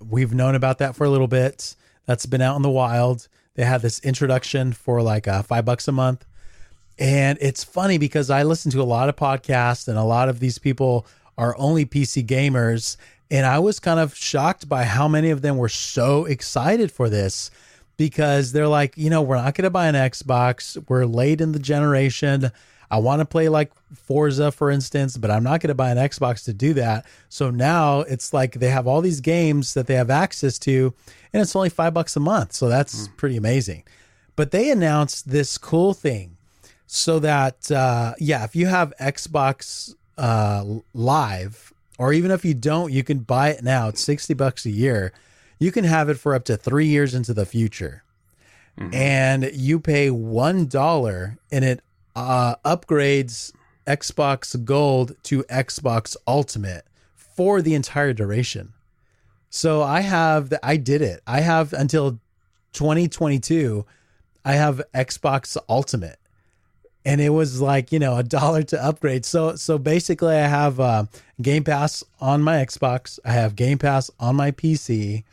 We've 0.00 0.32
known 0.32 0.54
about 0.54 0.78
that 0.78 0.96
for 0.96 1.04
a 1.04 1.10
little 1.10 1.28
bit. 1.28 1.74
That's 2.06 2.26
been 2.26 2.40
out 2.40 2.56
in 2.56 2.62
the 2.62 2.70
wild. 2.70 3.28
They 3.54 3.64
had 3.64 3.82
this 3.82 4.00
introduction 4.00 4.72
for 4.72 5.02
like 5.02 5.28
uh, 5.28 5.42
five 5.42 5.64
bucks 5.64 5.86
a 5.86 5.92
month, 5.92 6.24
and 6.98 7.38
it's 7.40 7.62
funny 7.62 7.98
because 7.98 8.30
I 8.30 8.42
listen 8.42 8.70
to 8.72 8.80
a 8.80 8.84
lot 8.84 9.08
of 9.08 9.16
podcasts, 9.16 9.86
and 9.86 9.98
a 9.98 10.02
lot 10.02 10.28
of 10.28 10.40
these 10.40 10.58
people 10.58 11.06
are 11.36 11.54
only 11.58 11.86
PC 11.86 12.26
gamers, 12.26 12.96
and 13.30 13.46
I 13.46 13.58
was 13.58 13.78
kind 13.78 14.00
of 14.00 14.14
shocked 14.16 14.68
by 14.68 14.84
how 14.84 15.06
many 15.08 15.30
of 15.30 15.42
them 15.42 15.56
were 15.56 15.68
so 15.68 16.24
excited 16.24 16.90
for 16.90 17.08
this 17.08 17.50
because 17.96 18.52
they're 18.52 18.68
like, 18.68 18.96
you 18.96 19.10
know, 19.10 19.22
we're 19.22 19.36
not 19.36 19.54
going 19.54 19.64
to 19.64 19.70
buy 19.70 19.86
an 19.86 19.94
Xbox. 19.94 20.82
We're 20.88 21.04
late 21.04 21.40
in 21.40 21.52
the 21.52 21.58
generation. 21.58 22.50
I 22.90 22.98
want 22.98 23.20
to 23.20 23.24
play 23.24 23.48
like 23.48 23.72
Forza, 23.94 24.50
for 24.50 24.70
instance, 24.70 25.16
but 25.16 25.30
I'm 25.30 25.44
not 25.44 25.60
going 25.60 25.68
to 25.68 25.74
buy 25.74 25.90
an 25.90 25.98
Xbox 25.98 26.44
to 26.46 26.52
do 26.52 26.74
that. 26.74 27.06
So 27.28 27.50
now 27.50 28.00
it's 28.00 28.32
like 28.32 28.54
they 28.54 28.70
have 28.70 28.88
all 28.88 29.00
these 29.00 29.20
games 29.20 29.74
that 29.74 29.86
they 29.86 29.94
have 29.94 30.10
access 30.10 30.58
to, 30.60 30.92
and 31.32 31.40
it's 31.40 31.54
only 31.54 31.68
five 31.68 31.94
bucks 31.94 32.16
a 32.16 32.20
month. 32.20 32.52
So 32.52 32.68
that's 32.68 33.08
pretty 33.16 33.36
amazing. 33.36 33.84
But 34.34 34.50
they 34.50 34.70
announced 34.70 35.30
this 35.30 35.56
cool 35.56 35.94
thing 35.94 36.36
so 36.86 37.20
that, 37.20 37.70
uh, 37.70 38.14
yeah, 38.18 38.42
if 38.42 38.56
you 38.56 38.66
have 38.66 38.92
Xbox 39.00 39.94
uh, 40.18 40.64
Live, 40.92 41.72
or 42.00 42.14
even 42.14 42.30
if 42.30 42.46
you 42.46 42.54
don't, 42.54 42.90
you 42.90 43.04
can 43.04 43.18
buy 43.18 43.50
it 43.50 43.62
now. 43.62 43.88
It's 43.88 44.00
60 44.00 44.32
bucks 44.32 44.64
a 44.64 44.70
year. 44.70 45.12
You 45.58 45.70
can 45.70 45.84
have 45.84 46.08
it 46.08 46.14
for 46.14 46.34
up 46.34 46.46
to 46.46 46.56
three 46.56 46.86
years 46.86 47.14
into 47.14 47.34
the 47.34 47.44
future. 47.44 48.04
And 48.94 49.50
you 49.52 49.78
pay 49.80 50.08
$1 50.08 51.38
and 51.52 51.64
it 51.64 51.82
uh, 52.16 52.54
upgrades 52.64 53.52
Xbox 53.86 54.64
Gold 54.64 55.14
to 55.24 55.42
Xbox 55.44 56.16
Ultimate 56.26 56.86
for 57.14 57.60
the 57.60 57.74
entire 57.74 58.14
duration. 58.14 58.72
So 59.50 59.82
I 59.82 60.00
have 60.00 60.48
the, 60.48 60.66
I 60.66 60.78
did 60.78 61.02
it. 61.02 61.20
I 61.26 61.40
have 61.40 61.74
until 61.74 62.12
2022. 62.72 63.84
I 64.42 64.52
have 64.54 64.80
Xbox 64.94 65.58
Ultimate, 65.68 66.18
and 67.04 67.20
it 67.20 67.30
was 67.30 67.60
like 67.60 67.92
you 67.92 67.98
know 67.98 68.16
a 68.16 68.22
dollar 68.22 68.62
to 68.64 68.82
upgrade. 68.84 69.24
So 69.24 69.56
so 69.56 69.78
basically, 69.78 70.34
I 70.34 70.46
have 70.46 70.78
uh, 70.80 71.04
Game 71.40 71.64
Pass 71.64 72.04
on 72.20 72.42
my 72.42 72.56
Xbox. 72.56 73.18
I 73.24 73.32
have 73.32 73.56
Game 73.56 73.78
Pass 73.78 74.10
on 74.20 74.36
my 74.36 74.50
PC, 74.50 75.24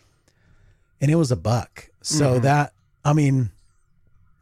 and 1.02 1.12
it 1.12 1.16
was 1.16 1.32
a 1.32 1.36
buck. 1.38 1.90
So 2.02 2.40
that 2.40 2.74
I 3.04 3.14
mean, 3.14 3.52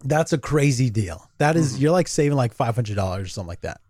that's 0.03 0.33
a 0.33 0.37
crazy 0.37 0.89
deal. 0.89 1.29
That 1.39 1.55
is- 1.55 1.79
you're 1.79 1.91
like 1.91 2.07
saving 2.07 2.37
like 2.37 2.53
five 2.53 2.75
hundred 2.75 2.95
dollars 2.95 3.27
or 3.27 3.29
something 3.29 3.47
like 3.49 3.61
that. 3.61 3.81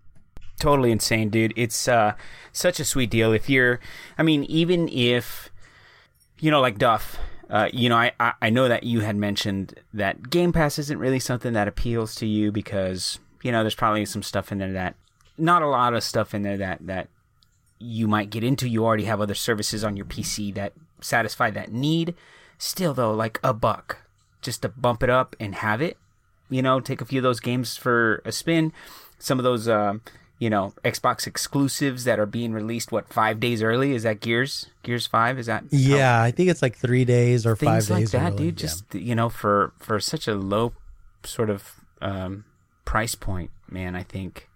totally 0.59 0.91
insane, 0.91 1.29
dude. 1.29 1.51
It's 1.57 1.87
uh, 1.89 2.13
such 2.53 2.79
a 2.79 2.85
sweet 2.85 3.09
deal. 3.09 3.33
If 3.33 3.49
you're, 3.49 3.81
I 4.17 4.23
mean, 4.23 4.45
even 4.45 4.87
if, 4.87 5.49
you 6.39 6.49
know, 6.49 6.61
like 6.61 6.77
Duff, 6.77 7.17
uh, 7.49 7.67
you 7.73 7.89
know, 7.89 7.97
I 7.97 8.13
I 8.41 8.49
know 8.49 8.69
that 8.69 8.83
you 8.83 9.01
had 9.01 9.17
mentioned 9.17 9.77
that 9.93 10.29
Game 10.29 10.53
Pass 10.53 10.79
isn't 10.79 10.97
really 10.97 11.19
something 11.19 11.51
that 11.53 11.67
appeals 11.67 12.15
to 12.15 12.25
you 12.25 12.53
because 12.53 13.19
you 13.45 13.51
know 13.51 13.61
there's 13.61 13.75
probably 13.75 14.05
some 14.05 14.23
stuff 14.23 14.51
in 14.51 14.57
there 14.57 14.73
that, 14.73 14.95
not 15.37 15.61
a 15.61 15.67
lot 15.67 15.93
of 15.93 16.03
stuff 16.03 16.33
in 16.33 16.41
there 16.41 16.57
that 16.57 16.79
that 16.87 17.09
you 17.77 18.07
might 18.07 18.31
get 18.31 18.43
into. 18.43 18.67
You 18.67 18.83
already 18.83 19.03
have 19.03 19.21
other 19.21 19.35
services 19.35 19.83
on 19.83 19.95
your 19.95 20.07
PC 20.07 20.51
that 20.55 20.73
satisfy 20.99 21.51
that 21.51 21.71
need. 21.71 22.15
Still, 22.57 22.95
though, 22.95 23.13
like 23.13 23.39
a 23.43 23.53
buck 23.53 23.99
just 24.41 24.63
to 24.63 24.69
bump 24.69 25.03
it 25.03 25.11
up 25.11 25.35
and 25.39 25.53
have 25.53 25.79
it. 25.79 25.97
You 26.49 26.63
know, 26.63 26.79
take 26.79 27.01
a 27.01 27.05
few 27.05 27.19
of 27.19 27.23
those 27.23 27.39
games 27.39 27.77
for 27.77 28.23
a 28.25 28.31
spin. 28.31 28.73
Some 29.19 29.37
of 29.37 29.43
those, 29.43 29.67
um, 29.67 30.01
you 30.39 30.49
know, 30.49 30.73
Xbox 30.83 31.27
exclusives 31.27 32.03
that 32.05 32.17
are 32.19 32.25
being 32.25 32.51
released. 32.51 32.91
What 32.91 33.13
five 33.13 33.39
days 33.39 33.61
early? 33.61 33.93
Is 33.93 34.03
that 34.03 34.21
Gears? 34.21 34.71
Gears 34.81 35.05
Five? 35.05 35.37
Is 35.37 35.45
that 35.45 35.65
Yeah, 35.69 36.19
I 36.19 36.31
think 36.31 36.49
it's 36.49 36.63
like 36.63 36.75
three 36.77 37.05
days 37.05 37.45
or 37.45 37.55
things 37.55 37.89
five 37.89 37.89
like 37.91 37.99
days. 38.05 38.11
that, 38.13 38.33
early. 38.33 38.37
dude? 38.45 38.59
Yeah. 38.59 38.67
Just 38.67 38.95
you 38.95 39.13
know, 39.13 39.29
for 39.29 39.71
for 39.77 39.99
such 39.99 40.27
a 40.27 40.33
low 40.33 40.73
sort 41.23 41.51
of 41.51 41.75
um, 42.01 42.45
price 42.85 43.15
point, 43.15 43.51
man. 43.69 43.95
I 43.95 44.03
think 44.03 44.47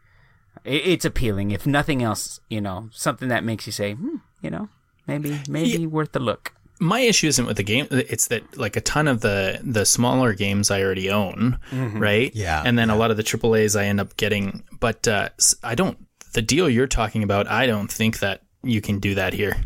it, 0.63 0.81
it's 0.87 1.05
appealing. 1.05 1.51
If 1.51 1.65
nothing 1.67 2.01
else, 2.03 2.39
you 2.49 2.61
know, 2.61 2.89
something 2.93 3.27
that 3.29 3.43
makes 3.43 3.65
you 3.65 3.71
say, 3.71 3.93
hmm, 3.93 4.17
you 4.41 4.49
know, 4.49 4.69
maybe 5.07 5.39
maybe 5.49 5.85
worth 5.87 6.11
the 6.13 6.19
look. 6.19 6.53
my 6.79 6.99
issue 7.01 7.27
isn't 7.27 7.45
with 7.45 7.57
the 7.57 7.63
game 7.63 7.87
it's 7.91 8.27
that 8.27 8.57
like 8.57 8.77
a 8.77 8.81
ton 8.81 9.07
of 9.07 9.19
the 9.21 9.59
the 9.63 9.85
smaller 9.85 10.33
games 10.33 10.71
i 10.71 10.81
already 10.81 11.09
own 11.09 11.59
right 11.73 12.31
Yeah, 12.33 12.63
and 12.65 12.77
then 12.79 12.89
a 12.89 12.95
lot 12.95 13.11
of 13.11 13.17
the 13.17 13.23
triple 13.23 13.53
a's 13.55 13.75
i 13.75 13.83
end 13.83 13.99
up 13.99 14.15
getting 14.15 14.63
but 14.79 15.05
uh 15.07 15.27
s- 15.37 15.55
i 15.61 15.75
don't 15.75 15.97
the 16.33 16.41
deal 16.41 16.69
you're 16.69 16.87
talking 16.87 17.21
about 17.23 17.47
i 17.47 17.65
don't 17.65 17.91
think 17.91 18.19
that 18.19 18.43
you 18.63 18.79
can 18.81 18.99
do 18.99 19.15
that 19.15 19.33
here 19.33 19.57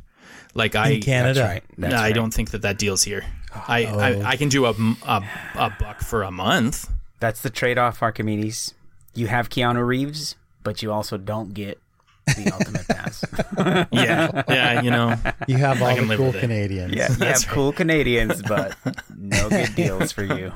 like 0.55 0.73
i 0.75 0.89
in 0.91 1.01
Canada. 1.01 1.39
That's 1.41 1.53
right. 1.53 1.63
That's 1.77 1.93
no, 1.93 1.99
i 1.99 2.03
right. 2.05 2.15
don't 2.15 2.33
think 2.33 2.49
that 2.51 2.61
that 2.63 2.79
deal's 2.79 3.03
here 3.03 3.23
I, 3.67 3.85
I 3.85 4.29
i 4.31 4.35
can 4.37 4.49
do 4.49 4.65
a 4.65 4.71
a 4.73 5.69
buck 5.79 5.99
for 6.01 6.23
a 6.23 6.31
month 6.31 6.89
That's 7.23 7.39
the 7.41 7.49
trade-off, 7.49 8.03
Archimedes. 8.03 8.73
You 9.15 9.27
have 9.27 9.47
Keanu 9.47 9.87
Reeves, 9.87 10.35
but 10.61 10.83
you 10.83 10.91
also 10.91 11.15
don't 11.17 11.53
get 11.53 11.79
the 12.25 12.51
Ultimate 12.53 12.85
Pass. 12.85 13.23
yeah 13.93 14.43
yeah 14.49 14.81
you 14.81 14.91
know 14.91 15.15
You 15.47 15.55
have 15.55 15.81
all 15.81 15.95
the 15.95 16.17
cool. 16.17 16.33
Canadians. 16.33 16.93
Yeah, 16.93 17.09
you 17.17 17.23
have 17.25 17.47
cool 17.47 17.71
Canadians, 17.71 18.41
but 18.41 18.75
no 19.17 19.47
good 19.57 19.73
deals 19.73 20.11
for 20.11 20.23
you. 20.25 20.51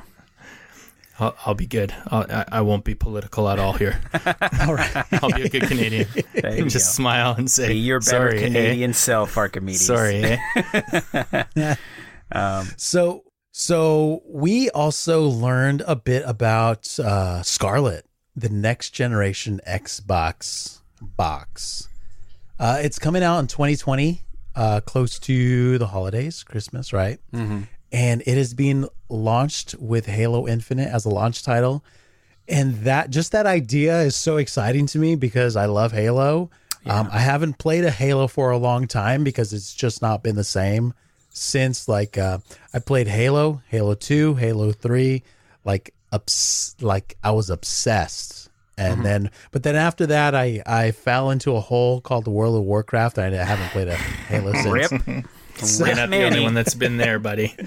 i'll, 1.19 1.37
I'll 1.45 1.55
be 1.55 1.67
good 1.67 1.95
I'll, 2.07 2.25
I, 2.29 2.45
I 2.51 2.61
won't 2.61 2.83
be 2.83 2.95
political 2.95 3.47
at 3.47 3.59
all 3.59 3.71
here 3.71 4.01
All 4.67 4.75
right. 4.75 5.05
i'll 5.23 5.31
be 5.31 5.43
a 5.43 5.49
good 5.49 5.63
canadian 5.63 6.07
There 6.33 6.57
you 6.57 6.65
just 6.65 6.87
go. 6.97 7.01
smile 7.03 7.33
and 7.37 7.49
say 7.49 7.69
Be 7.69 7.75
your 7.79 7.99
better 8.01 8.11
sorry 8.31 8.39
eh? 8.43 8.47
Canadian 8.47 8.91
self, 8.91 9.37
Archimedes. 9.37 9.85
sorry 9.85 10.37
eh? 11.53 11.75
So 12.75 13.23
so 13.59 14.21
we 14.27 14.69
also 14.69 15.23
learned 15.23 15.81
a 15.87 15.95
bit 15.95 16.21
about 16.27 16.99
uh 16.99 17.41
Scarlett, 17.41 18.05
the 18.35 18.49
next 18.49 18.91
generation 18.91 19.59
Xbox 19.67 20.81
box. 21.01 21.89
Uh 22.59 22.77
it's 22.83 22.99
coming 22.99 23.23
out 23.23 23.39
in 23.39 23.47
2020, 23.47 24.21
uh 24.55 24.81
close 24.81 25.17
to 25.21 25.79
the 25.79 25.87
holidays, 25.87 26.43
Christmas, 26.43 26.93
right? 26.93 27.17
Mm-hmm. 27.33 27.61
And 27.91 28.21
it 28.27 28.37
is 28.37 28.53
being 28.53 28.87
launched 29.09 29.73
with 29.79 30.05
Halo 30.05 30.47
Infinite 30.47 30.89
as 30.89 31.05
a 31.05 31.09
launch 31.09 31.41
title. 31.41 31.83
And 32.47 32.75
that 32.81 33.09
just 33.09 33.31
that 33.31 33.47
idea 33.47 34.01
is 34.01 34.15
so 34.15 34.37
exciting 34.37 34.85
to 34.85 34.99
me 34.99 35.15
because 35.15 35.55
I 35.55 35.65
love 35.65 35.93
Halo. 35.93 36.51
Um, 36.85 37.09
I 37.11 37.19
haven't 37.19 37.57
played 37.57 37.85
a 37.85 37.91
Halo 37.91 38.27
for 38.27 38.51
a 38.51 38.57
long 38.57 38.85
time 38.85 39.23
because 39.23 39.51
it's 39.51 39.73
just 39.73 40.03
not 40.03 40.21
been 40.21 40.35
the 40.35 40.43
same 40.43 40.93
since 41.37 41.87
like 41.87 42.17
uh, 42.17 42.39
I 42.73 42.79
played 42.79 43.07
Halo, 43.07 43.61
Halo 43.69 43.95
Two, 43.95 44.35
Halo 44.35 44.71
Three, 44.71 45.23
like 45.65 45.93
obs- 46.11 46.75
like 46.81 47.17
I 47.23 47.31
was 47.31 47.49
obsessed. 47.49 48.49
And 48.79 49.03
then, 49.03 49.31
but 49.51 49.63
then 49.63 49.75
after 49.75 50.05
that, 50.05 50.35
I 50.35 50.61
I 50.65 50.91
fell 50.91 51.31
into 51.31 51.55
a 51.55 51.59
hole 51.59 51.99
called 51.99 52.25
the 52.25 52.29
World 52.29 52.55
of 52.55 52.63
Warcraft. 52.63 53.17
I 53.17 53.29
haven't 53.31 53.69
played 53.69 53.87
a 53.87 53.95
Halo 53.95 54.53
since. 54.61 54.91
Rip. 54.91 55.25
You're 55.87 55.95
not 55.95 56.11
the 56.11 56.23
only 56.23 56.41
one 56.41 56.53
that's 56.53 56.75
been 56.75 56.97
there, 56.97 57.17
buddy. 57.17 57.55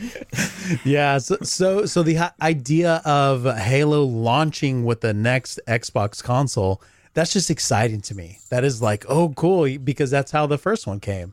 Yeah, 0.85 1.19
so 1.19 1.37
so 1.43 1.85
so 1.87 2.05
the 2.05 2.33
idea 2.41 3.03
of 3.05 3.45
Halo 3.57 4.05
launching 4.05 4.85
with 4.85 5.01
the 5.01 5.13
next 5.13 5.59
Xbox 5.67 6.23
console, 6.23 6.81
that's 7.13 7.33
just 7.33 7.51
exciting 7.51 8.01
to 8.03 8.15
me. 8.15 8.39
That 8.51 8.63
is 8.63 8.81
like, 8.81 9.05
oh 9.09 9.31
cool, 9.31 9.79
because 9.79 10.13
that's 10.13 10.31
how 10.31 10.47
the 10.47 10.59
first 10.59 10.87
one 10.87 11.01
came. 11.01 11.33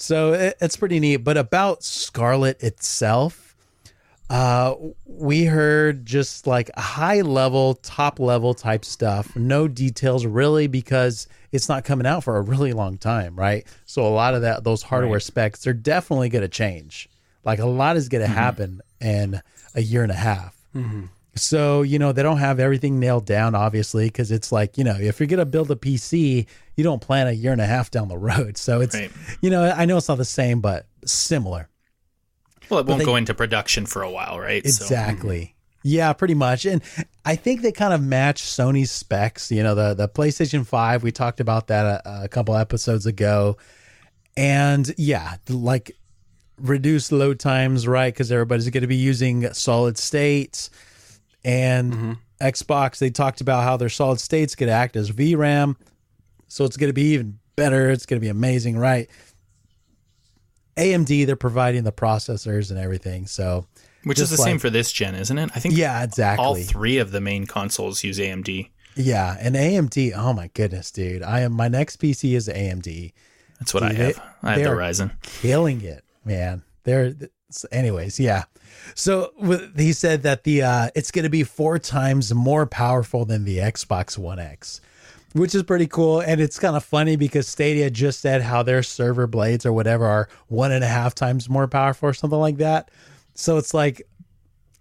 So 0.00 0.32
it, 0.32 0.56
it's 0.60 0.76
pretty 0.76 0.98
neat. 1.00 1.18
But 1.18 1.36
about 1.36 1.82
Scarlett 1.84 2.62
itself, 2.62 3.54
uh, 4.28 4.74
we 5.06 5.44
heard 5.44 6.06
just 6.06 6.46
like 6.46 6.70
high 6.76 7.20
level, 7.22 7.74
top 7.74 8.20
level 8.20 8.54
type 8.54 8.84
stuff. 8.84 9.34
No 9.34 9.66
details 9.68 10.24
really 10.24 10.68
because 10.68 11.26
it's 11.52 11.68
not 11.68 11.84
coming 11.84 12.06
out 12.06 12.22
for 12.24 12.36
a 12.36 12.40
really 12.40 12.72
long 12.72 12.96
time, 12.96 13.34
right? 13.36 13.66
So 13.86 14.06
a 14.06 14.08
lot 14.08 14.34
of 14.34 14.42
that, 14.42 14.62
those 14.64 14.82
hardware 14.82 15.14
Right. 15.14 15.22
specs, 15.22 15.64
they're 15.64 15.72
definitely 15.72 16.28
going 16.28 16.42
to 16.42 16.48
change. 16.48 17.08
Like 17.44 17.58
a 17.58 17.66
lot 17.66 17.96
is 17.96 18.08
going 18.08 18.22
to 18.22 18.28
happen 18.30 18.82
in 19.00 19.40
a 19.74 19.80
year 19.82 20.02
and 20.02 20.12
a 20.12 20.16
half. 20.16 20.56
So, 21.36 21.82
you 21.82 21.98
know, 21.98 22.12
they 22.12 22.22
don't 22.22 22.38
have 22.38 22.58
everything 22.58 22.98
nailed 22.98 23.24
down, 23.24 23.54
obviously, 23.54 24.06
because 24.06 24.30
it's 24.32 24.50
like, 24.50 24.76
you 24.76 24.84
know, 24.84 24.96
if 24.98 25.20
you're 25.20 25.26
going 25.28 25.38
to 25.38 25.46
build 25.46 25.70
a 25.70 25.76
PC, 25.76 26.46
you 26.76 26.84
don't 26.84 27.00
plan 27.00 27.28
a 27.28 27.32
year 27.32 27.52
and 27.52 27.60
a 27.60 27.66
half 27.66 27.90
down 27.90 28.08
the 28.08 28.18
road. 28.18 28.56
So 28.58 28.80
it's, 28.80 28.94
Right. 28.96 29.10
you 29.40 29.48
know, 29.50 29.62
I 29.64 29.84
know 29.84 29.96
it's 29.96 30.08
not 30.08 30.18
the 30.18 30.24
same, 30.24 30.60
but 30.60 30.86
similar. 31.04 31.68
Well, 32.68 32.80
it 32.80 32.86
won't 32.86 32.98
they- 32.98 33.04
go 33.04 33.16
into 33.16 33.32
production 33.34 33.86
for 33.86 34.02
a 34.02 34.10
while, 34.10 34.38
right? 34.40 34.66
So- 34.66 34.84
Exactly. 34.84 35.40
Mm-hmm. 35.40 35.54
Yeah, 35.82 36.12
pretty 36.12 36.34
much. 36.34 36.66
And 36.66 36.82
I 37.24 37.36
think 37.36 37.62
they 37.62 37.72
kind 37.72 37.94
of 37.94 38.02
match 38.02 38.42
Sony's 38.42 38.90
specs. 38.90 39.50
You 39.50 39.62
know, 39.62 39.74
the 39.74 39.94
the 39.94 40.08
PlayStation 40.08 40.66
5, 40.66 41.02
we 41.02 41.10
talked 41.10 41.40
about 41.40 41.68
that 41.68 42.02
a, 42.04 42.24
a 42.24 42.28
couple 42.28 42.54
episodes 42.54 43.06
ago. 43.06 43.56
And 44.36 44.92
yeah, 44.98 45.36
like 45.48 45.92
reduce 46.58 47.10
load 47.12 47.40
times, 47.40 47.86
right? 47.88 48.12
Because 48.12 48.30
everybody's 48.30 48.68
going 48.68 48.82
to 48.82 48.86
be 48.88 48.96
using 48.96 49.50
solid 49.54 49.96
states. 49.96 50.68
And 51.44 51.92
mm-hmm. 51.92 52.12
Xbox, 52.40 52.98
they 52.98 53.10
talked 53.10 53.40
about 53.40 53.64
how 53.64 53.76
their 53.76 53.88
solid 53.88 54.20
states 54.20 54.54
could 54.54 54.68
act 54.68 54.96
as 54.96 55.10
VRAM. 55.10 55.76
So 56.48 56.64
it's 56.64 56.76
going 56.76 56.88
to 56.88 56.94
be 56.94 57.12
even 57.14 57.38
better. 57.56 57.90
It's 57.90 58.06
going 58.06 58.20
to 58.20 58.24
be 58.24 58.28
amazing, 58.28 58.76
right? 58.76 59.08
AMD, 60.76 61.26
they're 61.26 61.36
providing 61.36 61.84
the 61.84 61.92
processors 61.92 62.70
and 62.70 62.78
everything. 62.78 63.26
So 63.26 63.66
which 64.04 64.18
is 64.18 64.30
the 64.30 64.36
same 64.36 64.58
for 64.58 64.70
this 64.70 64.90
gen, 64.92 65.14
isn't 65.14 65.36
it? 65.36 65.50
I 65.54 65.60
think 65.60 65.76
yeah, 65.76 66.02
exactly. 66.02 66.44
all 66.44 66.54
three 66.54 66.98
of 66.98 67.10
the 67.10 67.20
main 67.20 67.46
consoles 67.46 68.02
use 68.02 68.18
AMD. 68.18 68.70
Yeah, 68.96 69.36
and 69.38 69.54
AMD. 69.54 70.12
Oh 70.16 70.32
my 70.32 70.48
goodness, 70.54 70.90
dude! 70.90 71.22
I 71.22 71.40
am 71.40 71.52
my 71.52 71.68
next 71.68 72.00
PC 72.00 72.34
is 72.34 72.48
AMD, 72.48 73.12
That's 73.58 73.72
what 73.74 73.80
Dude, 73.80 73.90
I 73.90 73.94
they- 73.94 74.04
have. 74.06 74.22
I 74.42 74.50
have 74.52 74.62
the 74.62 74.68
Ryzen. 74.68 75.22
killing 75.22 75.82
it, 75.82 76.04
man. 76.24 76.62
They're 76.84 77.14
anyways, 77.70 78.18
yeah. 78.18 78.44
So 78.94 79.32
he 79.76 79.92
said 79.92 80.22
that 80.22 80.44
the 80.44 80.62
uh, 80.62 80.90
it's 80.94 81.10
going 81.10 81.24
to 81.24 81.30
be 81.30 81.44
four 81.44 81.78
times 81.78 82.34
more 82.34 82.66
powerful 82.66 83.24
than 83.24 83.44
the 83.44 83.58
Xbox 83.58 84.18
One 84.18 84.38
X, 84.38 84.80
which 85.32 85.54
is 85.54 85.62
pretty 85.62 85.86
cool. 85.86 86.20
And 86.20 86.40
it's 86.40 86.58
kind 86.58 86.76
of 86.76 86.84
funny 86.84 87.16
because 87.16 87.48
Stadia 87.48 87.90
just 87.90 88.20
said 88.20 88.42
how 88.42 88.62
their 88.62 88.82
server 88.82 89.26
blades 89.26 89.64
or 89.64 89.72
whatever 89.72 90.06
are 90.06 90.28
one 90.48 90.72
and 90.72 90.84
a 90.84 90.88
half 90.88 91.14
times 91.14 91.48
more 91.48 91.68
powerful 91.68 92.08
or 92.08 92.14
something 92.14 92.38
like 92.38 92.58
that. 92.58 92.90
So 93.34 93.56
it's 93.56 93.72
like 93.72 94.06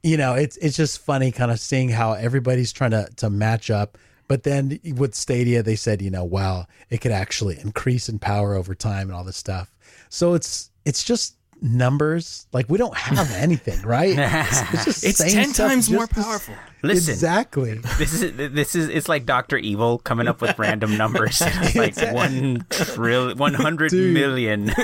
you 0.03 0.17
know, 0.17 0.35
it's 0.35 0.57
it's 0.57 0.77
just 0.77 0.99
funny 0.99 1.31
kind 1.31 1.51
of 1.51 1.59
seeing 1.59 1.89
how 1.89 2.13
everybody's 2.13 2.71
trying 2.71 2.91
to 2.91 3.09
to 3.17 3.29
match 3.29 3.69
up. 3.69 3.97
But 4.27 4.43
then 4.43 4.79
with 4.95 5.15
Stadia, 5.15 5.63
they 5.63 5.75
said, 5.75 6.01
you 6.03 6.11
know, 6.11 6.23
wow, 6.23 6.67
it 6.89 7.01
could 7.01 7.11
actually 7.11 7.59
increase 7.59 8.09
in 8.09 8.19
power 8.19 8.53
over 8.53 8.75
time 8.75 9.07
and 9.07 9.13
all 9.13 9.23
this 9.23 9.37
stuff. 9.37 9.75
So 10.09 10.33
it's 10.35 10.69
it's 10.85 11.03
just 11.03 11.35
numbers. 11.61 12.47
Like 12.53 12.69
we 12.69 12.77
don't 12.77 12.95
have 12.95 13.31
anything, 13.31 13.81
right? 13.81 14.17
It's, 14.19 14.85
just 14.85 15.03
It's 15.03 15.17
ten 15.33 15.53
stuff 15.53 15.67
times 15.69 15.89
more 15.89 16.01
just 16.07 16.15
to- 16.15 16.21
powerful. 16.23 16.55
Listen, 16.81 17.13
Exactly. 17.13 17.73
this 17.97 18.21
is 18.21 18.33
this 18.35 18.75
is 18.75 18.89
it's 18.89 19.09
like 19.09 19.25
Doctor 19.25 19.57
Evil 19.57 19.97
coming 19.99 20.27
up 20.27 20.41
with 20.41 20.57
random 20.57 20.97
numbers. 20.97 21.41
Like 21.75 21.95
one 22.13 22.65
trillion, 22.69 23.37
one 23.37 23.53
hundred 23.53 23.91
Dude. 23.91 24.15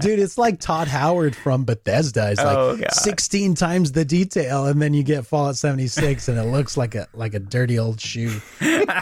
Dude, 0.00 0.18
it's 0.18 0.38
like 0.38 0.60
Todd 0.60 0.88
Howard 0.88 1.36
from 1.36 1.64
Bethesda. 1.64 2.30
It's 2.32 2.42
like 2.42 2.56
Oh. 2.56 2.78
16 2.92 3.54
times 3.54 3.92
the 3.92 4.04
detail, 4.04 4.66
and 4.66 4.80
then 4.82 4.92
you 4.94 5.02
get 5.02 5.26
Fallout 5.26 5.56
76 5.56 6.28
and 6.28 6.38
it 6.38 6.44
looks 6.44 6.76
like 6.76 6.94
a 6.94 7.06
like 7.14 7.34
a 7.34 7.38
dirty 7.38 7.78
old 7.78 8.00
shoe. 8.00 8.40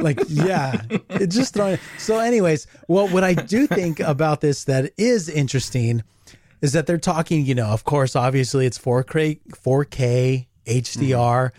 like, 0.01 0.20
yeah. 0.28 0.80
It 1.09 1.28
just 1.28 1.55
throwing 1.55 1.78
so 1.99 2.18
anyways, 2.18 2.66
well, 2.89 3.09
what 3.09 3.24
I 3.24 3.34
do 3.34 3.66
think 3.66 4.01
about 4.01 4.41
this 4.41 4.64
that 4.64 4.93
is 4.97 5.28
interesting 5.28 6.03
is 6.61 6.72
that 6.72 6.86
they're 6.86 6.99
talking, 6.99 7.45
you 7.47 7.55
know, 7.55 7.66
of 7.68 7.84
course, 7.84 8.16
obviously 8.16 8.66
it's 8.66 8.78
4K 8.78 9.39
4K 9.64 10.47
HDR. 10.69 11.53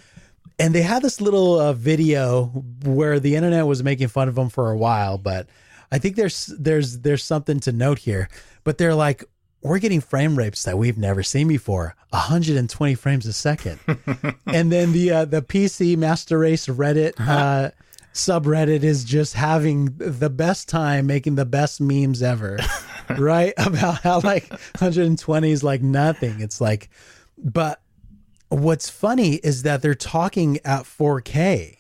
And 0.57 0.75
they 0.75 0.81
had 0.81 1.01
this 1.01 1.21
little 1.21 1.59
uh, 1.59 1.73
video 1.73 2.45
where 2.83 3.19
the 3.19 3.35
internet 3.35 3.65
was 3.65 3.81
making 3.81 4.09
fun 4.09 4.27
of 4.27 4.35
them 4.35 4.49
for 4.49 4.71
a 4.71 4.77
while, 4.77 5.17
but 5.17 5.47
I 5.91 5.99
think 5.99 6.15
there's 6.15 6.47
there's 6.47 6.99
there's 6.99 7.23
something 7.23 7.59
to 7.61 7.71
note 7.71 7.99
here. 7.99 8.29
But 8.63 8.77
they're 8.77 8.95
like, 8.95 9.23
we're 9.61 9.79
getting 9.79 10.01
frame 10.01 10.37
rates 10.37 10.63
that 10.63 10.77
we've 10.77 10.97
never 10.97 11.23
seen 11.23 11.47
before, 11.47 11.95
120 12.09 12.95
frames 12.95 13.25
a 13.25 13.33
second. 13.33 13.79
and 14.45 14.71
then 14.71 14.91
the 14.91 15.11
uh, 15.11 15.25
the 15.25 15.41
PC 15.41 15.97
Master 15.97 16.39
Race 16.39 16.67
Reddit 16.67 17.13
uh, 17.19 17.71
subreddit 18.13 18.83
is 18.83 19.03
just 19.03 19.33
having 19.33 19.95
the 19.97 20.29
best 20.29 20.69
time 20.69 21.07
making 21.07 21.35
the 21.35 21.45
best 21.45 21.81
memes 21.81 22.21
ever, 22.21 22.59
right? 23.17 23.53
About 23.57 24.01
how 24.01 24.21
like 24.21 24.49
120 24.49 25.51
is 25.51 25.63
like 25.63 25.81
nothing. 25.81 26.39
It's 26.39 26.61
like, 26.61 26.89
but 27.37 27.81
what's 28.49 28.89
funny 28.89 29.35
is 29.35 29.63
that 29.63 29.81
they're 29.81 29.95
talking 29.95 30.59
at 30.65 30.83
4K 30.83 31.77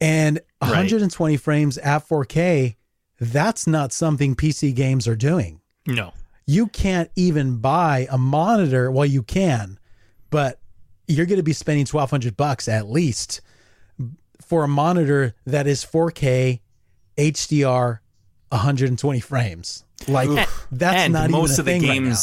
and 0.00 0.40
120 0.60 1.36
frames 1.36 1.78
at 1.78 2.08
4K. 2.08 2.76
That's 3.20 3.66
not 3.66 3.92
something 3.92 4.34
PC 4.34 4.74
games 4.74 5.06
are 5.08 5.16
doing. 5.16 5.60
No. 5.86 6.12
You 6.46 6.66
can't 6.68 7.10
even 7.16 7.58
buy 7.58 8.06
a 8.10 8.18
monitor. 8.18 8.90
Well, 8.90 9.06
you 9.06 9.22
can, 9.22 9.78
but 10.30 10.60
you're 11.06 11.26
going 11.26 11.38
to 11.38 11.42
be 11.42 11.52
spending 11.52 11.86
1200 11.86 12.36
bucks 12.36 12.68
at 12.68 12.88
least 12.88 13.40
for 14.40 14.64
a 14.64 14.68
monitor 14.68 15.34
that 15.46 15.66
is 15.66 15.84
4K 15.84 16.60
HDR 17.16 17.98
120 18.50 19.20
frames. 19.20 19.84
Like 20.06 20.48
that's 20.70 20.96
and 20.96 21.12
not 21.12 21.30
most 21.30 21.58
even 21.58 21.58
a 21.58 21.60
of 21.60 21.66
the 21.66 21.86
thing 21.86 21.88
right 21.88 22.02
now. 22.02 22.16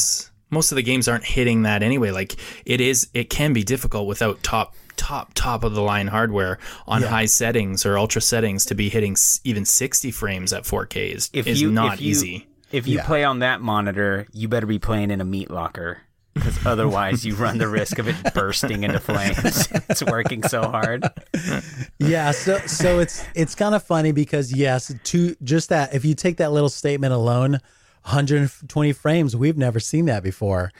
Games 0.49 0.51
most 0.51 0.71
of 0.71 0.75
the 0.75 0.83
games 0.83 1.07
aren't 1.07 1.23
hitting 1.25 1.63
that 1.63 1.81
anyway 1.83 2.11
like 2.11 2.35
it 2.65 2.79
is 2.81 3.09
it 3.13 3.29
can 3.29 3.53
be 3.53 3.63
difficult 3.63 4.07
without 4.07 4.41
top 4.43 4.73
top 4.95 5.31
top 5.33 5.63
of 5.63 5.73
the 5.73 5.81
line 5.81 6.07
hardware 6.07 6.57
on 6.87 7.01
Yeah. 7.01 7.07
high 7.09 7.25
settings 7.25 7.85
or 7.85 7.97
ultra 7.97 8.21
settings 8.21 8.65
to 8.65 8.75
be 8.75 8.89
hitting 8.89 9.15
even 9.43 9.65
60 9.65 10.11
frames 10.11 10.53
at 10.53 10.63
4k 10.63 11.13
is, 11.13 11.29
If 11.33 11.47
is 11.47 11.61
you 11.61 11.71
not 11.71 11.95
if 11.95 12.01
you, 12.01 12.11
easy 12.11 12.47
If 12.71 12.87
you 12.87 12.97
Yeah. 12.97 13.05
play 13.05 13.23
on 13.23 13.39
that 13.39 13.59
monitor, 13.61 14.27
you 14.33 14.47
better 14.47 14.65
be 14.67 14.79
playing 14.79 15.11
in 15.11 15.21
a 15.21 15.25
meat 15.25 15.49
locker. 15.51 15.99
Because 16.33 16.65
otherwise, 16.65 17.25
you 17.25 17.33
run 17.35 17.57
the 17.59 17.67
risk 17.67 17.97
of 17.99 18.07
it 18.09 18.15
bursting 18.33 18.83
into 18.83 18.99
flames. 18.99 19.67
it's 19.89 20.03
working 20.03 20.43
so 20.43 20.63
hard. 20.69 21.03
yeah 21.99 22.31
so 22.31 22.57
so 22.67 22.99
it's 22.99 23.23
it's 23.35 23.55
kind 23.55 23.73
of 23.75 23.83
funny 23.83 24.11
because 24.11 24.51
yes 24.53 24.93
to 25.03 25.35
just 25.43 25.69
that 25.69 25.93
if 25.93 26.03
you 26.05 26.13
take 26.15 26.37
that 26.37 26.51
little 26.51 26.69
statement 26.69 27.13
alone 27.13 27.59
120 28.05 28.93
frames. 28.93 29.35
We've 29.35 29.57
never 29.57 29.79
seen 29.79 30.05
that 30.05 30.23
before. 30.23 30.71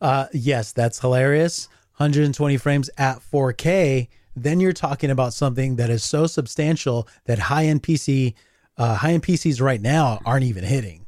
Uh 0.00 0.26
yes 0.32 0.72
that's 0.72 1.00
hilarious. 1.00 1.68
120 1.96 2.56
frames 2.56 2.90
at 2.98 3.20
4k 3.20 4.08
then 4.34 4.60
you're 4.60 4.72
talking 4.72 5.10
about 5.10 5.34
something 5.34 5.76
that 5.76 5.90
is 5.90 6.02
so 6.02 6.26
substantial 6.26 7.06
that 7.26 7.38
high-end 7.38 7.82
pc 7.82 8.34
uh, 8.78 8.94
high-end 8.94 9.22
pcs 9.22 9.60
right 9.60 9.80
now 9.80 10.18
aren't 10.24 10.44
even 10.44 10.64
hitting. 10.64 11.04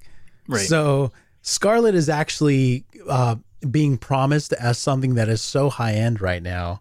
Right. 0.46 0.66
So 0.66 1.12
Scarlett 1.42 1.94
is 1.94 2.08
actually 2.08 2.84
uh, 3.08 3.36
being 3.70 3.96
promised 3.96 4.52
as 4.52 4.78
something 4.78 5.14
that 5.14 5.28
is 5.28 5.40
so 5.40 5.70
high 5.70 5.92
end 5.92 6.20
right 6.20 6.42
now. 6.42 6.80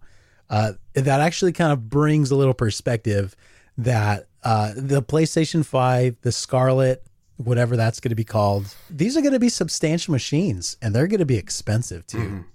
Uh, 0.50 0.74
that 0.94 1.22
actually 1.22 1.54
kind 1.54 1.72
of 1.72 1.90
brings 1.90 2.32
a 2.32 2.36
little 2.36 2.54
perspective 2.54 3.36
that 3.78 4.28
uh, 4.44 4.74
the 4.76 5.02
PlayStation 5.02 5.66
5, 5.66 6.18
the 6.22 6.32
Scarlett, 6.32 7.04
whatever 7.38 7.76
that's 7.76 8.00
going 8.00 8.10
to 8.12 8.16
be 8.16 8.24
called, 8.24 8.76
these 8.90 9.18
are 9.18 9.22
going 9.22 9.34
to 9.34 9.40
be 9.40 9.50
substantial 9.50 10.12
machines 10.12 10.78
and 10.82 10.94
they're 10.96 11.08
going 11.08 11.20
to 11.20 11.26
be 11.26 11.38
expensive 11.38 12.06
too. 12.08 12.46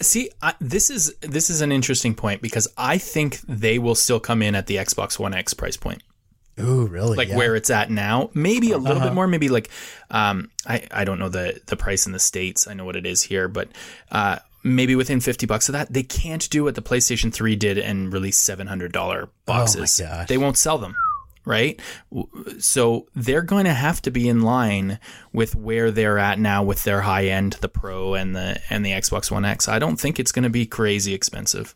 See, 0.00 0.30
I, 0.42 0.54
this 0.60 0.90
is 0.90 1.14
this 1.20 1.48
is 1.50 1.60
an 1.60 1.70
interesting 1.70 2.14
point 2.14 2.42
because 2.42 2.66
I 2.76 2.98
think 2.98 3.40
they 3.42 3.78
will 3.78 3.94
still 3.94 4.18
come 4.20 4.42
in 4.42 4.54
at 4.56 4.66
the 4.66 4.76
Xbox 4.76 5.18
One 5.20 5.32
X 5.34 5.54
price 5.54 5.76
point, 5.76 6.02
Ooh, 6.60 6.86
really? 6.86 7.16
like 7.16 7.28
Yeah. 7.28 7.36
where 7.36 7.54
it's 7.54 7.70
at 7.70 7.90
now. 7.90 8.30
Maybe 8.34 8.72
a 8.72 8.78
little 8.78 8.96
Uh-huh. 8.96 9.06
bit 9.10 9.14
more. 9.14 9.28
Maybe 9.28 9.48
like, 9.48 9.70
um, 10.10 10.50
I 10.66 10.86
I 10.90 11.04
don't 11.04 11.20
know 11.20 11.28
the 11.28 11.60
the 11.66 11.76
price 11.76 12.06
in 12.06 12.12
the 12.12 12.18
states. 12.18 12.66
I 12.66 12.74
know 12.74 12.84
what 12.84 12.96
it 12.96 13.06
is 13.06 13.22
here, 13.22 13.46
but 13.46 13.68
uh, 14.10 14.38
maybe 14.64 14.96
within 14.96 15.20
fifty 15.20 15.46
bucks 15.46 15.68
of 15.68 15.74
that, 15.74 15.92
they 15.92 16.02
can't 16.02 16.50
do 16.50 16.64
what 16.64 16.74
the 16.74 16.82
PlayStation 16.82 17.32
Three 17.32 17.54
did 17.54 17.78
and 17.78 18.12
release 18.12 18.38
seven 18.38 18.66
hundred 18.66 18.90
dollar 18.90 19.28
boxes. 19.46 20.00
gosh. 20.00 20.26
They 20.26 20.38
won't 20.38 20.56
sell 20.56 20.78
them. 20.78 20.96
Right, 21.46 21.78
so 22.58 23.06
they're 23.14 23.42
going 23.42 23.66
to 23.66 23.74
have 23.74 24.00
to 24.02 24.10
be 24.10 24.30
in 24.30 24.40
line 24.40 24.98
with 25.30 25.54
where 25.54 25.90
they're 25.90 26.18
at 26.18 26.38
now 26.38 26.62
with 26.62 26.84
their 26.84 27.02
high 27.02 27.26
end, 27.26 27.54
the 27.60 27.68
Pro 27.68 28.14
and 28.14 28.34
the 28.34 28.60
and 28.70 28.84
the 28.84 28.92
Xbox 28.92 29.30
One 29.30 29.44
X. 29.44 29.68
I 29.68 29.78
don't 29.78 30.00
think 30.00 30.18
it's 30.18 30.32
going 30.32 30.44
to 30.44 30.48
be 30.50 30.64
crazy 30.64 31.12
expensive. 31.12 31.74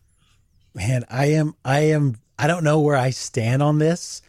man, 0.74 1.04
I 1.10 1.26
am, 1.26 1.54
I 1.66 1.80
am, 1.80 2.16
I 2.38 2.46
don't 2.46 2.64
know 2.64 2.80
where 2.80 2.96
I 2.96 3.10
stand 3.10 3.62
on 3.62 3.78
this, 3.78 4.22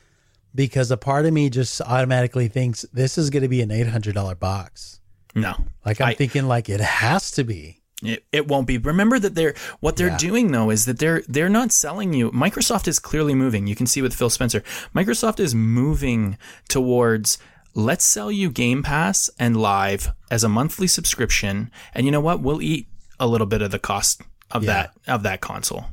because 0.53 0.91
a 0.91 0.97
part 0.97 1.25
of 1.25 1.31
me 1.31 1.49
just 1.49 1.79
automatically 1.79 2.49
thinks 2.49 2.81
this 2.91 3.17
is 3.17 3.29
going 3.29 3.43
to 3.43 3.49
be 3.49 3.61
an 3.61 3.71
eight 3.71 3.87
hundred 3.87 4.15
dollar 4.15 4.35
box. 4.35 4.99
No, 5.35 5.53
Like 5.85 6.01
I'm 6.01 6.07
I- 6.09 6.13
thinking, 6.15 6.47
like 6.49 6.67
it 6.67 6.81
has 6.81 7.31
to 7.31 7.45
be. 7.45 7.78
It, 8.01 8.23
it 8.31 8.47
won't 8.47 8.65
be. 8.65 8.77
Remember 8.77 9.19
that 9.19 9.35
they're 9.35 9.53
what 9.81 9.97
they're 9.97 10.07
Yeah. 10.07 10.17
doing 10.17 10.51
though 10.51 10.69
is 10.69 10.85
that 10.85 10.99
they're 10.99 11.21
they're 11.27 11.49
not 11.49 11.71
selling 11.73 12.13
you. 12.13 12.31
Microsoft 12.31 12.87
is 12.87 12.97
clearly 12.99 13.35
moving. 13.35 13.67
You 13.67 13.75
can 13.75 13.87
see 13.87 14.01
with 14.01 14.13
Phil 14.13 14.29
Spencer. 14.29 14.63
Microsoft 14.95 15.39
is 15.39 15.53
moving 15.53 16.37
towards 16.69 17.37
let's 17.75 18.05
sell 18.05 18.31
you 18.31 18.49
Game 18.49 18.83
Pass 18.83 19.29
and 19.37 19.57
Live 19.57 20.09
as 20.31 20.43
a 20.45 20.49
monthly 20.49 20.87
subscription, 20.87 21.69
and 21.93 22.05
you 22.05 22.11
know 22.11 22.21
what? 22.21 22.39
We'll 22.41 22.61
eat 22.61 22.87
a 23.19 23.27
little 23.27 23.47
bit 23.47 23.61
of 23.61 23.71
the 23.71 23.79
cost 23.79 24.21
of 24.49 24.63
Yeah. 24.63 24.73
that 24.73 24.93
of 25.13 25.23
that 25.23 25.41
console. 25.41 25.85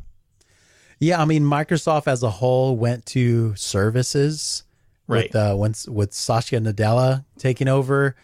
Yeah, 0.98 1.20
I 1.20 1.24
mean, 1.26 1.42
Microsoft 1.42 2.06
as 2.06 2.22
a 2.22 2.30
whole 2.30 2.76
went 2.76 3.04
to 3.06 3.54
services 3.56 4.62
Right. 5.08 5.24
with 5.32 5.36
uh, 5.36 5.54
when, 5.54 5.74
with 5.88 6.12
Satya 6.14 6.60
Nadella 6.60 7.24
taking 7.38 7.68
over, 7.68 8.16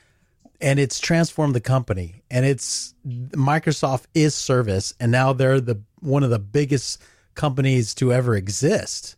and 0.62 0.78
it's 0.78 1.00
transformed 1.00 1.54
the 1.54 1.60
company. 1.60 2.22
And 2.30 2.46
it's 2.46 2.94
Microsoft 3.06 4.04
is 4.14 4.34
service, 4.34 4.94
and 4.98 5.12
now 5.12 5.34
they're 5.34 5.60
the 5.60 5.82
one 6.00 6.22
of 6.22 6.30
the 6.30 6.38
biggest 6.38 7.02
companies 7.34 7.94
to 7.94 8.12
ever 8.12 8.34
exist. 8.36 9.16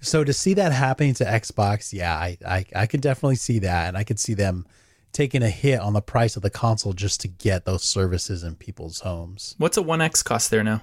So 0.00 0.24
to 0.24 0.32
see 0.32 0.54
that 0.54 0.72
happening 0.72 1.14
to 1.14 1.24
Xbox, 1.24 1.92
yeah, 1.92 2.16
I 2.16 2.38
I, 2.44 2.64
I 2.74 2.86
could 2.86 3.02
definitely 3.02 3.36
see 3.36 3.60
that, 3.60 3.88
and 3.88 3.96
I 3.96 4.02
could 4.02 4.18
see 4.18 4.34
them 4.34 4.66
taking 5.12 5.42
a 5.42 5.50
hit 5.50 5.80
on 5.80 5.92
the 5.92 6.02
price 6.02 6.36
of 6.36 6.42
the 6.42 6.50
console 6.50 6.92
just 6.92 7.20
to 7.22 7.28
get 7.28 7.64
those 7.64 7.82
services 7.82 8.42
in 8.42 8.54
people's 8.56 9.00
homes. 9.00 9.54
What's 9.58 9.76
a 9.76 9.82
One 9.82 10.00
X 10.00 10.22
cost 10.22 10.50
there 10.50 10.64
now? 10.64 10.82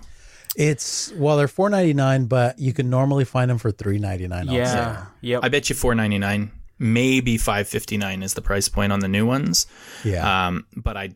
It's 0.58 1.12
well, 1.14 1.38
they're 1.38 1.48
four 1.48 1.70
ninety 1.70 1.94
nine, 1.94 2.26
but 2.26 2.58
you 2.60 2.72
can 2.72 2.90
normally 2.90 3.26
find 3.26 3.52
them 3.52 3.58
for 3.58 3.72
three 3.72 4.00
ninety 4.00 4.28
nine. 4.28 4.48
Yeah. 4.48 5.06
Yep. 5.22 5.42
I 5.44 5.50
bet 5.50 5.70
you 5.70 5.76
four 5.76 5.96
ninety 5.96 6.18
nine, 6.18 6.52
maybe 6.80 7.38
559 7.38 8.24
is 8.24 8.34
the 8.34 8.42
price 8.42 8.70
point 8.70 8.92
on 8.92 9.00
the 9.00 9.08
new 9.08 9.26
ones. 9.26 9.68
Yeah. 10.04 10.48
Um, 10.48 10.66
but 10.76 10.98
I 10.98 11.16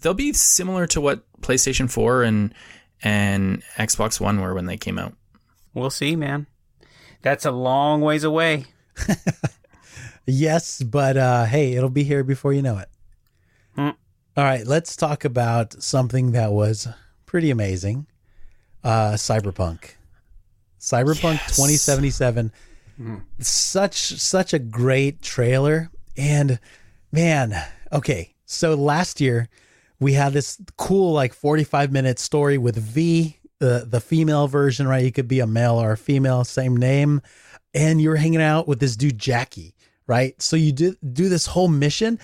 they'll 0.00 0.14
be 0.14 0.32
similar 0.32 0.86
to 0.88 1.00
what 1.00 1.24
PlayStation 1.40 1.90
4 1.90 2.22
and 2.22 2.54
and 3.02 3.62
Xbox 3.76 4.20
1 4.20 4.40
were 4.40 4.54
when 4.54 4.66
they 4.66 4.76
came 4.76 4.98
out. 4.98 5.14
We'll 5.74 5.90
see, 5.90 6.16
man. 6.16 6.46
That's 7.22 7.44
a 7.44 7.50
long 7.50 8.00
ways 8.00 8.24
away. 8.24 8.66
yes, 10.26 10.82
but 10.82 11.16
uh, 11.16 11.44
hey, 11.44 11.72
it'll 11.74 11.90
be 11.90 12.04
here 12.04 12.22
before 12.22 12.52
you 12.52 12.62
know 12.62 12.78
it. 12.78 12.88
Mm. 13.76 13.96
All 14.36 14.44
right, 14.44 14.66
let's 14.66 14.96
talk 14.96 15.24
about 15.24 15.82
something 15.82 16.32
that 16.32 16.52
was 16.52 16.88
pretty 17.26 17.50
amazing. 17.50 18.06
Uh, 18.82 19.12
Cyberpunk. 19.12 19.94
Cyberpunk 20.78 21.34
yes. 21.34 21.56
2077 21.56 22.52
Mm. 23.00 23.22
Such 23.40 23.96
such 23.96 24.52
a 24.52 24.58
great 24.58 25.22
trailer. 25.22 25.90
And 26.16 26.58
man, 27.12 27.54
okay. 27.92 28.34
So 28.46 28.74
last 28.74 29.20
year 29.20 29.48
we 29.98 30.12
had 30.12 30.32
this 30.32 30.60
cool 30.76 31.12
like 31.12 31.32
45 31.32 31.92
minute 31.92 32.18
story 32.18 32.58
with 32.58 32.76
V, 32.76 33.38
the 33.58 33.86
the 33.88 34.00
female 34.00 34.48
version, 34.48 34.86
right? 34.86 35.04
You 35.04 35.12
could 35.12 35.28
be 35.28 35.40
a 35.40 35.46
male 35.46 35.80
or 35.80 35.92
a 35.92 35.98
female, 35.98 36.44
same 36.44 36.76
name. 36.76 37.20
And 37.72 38.00
you're 38.00 38.16
hanging 38.16 38.42
out 38.42 38.68
with 38.68 38.78
this 38.78 38.96
dude 38.96 39.18
Jackie, 39.18 39.74
right? 40.06 40.40
So 40.40 40.56
you 40.56 40.72
do 40.72 40.96
do 41.12 41.28
this 41.28 41.46
whole 41.46 41.68
mission. 41.68 42.18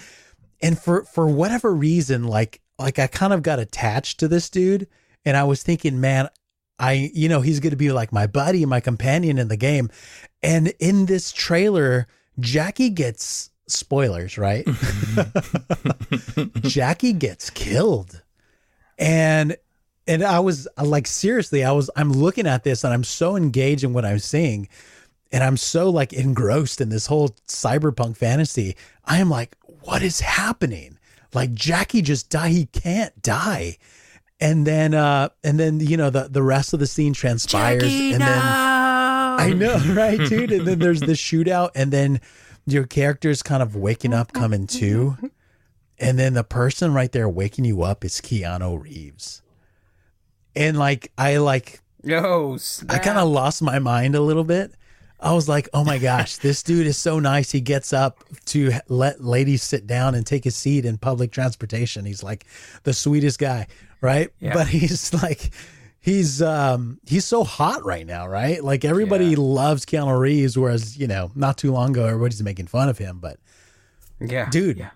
And 0.62 0.78
for 0.78 1.04
for 1.04 1.26
whatever 1.26 1.72
reason, 1.72 2.24
like 2.24 2.60
like 2.78 2.98
I 2.98 3.06
kind 3.06 3.32
of 3.32 3.42
got 3.42 3.58
attached 3.58 4.20
to 4.20 4.28
this 4.28 4.50
dude. 4.50 4.86
And 5.24 5.36
I 5.36 5.44
was 5.44 5.62
thinking, 5.62 6.00
man, 6.00 6.28
I, 6.80 7.10
you 7.12 7.28
know, 7.28 7.42
he's 7.42 7.60
going 7.60 7.72
to 7.72 7.76
be 7.76 7.92
like 7.92 8.10
my 8.10 8.26
buddy, 8.26 8.64
my 8.64 8.80
companion 8.80 9.38
in 9.38 9.48
the 9.48 9.56
game 9.56 9.90
and 10.42 10.72
in 10.78 11.06
this 11.06 11.32
trailer, 11.32 12.06
Jackie 12.38 12.90
gets 12.90 13.50
spoilers, 13.66 14.38
right? 14.38 14.66
Jackie 16.62 17.12
gets 17.12 17.50
killed, 17.50 18.22
and 18.98 19.56
and 20.06 20.24
I 20.24 20.40
was 20.40 20.66
like 20.76 21.06
seriously, 21.06 21.64
I 21.64 21.72
was 21.72 21.90
I'm 21.96 22.12
looking 22.12 22.46
at 22.46 22.64
this 22.64 22.84
and 22.84 22.92
I'm 22.92 23.04
so 23.04 23.36
engaged 23.36 23.84
in 23.84 23.92
what 23.92 24.04
I'm 24.04 24.18
seeing 24.18 24.68
and 25.32 25.44
I'm 25.44 25.56
so 25.56 25.90
like 25.90 26.12
engrossed 26.12 26.80
in 26.80 26.88
this 26.88 27.06
whole 27.06 27.28
cyberpunk 27.46 28.16
fantasy. 28.16 28.76
I 29.04 29.18
am 29.18 29.30
like, 29.30 29.56
what 29.82 30.02
is 30.02 30.20
happening? 30.20 30.98
Like 31.32 31.52
Jackie 31.52 32.02
just 32.02 32.30
die. 32.30 32.48
He 32.48 32.66
can't 32.66 33.20
die. 33.22 33.76
And 34.40 34.66
then 34.66 34.94
uh 34.94 35.28
and 35.44 35.60
then 35.60 35.80
you 35.80 35.96
know 35.96 36.10
the 36.10 36.28
the 36.28 36.42
rest 36.42 36.72
of 36.72 36.80
the 36.80 36.86
scene 36.86 37.12
transpires 37.12 37.84
and 37.84 38.20
then 38.20 38.42
I 39.40 39.52
know, 39.54 39.78
right, 39.94 40.18
dude? 40.18 40.52
And 40.52 40.66
then 40.66 40.78
there's 40.78 41.00
the 41.00 41.12
shootout 41.12 41.70
and 41.74 41.92
then 41.92 42.20
your 42.66 42.86
character's 42.86 43.42
kind 43.42 43.62
of 43.62 43.76
waking 43.76 44.14
up 44.14 44.32
coming 44.32 44.66
to. 44.68 45.16
And 45.98 46.18
then 46.18 46.34
the 46.34 46.44
person 46.44 46.94
right 46.94 47.12
there 47.12 47.28
waking 47.28 47.64
you 47.64 47.82
up 47.82 48.04
is 48.04 48.20
Keanu 48.20 48.82
Reeves. 48.82 49.42
And 50.56 50.78
like 50.78 51.12
I 51.18 51.36
like 51.38 51.80
Yo, 52.02 52.56
I 52.88 52.98
kind 52.98 53.18
of 53.18 53.28
lost 53.28 53.60
my 53.60 53.78
mind 53.78 54.14
a 54.14 54.20
little 54.20 54.44
bit. 54.44 54.72
I 55.22 55.34
was 55.34 55.48
like, 55.48 55.68
oh 55.74 55.84
my 55.84 55.98
gosh, 56.10 56.36
this 56.36 56.62
dude 56.62 56.86
is 56.86 56.96
so 56.96 57.18
nice. 57.18 57.50
He 57.50 57.60
gets 57.60 57.92
up 57.92 58.24
to 58.46 58.72
let 58.88 59.22
ladies 59.22 59.62
sit 59.62 59.86
down 59.86 60.14
and 60.14 60.26
take 60.26 60.46
a 60.46 60.50
seat 60.50 60.84
in 60.86 60.96
public 60.96 61.30
transportation. 61.32 62.06
He's 62.06 62.22
like 62.22 62.46
the 62.84 62.94
sweetest 62.94 63.38
guy, 63.38 63.66
right? 64.00 64.30
Yeah. 64.40 64.54
But 64.54 64.68
he's 64.68 65.12
like, 65.22 65.50
he's 66.00 66.40
um 66.42 66.98
he's 67.06 67.24
so 67.24 67.44
hot 67.44 67.84
right 67.84 68.06
now, 68.06 68.26
right? 68.26 68.62
Like 68.64 68.84
everybody 68.84 69.26
Yeah. 69.26 69.36
loves 69.38 69.84
Keanu 69.86 70.18
Reeves, 70.18 70.56
whereas 70.58 70.96
you 70.98 71.06
know 71.06 71.30
not 71.34 71.56
too 71.58 71.70
long 71.72 71.90
ago 71.90 72.06
everybody's 72.06 72.42
making 72.42 72.66
fun 72.66 72.88
of 72.88 72.98
him. 72.98 73.18
But 73.20 73.38
yeah, 74.20 74.48
dude, 74.50 74.78
Yeah. 74.78 74.90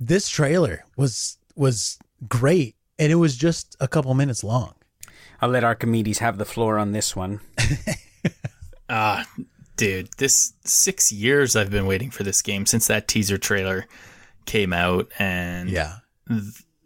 this 0.00 0.28
trailer 0.28 0.84
was 0.96 1.38
was 1.56 1.98
great, 2.28 2.76
and 2.98 3.10
it 3.12 3.16
was 3.16 3.36
just 3.36 3.76
a 3.80 3.88
couple 3.88 4.12
minutes 4.14 4.42
long. 4.44 4.74
I'll 5.40 5.50
let 5.50 5.62
Archimedes 5.64 6.18
have 6.18 6.36
the 6.38 6.44
floor 6.44 6.78
on 6.78 6.92
this 6.92 7.14
one. 7.16 7.40
Ah, 8.90 9.26
dude, 9.76 10.08
this 10.16 10.54
six 10.64 11.12
years 11.12 11.54
I've 11.54 11.70
been 11.70 11.84
waiting 11.86 12.10
for 12.10 12.22
this 12.22 12.40
game 12.40 12.64
since 12.64 12.86
that 12.86 13.06
teaser 13.06 13.36
trailer 13.36 13.86
came 14.46 14.72
out, 14.72 15.10
and 15.18 15.68
Yeah, 15.68 15.96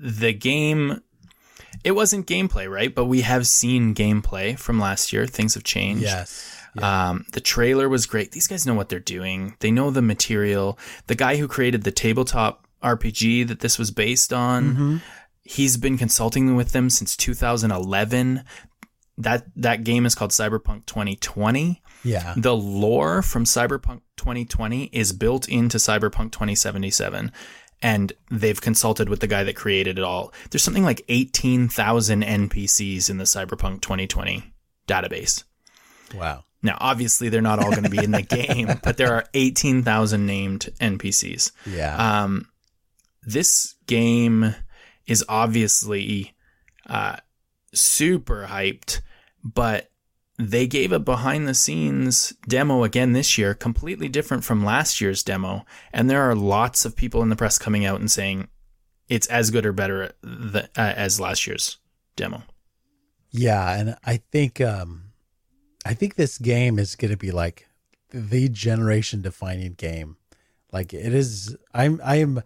the 0.01 0.33
game. 0.33 1.01
It 1.85 1.93
wasn't 1.93 2.27
gameplay, 2.27 2.71
right? 2.71 2.95
But 2.95 3.07
we 3.07 3.23
have 3.23 3.47
seen 3.47 3.95
gameplay 3.95 4.59
from 4.59 4.79
last 4.79 5.13
year. 5.13 5.27
Things 5.27 5.55
have 5.55 5.65
changed. 5.65 6.03
yes, 6.03 6.57
Um, 6.81 7.27
the 7.33 7.41
trailer 7.41 7.89
was 7.89 8.07
great. 8.07 8.33
These 8.33 8.47
guys 8.47 8.67
know 8.67 8.75
what 8.75 8.89
they're 8.89 9.01
doing. 9.01 9.57
They 9.61 9.71
know 9.71 9.91
the 9.91 10.03
material. 10.03 10.79
The 11.07 11.15
guy 11.15 11.37
who 11.37 11.49
created 11.49 11.83
the 11.83 11.91
tabletop 11.93 12.67
RPG 12.83 13.49
that 13.49 13.61
this 13.61 13.79
was 13.79 13.91
based 13.91 14.33
on, 14.33 15.03
he's 15.45 15.77
been 15.77 15.99
consulting 15.99 16.55
with 16.57 16.73
them 16.73 16.89
since 16.89 17.17
2011. 17.17 18.45
That 19.19 19.45
that 19.57 19.85
game 19.85 20.07
is 20.07 20.15
called 20.15 20.31
Cyberpunk 20.31 20.87
2020. 20.87 21.83
yeah. 22.05 22.33
The 22.37 22.57
lore 22.57 23.21
from 23.23 23.45
Cyberpunk 23.45 24.01
2020 24.17 24.85
is 24.85 25.13
built 25.13 25.49
into 25.49 25.77
Cyberpunk 25.77 26.33
2077. 26.33 27.31
And 27.83 28.13
they've 28.31 28.61
consulted 28.61 29.09
with 29.09 29.21
the 29.21 29.27
guy 29.27 29.43
that 29.45 29.57
created 29.57 29.99
it 29.99 30.05
all. 30.05 30.33
There's 30.51 30.63
something 30.63 30.85
like 30.85 31.05
18,000 31.09 32.23
NPCs 32.23 33.11
in 33.11 33.19
the 33.19 33.25
Cyberpunk 33.25 33.81
2020 33.81 34.53
database. 34.87 35.43
Wow. 36.15 36.45
Now, 36.63 36.79
obviously, 36.81 37.29
they're 37.29 37.43
not 37.43 37.59
all 37.59 37.71
going 37.71 37.83
to 37.83 37.91
be 37.91 38.03
in 38.03 38.13
the 38.13 38.23
game, 38.47 38.79
but 38.85 38.97
there 38.97 39.15
are 39.15 39.25
18,000 39.35 40.25
named 40.25 40.69
NPCs. 40.81 41.51
Yeah. 41.67 42.23
Um, 42.23 42.49
this 43.25 43.75
game 43.87 44.55
is 45.07 45.25
obviously 45.29 46.35
uh, 46.87 47.17
super 47.75 48.47
hyped, 48.49 49.01
but 49.43 49.91
they 50.51 50.67
gave 50.67 50.93
a 50.93 50.99
behind 50.99 51.47
the 51.47 51.55
scenes 51.55 52.33
demo 52.49 52.85
again 52.85 53.13
this 53.13 53.39
year, 53.39 53.55
completely 53.55 54.09
different 54.09 54.45
from 54.45 54.65
last 54.65 55.01
year's 55.01 55.23
demo. 55.23 55.65
And 55.93 56.11
there 56.11 56.23
are 56.23 56.35
lots 56.35 56.85
of 56.85 56.97
people 56.97 57.23
in 57.23 57.29
the 57.29 57.37
press 57.37 57.59
coming 57.59 57.85
out 57.85 58.01
and 58.01 58.11
saying 58.11 58.49
it's 59.09 59.27
as 59.29 59.51
good 59.51 59.67
or 59.67 59.73
better 59.73 60.13
th- 60.23 60.71
uh, 60.77 60.95
as 60.97 61.21
last 61.21 61.47
year's 61.47 61.79
demo. 62.17 62.43
Yeah, 63.31 63.79
and 63.79 63.97
I 64.05 64.19
think 64.31 64.61
um 64.61 65.13
I 65.85 65.95
think 65.95 66.15
this 66.15 66.39
game 66.39 66.79
is 66.79 66.97
going 66.97 67.11
to 67.11 67.17
be 67.17 67.31
like 67.31 67.69
the 68.11 68.49
generation 68.49 69.23
defining 69.23 69.75
game. 69.75 70.17
Like 70.73 70.93
it 70.93 71.15
is 71.15 71.57
I'm 71.73 72.01
I 72.05 72.17
am 72.17 72.43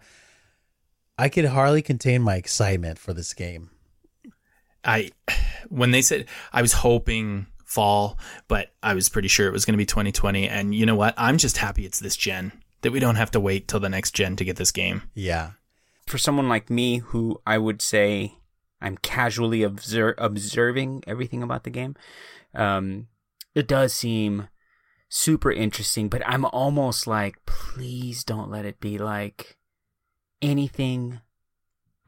I 1.17 1.29
could 1.29 1.45
hardly 1.45 1.81
contain 1.81 2.21
my 2.21 2.35
excitement 2.35 2.99
for 2.99 3.13
this 3.13 3.33
game. 3.33 3.71
I 4.83 5.11
when 5.69 5.91
they 5.91 6.01
said 6.01 6.25
I 6.53 6.61
was 6.61 6.73
hoping 6.73 7.47
fall, 7.67 8.17
but 8.47 8.73
I 8.81 8.95
was 8.95 9.09
pretty 9.09 9.27
sure 9.27 9.45
it 9.45 9.53
was 9.53 9.65
going 9.65 9.73
to 9.73 9.77
be 9.77 9.85
2020. 9.85 10.47
And 10.47 10.73
you 10.73 10.85
know 10.85 10.95
what? 10.95 11.13
I'm 11.17 11.37
just 11.37 11.57
happy 11.57 11.85
it's 11.85 11.99
this 11.99 12.17
gen 12.17 12.53
that 12.81 12.91
we 12.91 12.99
don't 12.99 13.15
have 13.15 13.31
to 13.31 13.39
wait 13.39 13.67
till 13.67 13.79
the 13.79 13.89
next 13.89 14.15
gen 14.15 14.35
to 14.37 14.45
get 14.45 14.55
this 14.55 14.71
game. 14.71 15.03
Yeah. 15.13 15.51
For 16.07 16.17
someone 16.17 16.47
like 16.47 16.69
me, 16.69 16.99
who 16.99 17.41
I 17.45 17.57
would 17.57 17.81
say 17.81 18.37
I'm 18.81 18.97
casually 18.97 19.63
obser- 19.63 20.15
observing 20.17 21.03
everything 21.05 21.43
about 21.43 21.65
the 21.65 21.69
game, 21.69 21.95
um, 22.55 23.07
it 23.53 23.67
does 23.67 23.93
seem 23.93 24.47
super 25.09 25.51
interesting, 25.51 26.07
but 26.07 26.21
I'm 26.25 26.45
almost 26.45 27.05
like, 27.05 27.45
please 27.45 28.23
don't 28.23 28.49
let 28.49 28.65
it 28.65 28.79
be 28.79 28.97
like 28.97 29.57
anything 30.41 31.19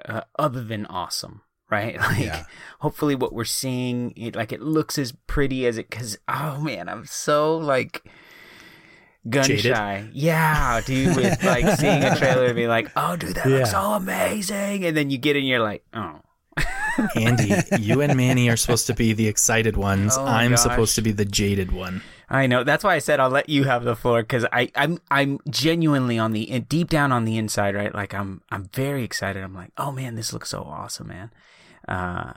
uh, 0.05 0.21
other 0.37 0.63
than 0.63 0.85
awesome, 0.85 1.41
right? 1.69 1.97
Like, 2.01 2.19
Yeah. 2.19 2.45
hopefully, 2.79 3.15
what 3.15 3.33
we're 3.33 3.43
seeing, 3.45 4.13
it, 4.15 4.35
like, 4.35 4.51
it 4.51 4.61
looks 4.61 4.97
as 4.97 5.11
pretty 5.27 5.65
as 5.65 5.77
it. 5.77 5.89
Because, 5.89 6.17
oh 6.27 6.59
man, 6.59 6.89
I'm 6.89 7.05
so 7.05 7.57
like 7.57 8.03
gun 9.29 9.43
Jaded? 9.43 9.75
shy. 9.75 10.09
Yeah, 10.13 10.81
dude. 10.85 11.15
With 11.15 11.43
like 11.43 11.77
seeing 11.79 12.03
a 12.03 12.15
trailer 12.17 12.45
and 12.45 12.55
being 12.55 12.69
like, 12.69 12.89
oh, 12.95 13.15
dude, 13.15 13.35
that 13.35 13.45
looks 13.47 13.71
so 13.71 13.93
amazing, 13.93 14.85
and 14.85 14.95
then 14.95 15.09
you 15.09 15.17
get 15.17 15.35
in, 15.35 15.43
you're 15.45 15.59
like, 15.61 15.83
oh. 15.93 16.21
Andy, 17.15 17.53
you 17.79 18.01
and 18.01 18.17
Manny 18.17 18.49
are 18.49 18.57
supposed 18.57 18.87
to 18.87 18.93
be 18.93 19.13
the 19.13 19.27
excited 19.27 19.77
ones. 19.77 20.17
Oh, 20.17 20.25
I'm 20.25 20.51
gosh. 20.51 20.59
supposed 20.61 20.95
to 20.95 21.01
be 21.01 21.11
the 21.13 21.23
jaded 21.23 21.71
one. 21.71 22.01
I 22.29 22.45
know. 22.47 22.65
That's 22.65 22.83
why 22.83 22.95
I 22.95 22.99
said 22.99 23.21
I'll 23.21 23.29
let 23.29 23.47
you 23.47 23.63
have 23.63 23.85
the 23.85 23.95
floor 23.95 24.21
because 24.21 24.45
I 24.51 24.69
I'm 24.75 24.99
I'm 25.09 25.39
genuinely 25.49 26.19
on 26.19 26.33
the 26.33 26.59
deep 26.67 26.89
down 26.89 27.13
on 27.13 27.23
the 27.23 27.37
inside, 27.37 27.73
right? 27.75 27.95
Like 27.95 28.13
I'm 28.13 28.41
I'm 28.51 28.65
very 28.73 29.03
excited. 29.05 29.41
I'm 29.43 29.53
like, 29.55 29.71
oh 29.77 29.93
man, 29.93 30.15
this 30.15 30.33
looks 30.33 30.49
so 30.49 30.63
awesome, 30.63 31.07
man. 31.07 31.31
Uh, 31.87 32.33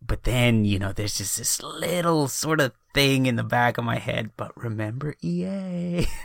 but 0.00 0.24
then 0.24 0.64
you 0.64 0.78
know, 0.78 0.92
there's 0.92 1.18
just 1.18 1.38
this 1.38 1.62
little 1.62 2.28
sort 2.28 2.60
of 2.60 2.72
thing 2.94 3.26
in 3.26 3.36
the 3.36 3.44
back 3.44 3.78
of 3.78 3.84
my 3.84 3.98
head. 3.98 4.30
But 4.36 4.56
remember, 4.56 5.14
EA. 5.22 6.06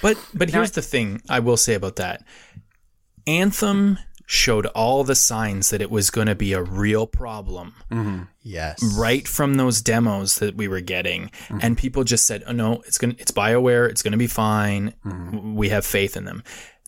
But 0.00 0.16
but 0.34 0.50
here's 0.50 0.72
the 0.72 0.82
thing 0.82 1.22
I 1.28 1.40
will 1.40 1.56
say 1.56 1.74
about 1.74 1.96
that. 1.96 2.24
Anthem 3.26 3.98
showed 4.26 4.66
all 4.66 5.04
the 5.04 5.14
signs 5.14 5.70
that 5.70 5.82
it 5.82 5.90
was 5.90 6.10
going 6.10 6.26
to 6.26 6.34
be 6.34 6.52
a 6.52 6.62
real 6.62 7.06
problem 7.06 7.74
mm-hmm. 7.90 8.22
Yes. 8.42 8.82
right 8.96 9.26
from 9.28 9.54
those 9.54 9.82
demos 9.82 10.38
that 10.38 10.56
we 10.56 10.68
were 10.68 10.80
getting 10.80 11.24
mm-hmm. 11.24 11.58
and 11.60 11.76
people 11.76 12.02
just 12.02 12.24
said 12.24 12.42
oh 12.46 12.52
no 12.52 12.82
it's 12.86 12.98
going 12.98 13.14
to 13.14 13.20
it's 13.20 13.32
BioWare 13.32 13.90
it's 13.90 14.02
going 14.02 14.12
to 14.12 14.18
be 14.18 14.26
fine 14.26 14.94
mm-hmm. 15.04 15.54
we 15.54 15.68
have 15.68 15.84
faith 15.84 16.16
in 16.16 16.24
them 16.24 16.42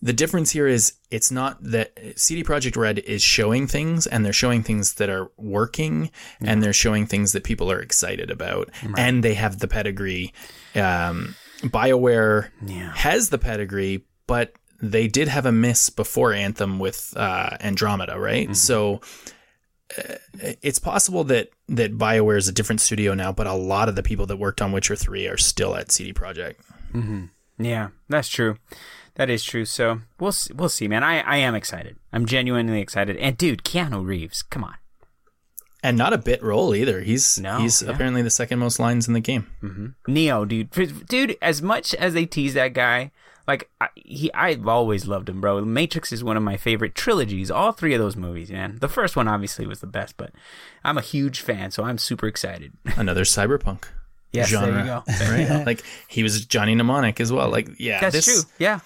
the 0.04 0.12
difference 0.12 0.50
here 0.52 0.66
is 0.68 0.92
it's 1.10 1.30
not 1.30 1.56
that 1.62 1.92
CD 2.16 2.44
Projekt 2.44 2.76
Red 2.76 2.98
is 3.00 3.22
showing 3.22 3.66
things 3.66 4.06
and 4.06 4.24
they're 4.24 4.32
showing 4.34 4.62
things 4.62 4.94
that 4.94 5.08
are 5.08 5.30
working 5.38 6.10
and 6.40 6.62
they're 6.62 6.72
showing 6.74 7.06
things 7.06 7.32
that 7.32 7.42
people 7.42 7.70
are 7.72 7.80
excited 7.80 8.30
about 8.30 8.68
and 8.96 9.24
they 9.24 9.34
have 9.34 9.58
the 9.60 9.66
pedigree 9.68 10.32
um, 10.76 11.34
BioWare 11.62 12.50
Yeah. 12.66 12.92
has 12.94 13.30
the 13.30 13.38
pedigree 13.38 14.04
but 14.26 14.52
they 14.82 15.08
did 15.08 15.28
have 15.28 15.46
a 15.46 15.52
miss 15.52 15.88
before 15.88 16.32
Anthem 16.34 16.78
with 16.78 17.14
uh, 17.16 17.56
Andromeda 17.60 18.18
right 18.20 18.54
so 18.54 19.00
it's 20.34 20.78
possible 20.78 21.24
that 21.24 21.50
that 21.68 21.96
BioWare 21.96 22.36
is 22.38 22.48
a 22.48 22.52
different 22.52 22.80
studio 22.80 23.14
now, 23.14 23.32
but 23.32 23.46
a 23.46 23.52
lot 23.54 23.88
of 23.88 23.96
the 23.96 24.02
people 24.02 24.26
that 24.26 24.36
worked 24.36 24.60
on 24.60 24.72
Witcher 24.72 24.96
3 24.96 25.28
are 25.28 25.36
still 25.36 25.74
at 25.76 25.90
CD 25.92 26.12
Projekt. 26.12 26.56
yeah, 27.58 27.88
that's 28.08 28.28
true. 28.28 28.56
That 29.16 29.30
is 29.30 29.44
true. 29.44 29.64
So 29.64 30.00
we'll 30.18 30.32
see, 30.32 30.52
we'll 30.52 30.68
see, 30.68 30.88
man. 30.88 31.02
I 31.02 31.20
I 31.20 31.36
am 31.36 31.54
excited. 31.54 31.96
I'm 32.12 32.26
genuinely 32.26 32.80
excited. 32.80 33.16
And 33.16 33.36
dude, 33.36 33.64
Keanu 33.64 34.04
Reeves, 34.04 34.42
come 34.42 34.64
on. 34.64 34.74
And 35.82 35.98
not 35.98 36.14
a 36.14 36.18
bit 36.18 36.42
role 36.42 36.74
either. 36.74 37.02
He's 37.02 37.38
No, 37.38 37.58
he's 37.58 37.82
yeah. 37.82 37.90
apparently 37.90 38.22
the 38.22 38.30
second 38.30 38.58
most 38.58 38.78
lines 38.78 39.06
in 39.06 39.14
the 39.14 39.20
game. 39.20 39.46
Mm-hmm. 39.62 40.12
Neo, 40.12 40.44
dude, 40.44 40.70
dude. 41.06 41.36
As 41.42 41.60
much 41.60 41.94
as 41.94 42.14
they 42.14 42.24
tease 42.24 42.54
that 42.54 42.72
guy, 42.72 43.12
like 43.46 43.68
I, 43.80 43.88
he, 43.94 44.32
I've 44.32 44.66
always 44.66 45.06
loved 45.06 45.28
him, 45.28 45.40
bro. 45.42 45.62
Matrix 45.64 46.10
is 46.10 46.24
one 46.24 46.38
of 46.38 46.42
my 46.42 46.56
favorite 46.56 46.94
trilogies. 46.94 47.50
All 47.50 47.72
three 47.72 47.92
of 47.92 48.00
those 48.00 48.16
movies, 48.16 48.50
man. 48.50 48.78
The 48.80 48.88
first 48.88 49.14
one 49.14 49.28
obviously 49.28 49.66
was 49.66 49.80
the 49.80 49.86
best, 49.86 50.16
but 50.16 50.32
I'm 50.82 50.96
a 50.96 51.02
huge 51.02 51.40
fan, 51.40 51.70
so 51.70 51.84
I'm 51.84 51.98
super 51.98 52.26
excited. 52.26 52.72
Another 52.96 53.24
cyberpunk 53.24 53.84
Yes, 54.34 54.50
there 54.50 54.66
you 54.66 54.84
go. 54.84 55.02
Right? 55.06 55.66
like 55.66 55.84
he 56.08 56.24
was 56.24 56.44
Johnny 56.44 56.74
Mnemonic 56.74 57.20
as 57.20 57.32
well. 57.32 57.48
Like 57.48 57.68
yeah, 57.78 58.00
That's 58.00 58.14
this, 58.14 58.24
true. 58.24 58.50
Yeah, 58.58 58.80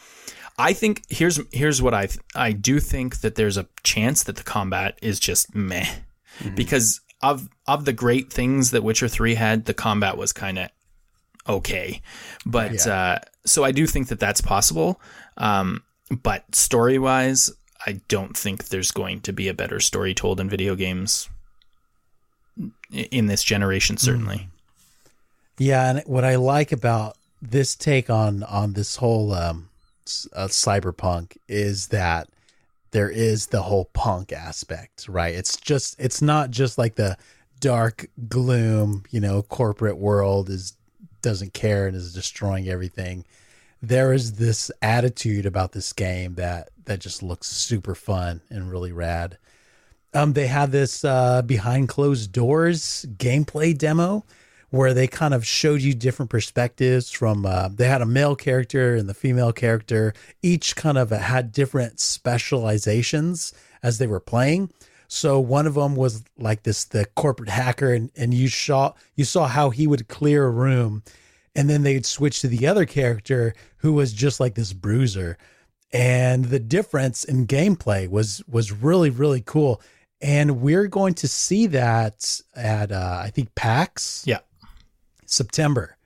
I 0.59 0.73
think 0.73 1.05
here's 1.09 1.41
here's 1.53 1.81
what 1.81 1.95
I 1.95 2.07
th- 2.07 2.21
I 2.35 2.53
do 2.53 2.81
think 2.81 3.21
that 3.21 3.37
there's 3.37 3.57
a 3.57 3.67
chance 3.85 4.25
that 4.25 4.37
the 4.37 4.43
combat 4.43 4.99
is 5.01 5.21
just 5.21 5.55
meh. 5.55 5.87
Mm-hmm. 6.41 6.55
because 6.55 7.01
of 7.21 7.49
of 7.67 7.85
the 7.85 7.93
great 7.93 8.33
things 8.33 8.71
that 8.71 8.85
Witcher 8.85 9.09
3 9.09 9.35
had 9.35 9.65
the 9.65 9.75
combat 9.75 10.17
was 10.17 10.33
kind 10.33 10.59
of 10.59 10.71
okay. 11.49 12.01
But 12.47 12.87
uh 12.87 13.19
so 13.45 13.65
I 13.65 13.73
do 13.73 13.87
think 13.87 14.09
that 14.09 14.21
that's 14.21 14.41
possible. 14.41 15.01
Um 15.37 15.83
but 16.11 16.55
story 16.55 16.99
wise 16.99 17.51
I 17.87 18.01
don't 18.07 18.37
think 18.37 18.67
there's 18.67 18.93
going 18.93 19.21
to 19.23 19.33
be 19.33 19.49
a 19.49 19.55
better 19.55 19.81
story 19.81 20.15
told 20.15 20.39
in 20.39 20.49
video 20.49 20.77
games 20.77 21.29
in 22.93 23.27
this 23.27 23.43
generation 23.43 23.97
certainly. 23.97 24.49
Yeah, 25.59 25.91
and 25.91 26.03
what 26.07 26.25
I 26.25 26.37
like 26.37 26.71
about 26.71 27.17
this 27.43 27.75
take 27.75 28.11
on 28.11 28.45
on 28.45 28.75
this 28.75 28.97
whole 28.97 29.33
um, 29.33 29.68
uh, 30.33 30.49
cyberpunk 30.49 31.37
is 31.49 31.89
that 31.89 32.29
there 32.91 33.11
is 33.11 33.49
the 33.49 33.63
whole 33.63 33.87
punk 33.93 34.33
aspect, 34.33 35.09
right? 35.09 35.35
It's 35.35 35.57
just 35.57 35.97
it's 35.99 36.23
not 36.23 36.51
just 36.51 36.79
like 36.79 36.95
the 36.95 37.17
dark 37.61 38.07
gloom, 38.29 39.05
you 39.11 39.21
know, 39.21 39.43
corporate 39.43 39.99
world 39.99 40.49
is 40.49 40.75
doesn't 41.23 41.53
care 41.53 41.87
and 41.87 41.97
is 41.97 42.15
destroying 42.15 42.69
everything. 42.69 43.25
There 43.83 44.13
is 44.13 44.35
this 44.35 44.71
attitude 44.83 45.47
about 45.47 45.73
this 45.73 45.93
game 45.93 46.35
that 46.35 46.71
that 46.85 47.01
just 47.01 47.23
looks 47.23 47.49
super 47.49 47.95
fun 47.95 48.41
and 48.51 48.71
really 48.71 48.93
rad. 48.93 49.39
Um, 50.15 50.33
they 50.33 50.47
had 50.47 50.73
this 50.73 51.05
uh, 51.05 51.43
behind 51.43 51.89
closed 51.89 52.33
doors 52.33 53.05
gameplay 53.19 53.77
demo 53.77 54.25
where 54.71 54.93
they 54.93 55.07
kind 55.07 55.35
of 55.35 55.47
showed 55.47 55.81
you 55.81 55.95
different 55.95 56.31
perspectives 56.31 57.11
from. 57.11 57.47
Uh, 57.47 57.69
they 57.69 57.89
had 57.89 58.03
a 58.03 58.07
male 58.07 58.37
character 58.37 58.95
and 58.95 59.09
the 59.09 59.15
female 59.15 59.53
character. 59.53 60.13
Each 60.43 60.77
kind 60.77 60.99
of 60.99 61.11
had 61.11 61.53
different 61.53 62.01
specializations 62.01 63.53
as 63.83 63.99
they 63.99 64.07
were 64.07 64.21
playing. 64.21 64.71
So 65.09 65.41
one 65.41 65.67
of 65.67 65.75
them 65.75 65.97
was 65.97 66.23
like 66.39 66.65
this 66.65 66.85
the 66.85 67.07
corporate 67.17 67.49
hacker, 67.49 67.95
and 67.95 68.11
and 68.15 68.35
you 68.35 68.49
saw 68.49 68.93
you 69.17 69.25
saw 69.25 69.47
how 69.47 69.71
he 69.71 69.87
would 69.87 70.09
clear 70.09 70.45
a 70.45 70.51
room, 70.51 71.03
and 71.55 71.71
then 71.71 71.83
they'd 71.83 72.05
switch 72.05 72.43
to 72.43 72.49
the 72.49 72.67
other 72.67 72.85
character 72.85 73.55
who 73.79 73.95
was 73.95 74.13
just 74.13 74.39
like 74.39 74.55
this 74.55 74.75
bruiser 74.75 75.39
and 75.93 76.47
the 76.47 76.59
difference 76.59 77.25
in 77.25 77.47
gameplay 77.47 78.09
was 78.09 78.43
was 78.49 78.73
really 78.73 79.11
really 79.11 79.43
cool 79.45 79.81
and 80.21 80.61
we're 80.61 80.87
going 80.87 81.15
to 81.15 81.29
see 81.29 81.67
that 81.67 82.41
at 82.55 82.93
uh, 82.93 83.21
i 83.23 83.31
think 83.31 83.55
pax 83.55 84.23
yeah 84.27 84.39
september. 85.31 85.97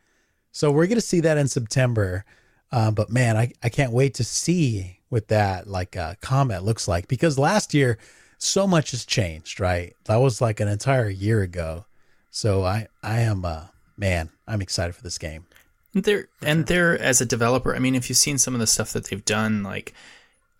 So 0.50 0.70
we're 0.70 0.86
going 0.86 0.96
to 0.96 1.00
see 1.00 1.20
that 1.20 1.38
in 1.38 1.48
september 1.48 2.24
uh, 2.70 2.90
but 2.90 3.10
man 3.10 3.36
I, 3.36 3.52
I 3.62 3.68
can't 3.68 3.92
wait 3.92 4.14
to 4.14 4.24
see 4.24 5.00
what 5.08 5.28
that 5.28 5.66
like 5.66 5.96
uh, 5.96 6.14
combat 6.20 6.64
looks 6.64 6.88
like 6.88 7.08
because 7.08 7.38
last 7.38 7.74
year 7.74 7.98
so 8.38 8.66
much 8.66 8.90
has 8.90 9.04
changed 9.04 9.60
right? 9.60 9.94
That 10.04 10.16
was 10.16 10.40
like 10.40 10.60
an 10.60 10.68
entire 10.68 11.08
year 11.08 11.42
ago. 11.42 11.86
So 12.30 12.64
i 12.64 12.88
i 13.02 13.20
am 13.20 13.44
uh 13.44 13.66
man 13.96 14.30
i'm 14.48 14.62
excited 14.62 14.94
for 14.94 15.02
this 15.02 15.18
game. 15.18 15.46
They're 15.94 16.28
and 16.40 16.66
they're 16.66 16.98
as 16.98 17.20
a 17.20 17.26
developer. 17.26 17.74
I 17.74 17.78
mean, 17.78 17.94
if 17.94 18.08
you've 18.08 18.16
seen 18.16 18.38
some 18.38 18.54
of 18.54 18.60
the 18.60 18.66
stuff 18.66 18.92
that 18.94 19.10
they've 19.10 19.24
done, 19.24 19.62
like 19.62 19.92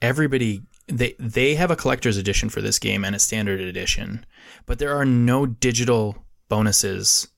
everybody, 0.02 0.62
they 0.88 1.14
they 1.18 1.54
have 1.54 1.70
a 1.70 1.76
collector's 1.76 2.18
edition 2.18 2.50
for 2.50 2.60
this 2.60 2.78
game 2.78 3.04
and 3.04 3.16
a 3.16 3.18
standard 3.18 3.60
edition, 3.60 4.26
but 4.66 4.78
there 4.78 4.94
are 4.94 5.06
no 5.06 5.46
digital 5.46 6.24
bonuses 6.48 7.28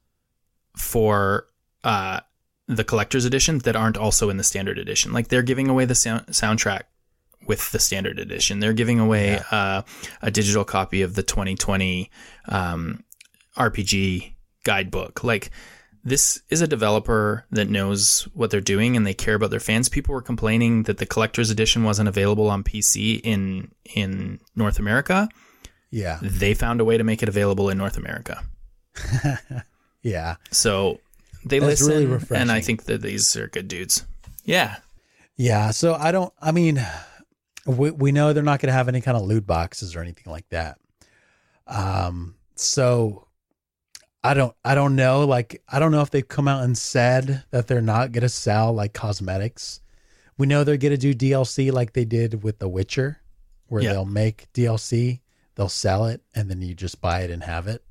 for 0.76 1.46
uh, 1.82 2.20
the 2.66 2.84
collector's 2.84 3.24
edition 3.24 3.58
that 3.60 3.76
aren't 3.76 3.96
also 3.96 4.30
in 4.30 4.36
the 4.36 4.44
standard 4.44 4.78
edition. 4.78 5.12
Like 5.12 5.28
they're 5.28 5.42
giving 5.42 5.68
away 5.68 5.84
the 5.84 5.94
sound, 5.94 6.26
soundtrack 6.26 6.82
with 7.46 7.70
the 7.72 7.78
standard 7.78 8.18
edition. 8.18 8.60
They're 8.60 8.72
giving 8.72 9.00
away 9.00 9.40
uh, 9.50 9.82
a 10.22 10.30
digital 10.30 10.64
copy 10.64 11.02
of 11.02 11.14
the 11.14 11.22
2020 11.22 12.10
um, 12.48 13.04
RPG 13.56 14.34
guidebook. 14.64 15.22
Like 15.22 15.50
this 16.02 16.42
is 16.50 16.60
a 16.60 16.66
developer 16.66 17.46
that 17.50 17.68
knows 17.68 18.28
what 18.34 18.50
they're 18.50 18.60
doing 18.60 18.96
and 18.96 19.06
they 19.06 19.14
care 19.14 19.34
about 19.34 19.50
their 19.50 19.60
fans. 19.60 19.88
People 19.88 20.14
were 20.14 20.22
complaining 20.22 20.84
that 20.84 20.98
the 20.98 21.06
collector's 21.06 21.50
edition 21.50 21.84
wasn't 21.84 22.08
available 22.08 22.50
on 22.50 22.62
PC 22.62 23.20
in 23.22 23.70
in 23.94 24.40
North 24.56 24.78
America. 24.78 25.28
yeah 25.90 26.18
They 26.22 26.54
found 26.54 26.80
a 26.80 26.84
way 26.84 26.98
to 26.98 27.04
make 27.04 27.22
it 27.22 27.28
available 27.28 27.68
in 27.68 27.78
North 27.78 27.96
America. 27.96 28.42
yeah 30.05 30.36
So 30.52 31.00
they 31.44 31.59
That's 31.59 31.82
listen, 31.82 32.11
really 32.11 32.26
and 32.40 32.52
I 32.52 32.61
think 32.61 32.84
that 32.84 33.02
these 33.02 33.36
are 33.36 33.48
good 33.48 33.66
dudes. 33.68 34.05
Yeah, 34.44 34.76
Yeah, 35.36 35.72
so 35.72 35.94
I 35.94 36.12
don't. 36.12 36.32
I 36.40 36.52
mean, 36.52 36.80
we 37.66 37.90
we 37.90 38.12
know 38.12 38.32
they're 38.32 38.42
not 38.44 38.61
going 38.61 38.68
to 38.68 38.72
have 38.74 38.88
any 38.88 39.00
kind 39.00 39.16
of 39.16 39.24
loot 39.24 39.46
boxes 39.46 39.96
or 39.96 40.00
anything 40.00 40.30
like 40.32 40.48
that. 40.50 40.78
Um, 41.66 42.36
so 42.55 43.26
I 44.22 44.34
don't. 44.34 44.55
I 44.64 44.74
don't 44.74 44.96
know. 44.96 45.24
Like, 45.26 45.62
I 45.68 45.78
don't 45.78 45.92
know 45.92 46.00
if 46.02 46.11
they've 46.11 46.26
come 46.26 46.46
out 46.48 46.62
and 46.64 46.76
said 46.78 47.44
that 47.50 47.66
they're 47.66 47.80
not 47.82 48.12
going 48.12 48.22
to 48.22 48.28
sell 48.28 48.72
like 48.72 48.92
cosmetics. 48.94 49.80
We 50.38 50.46
know 50.46 50.64
they're 50.64 50.76
going 50.76 50.98
to 50.98 51.14
do 51.14 51.14
DLC 51.14 51.72
like 51.72 51.92
they 51.92 52.05
did 52.05 52.42
with 52.42 52.59
The 52.59 52.68
Witcher, 52.68 53.20
where 53.68 53.82
Yeah. 53.82 53.92
they'll 53.92 54.05
make 54.07 54.50
DLC, 54.52 55.20
they'll 55.57 55.68
sell 55.68 56.07
it, 56.07 56.22
and 56.34 56.50
then 56.50 56.61
you 56.62 56.74
just 56.74 57.00
buy 57.00 57.20
it 57.20 57.30
and 57.30 57.42
have 57.44 57.66
it. 57.68 57.82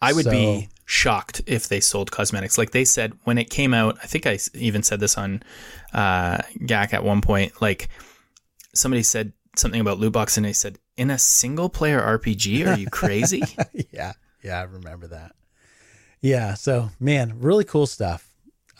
I 0.00 0.12
would 0.12 0.24
So- 0.24 0.30
be 0.30 0.68
shocked 0.84 1.42
if 1.46 1.68
they 1.68 1.80
sold 1.80 2.10
cosmetics. 2.10 2.58
Like 2.58 2.72
they 2.72 2.84
said 2.84 3.14
when 3.24 3.38
it 3.38 3.50
came 3.50 3.74
out, 3.74 3.98
I 4.02 4.06
think 4.06 4.26
I 4.26 4.38
even 4.54 4.82
said 4.82 5.00
this 5.00 5.16
on 5.16 5.42
uh, 5.92 6.38
GAC 6.60 6.92
at 6.92 7.04
one 7.04 7.20
point. 7.20 7.60
Like 7.60 7.88
somebody 8.74 9.02
said 9.02 9.32
something 9.56 9.80
about 9.80 9.98
loot 9.98 10.12
box, 10.12 10.36
and 10.36 10.44
they 10.44 10.52
said, 10.52 10.78
"In 10.96 11.10
a 11.10 11.18
single 11.18 11.68
player 11.68 12.00
RPG, 12.00 12.66
are 12.66 12.78
you 12.78 12.88
crazy?" 12.88 13.42
yeah, 13.92 14.12
yeah, 14.42 14.60
I 14.60 14.62
remember 14.62 15.08
that. 15.08 15.32
Yeah, 16.20 16.54
so 16.54 16.90
man, 16.98 17.40
really 17.40 17.64
cool 17.64 17.86
stuff. 17.86 18.30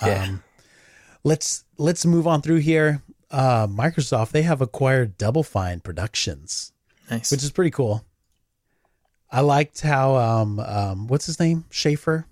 Yeah. 0.04 0.24
Um, 0.24 0.42
let's 1.22 1.64
let's 1.78 2.06
move 2.06 2.26
on 2.26 2.42
through 2.42 2.58
here. 2.58 3.02
Uh, 3.30 3.66
Microsoft 3.66 4.30
they 4.30 4.42
have 4.42 4.60
acquired 4.60 5.18
Double 5.18 5.42
Fine 5.42 5.80
Productions, 5.80 6.72
nice. 7.10 7.30
which 7.30 7.42
is 7.42 7.50
pretty 7.50 7.70
cool. 7.70 8.04
I 9.34 9.40
liked 9.40 9.80
how 9.80 10.14
um, 10.14 10.60
um, 10.60 11.08
what's 11.08 11.26
his 11.26 11.40
name 11.40 11.64
Schafer. 11.68 12.24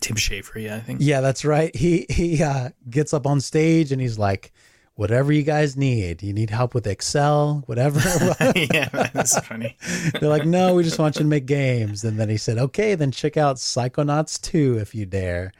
Tim 0.00 0.16
Schafer, 0.16 0.60
yeah, 0.64 0.74
I 0.74 0.80
think. 0.80 0.98
Yeah, 1.00 1.20
that's 1.20 1.44
right. 1.44 1.74
He 1.76 2.06
he 2.10 2.42
uh, 2.42 2.70
gets 2.88 3.14
up 3.14 3.24
on 3.24 3.40
stage 3.40 3.92
and 3.92 4.00
he's 4.02 4.18
like, 4.18 4.52
"Whatever 4.96 5.32
you 5.32 5.44
guys 5.44 5.76
need, 5.76 6.24
you 6.24 6.32
need 6.32 6.50
help 6.50 6.74
with 6.74 6.88
Excel, 6.88 7.62
whatever." 7.66 8.00
yeah, 8.56 8.88
that's 9.14 9.38
funny. 9.46 9.76
They're 10.18 10.28
like, 10.28 10.44
no, 10.44 10.74
we 10.74 10.82
just 10.82 10.98
want 10.98 11.14
you 11.14 11.20
to 11.20 11.28
make 11.28 11.46
games. 11.46 12.02
And 12.02 12.18
then 12.18 12.28
he 12.28 12.36
said, 12.36 12.58
okay, 12.58 12.96
then 12.96 13.12
check 13.12 13.36
out 13.36 13.56
Psychonauts 13.56 14.40
2 14.42 14.78
if 14.78 14.92
you 14.92 15.06
dare. 15.06 15.52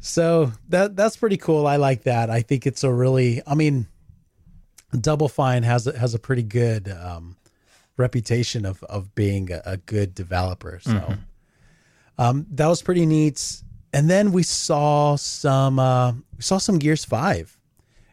So 0.00 0.50
that 0.70 0.96
that's 0.96 1.18
pretty 1.18 1.36
cool. 1.36 1.66
I 1.66 1.76
like 1.76 2.04
that. 2.04 2.30
I 2.30 2.40
think 2.40 2.66
it's 2.66 2.84
a 2.84 2.92
really, 2.92 3.42
I 3.46 3.54
mean, 3.54 3.86
Double 4.98 5.28
Fine 5.28 5.64
has 5.64 5.86
a, 5.86 5.98
has 5.98 6.14
a 6.14 6.18
pretty 6.18 6.42
good 6.42 6.88
um, 6.88 7.36
reputation 7.96 8.64
of 8.66 8.82
of 8.84 9.14
being 9.14 9.50
a, 9.52 9.62
a 9.64 9.76
good 9.76 10.14
developer. 10.14 10.78
So 10.82 11.14
um, 12.18 12.46
that 12.50 12.66
was 12.66 12.82
pretty 12.82 13.06
neat. 13.06 13.62
And 13.92 14.10
then 14.10 14.32
we 14.32 14.42
saw 14.42 15.16
some 15.16 15.78
uh, 15.78 16.12
we 16.12 16.40
saw 16.42 16.58
some 16.58 16.78
Gears 16.78 17.04
Five. 17.04 17.58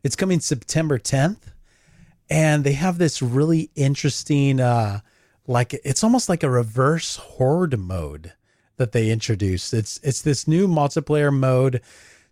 It's 0.03 0.15
coming 0.15 0.39
September 0.41 0.99
10th 0.99 1.53
and 2.29 2.63
they 2.63 2.73
have 2.73 2.97
this 2.97 3.21
really 3.21 3.69
interesting 3.75 4.59
uh 4.59 4.99
like 5.47 5.73
it's 5.84 6.03
almost 6.03 6.29
like 6.29 6.43
a 6.43 6.49
reverse 6.49 7.17
horde 7.17 7.77
mode 7.77 8.34
that 8.77 8.91
they 8.91 9.11
introduced 9.11 9.73
it's 9.73 9.99
it's 10.03 10.21
this 10.21 10.47
new 10.47 10.67
multiplayer 10.67 11.34
mode 11.34 11.81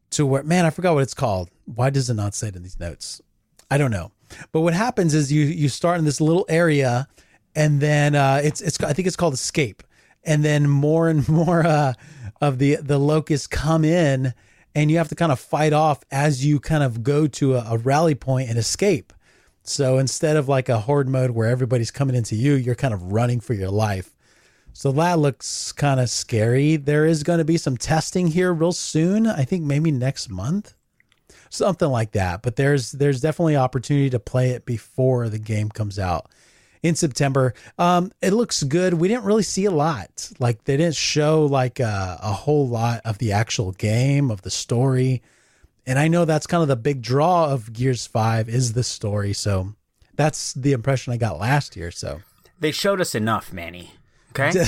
to 0.09 0.25
where 0.25 0.43
man 0.43 0.65
i 0.65 0.69
forgot 0.69 0.93
what 0.93 1.03
it's 1.03 1.13
called 1.13 1.49
why 1.65 1.89
does 1.89 2.09
it 2.09 2.15
not 2.15 2.33
say 2.33 2.47
it 2.47 2.55
in 2.55 2.63
these 2.63 2.79
notes 2.79 3.21
i 3.69 3.77
don't 3.77 3.91
know 3.91 4.11
but 4.51 4.61
what 4.61 4.73
happens 4.73 5.13
is 5.13 5.31
you 5.31 5.45
you 5.45 5.69
start 5.69 5.99
in 5.99 6.05
this 6.05 6.21
little 6.21 6.45
area 6.49 7.07
and 7.55 7.81
then 7.81 8.15
uh 8.15 8.39
it's 8.43 8.61
it's 8.61 8.81
i 8.83 8.93
think 8.93 9.07
it's 9.07 9.15
called 9.15 9.33
escape 9.33 9.83
and 10.23 10.43
then 10.43 10.69
more 10.69 11.09
and 11.09 11.27
more 11.29 11.65
uh 11.65 11.93
of 12.41 12.57
the 12.57 12.75
the 12.77 12.97
locusts 12.97 13.47
come 13.47 13.83
in 13.83 14.33
and 14.73 14.89
you 14.89 14.97
have 14.97 15.09
to 15.09 15.15
kind 15.15 15.31
of 15.31 15.39
fight 15.39 15.73
off 15.73 16.03
as 16.11 16.45
you 16.45 16.59
kind 16.59 16.83
of 16.83 17.03
go 17.03 17.27
to 17.27 17.55
a, 17.55 17.73
a 17.73 17.77
rally 17.77 18.15
point 18.15 18.49
and 18.49 18.57
escape 18.57 19.13
so 19.63 19.99
instead 19.99 20.37
of 20.37 20.49
like 20.49 20.69
a 20.69 20.79
horde 20.79 21.07
mode 21.07 21.31
where 21.31 21.47
everybody's 21.47 21.91
coming 21.91 22.15
into 22.15 22.35
you, 22.35 22.53
you're 22.53 22.75
kind 22.75 22.93
of 22.93 23.11
running 23.11 23.39
for 23.39 23.53
your 23.53 23.69
life. 23.69 24.15
So 24.73 24.91
that 24.93 25.19
looks 25.19 25.71
kind 25.71 25.99
of 25.99 26.09
scary. 26.09 26.77
There 26.77 27.05
is 27.05 27.23
going 27.23 27.39
to 27.39 27.45
be 27.45 27.57
some 27.57 27.77
testing 27.77 28.27
here 28.27 28.53
real 28.53 28.71
soon. 28.71 29.27
I 29.27 29.43
think 29.43 29.63
maybe 29.63 29.91
next 29.91 30.29
month. 30.29 30.73
Something 31.49 31.89
like 31.89 32.13
that. 32.13 32.41
But 32.41 32.55
there's 32.55 32.93
there's 32.93 33.19
definitely 33.19 33.57
opportunity 33.57 34.09
to 34.09 34.19
play 34.19 34.51
it 34.51 34.65
before 34.65 35.27
the 35.27 35.39
game 35.39 35.69
comes 35.69 35.99
out 35.99 36.31
in 36.83 36.95
September. 36.95 37.53
Um, 37.77 38.11
it 38.21 38.31
looks 38.31 38.63
good. 38.63 38.95
We 38.95 39.07
didn't 39.07 39.23
really 39.23 39.43
see 39.43 39.65
a 39.65 39.71
lot. 39.71 40.31
Like 40.39 40.63
they 40.65 40.77
didn't 40.77 40.95
show 40.95 41.45
like 41.45 41.79
a, 41.79 42.19
a 42.21 42.31
whole 42.31 42.67
lot 42.67 43.01
of 43.05 43.17
the 43.19 43.31
actual 43.31 43.71
game 43.73 44.31
of 44.31 44.41
the 44.41 44.51
story. 44.51 45.21
And 45.85 45.97
I 45.99 46.07
know 46.07 46.25
that's 46.25 46.47
kind 46.47 46.61
of 46.61 46.67
the 46.67 46.75
big 46.75 47.01
draw 47.01 47.49
of 47.49 47.73
Gears 47.73 48.07
5 48.07 48.49
is 48.49 48.73
the 48.73 48.83
story. 48.83 49.33
So 49.33 49.73
that's 50.15 50.53
the 50.53 50.73
impression 50.73 51.13
I 51.13 51.17
got 51.17 51.39
last 51.39 51.75
year. 51.75 51.91
So 51.91 52.21
They 52.59 52.71
showed 52.71 53.01
us 53.01 53.15
enough, 53.15 53.51
Manny. 53.51 53.91
Okay. 54.31 54.51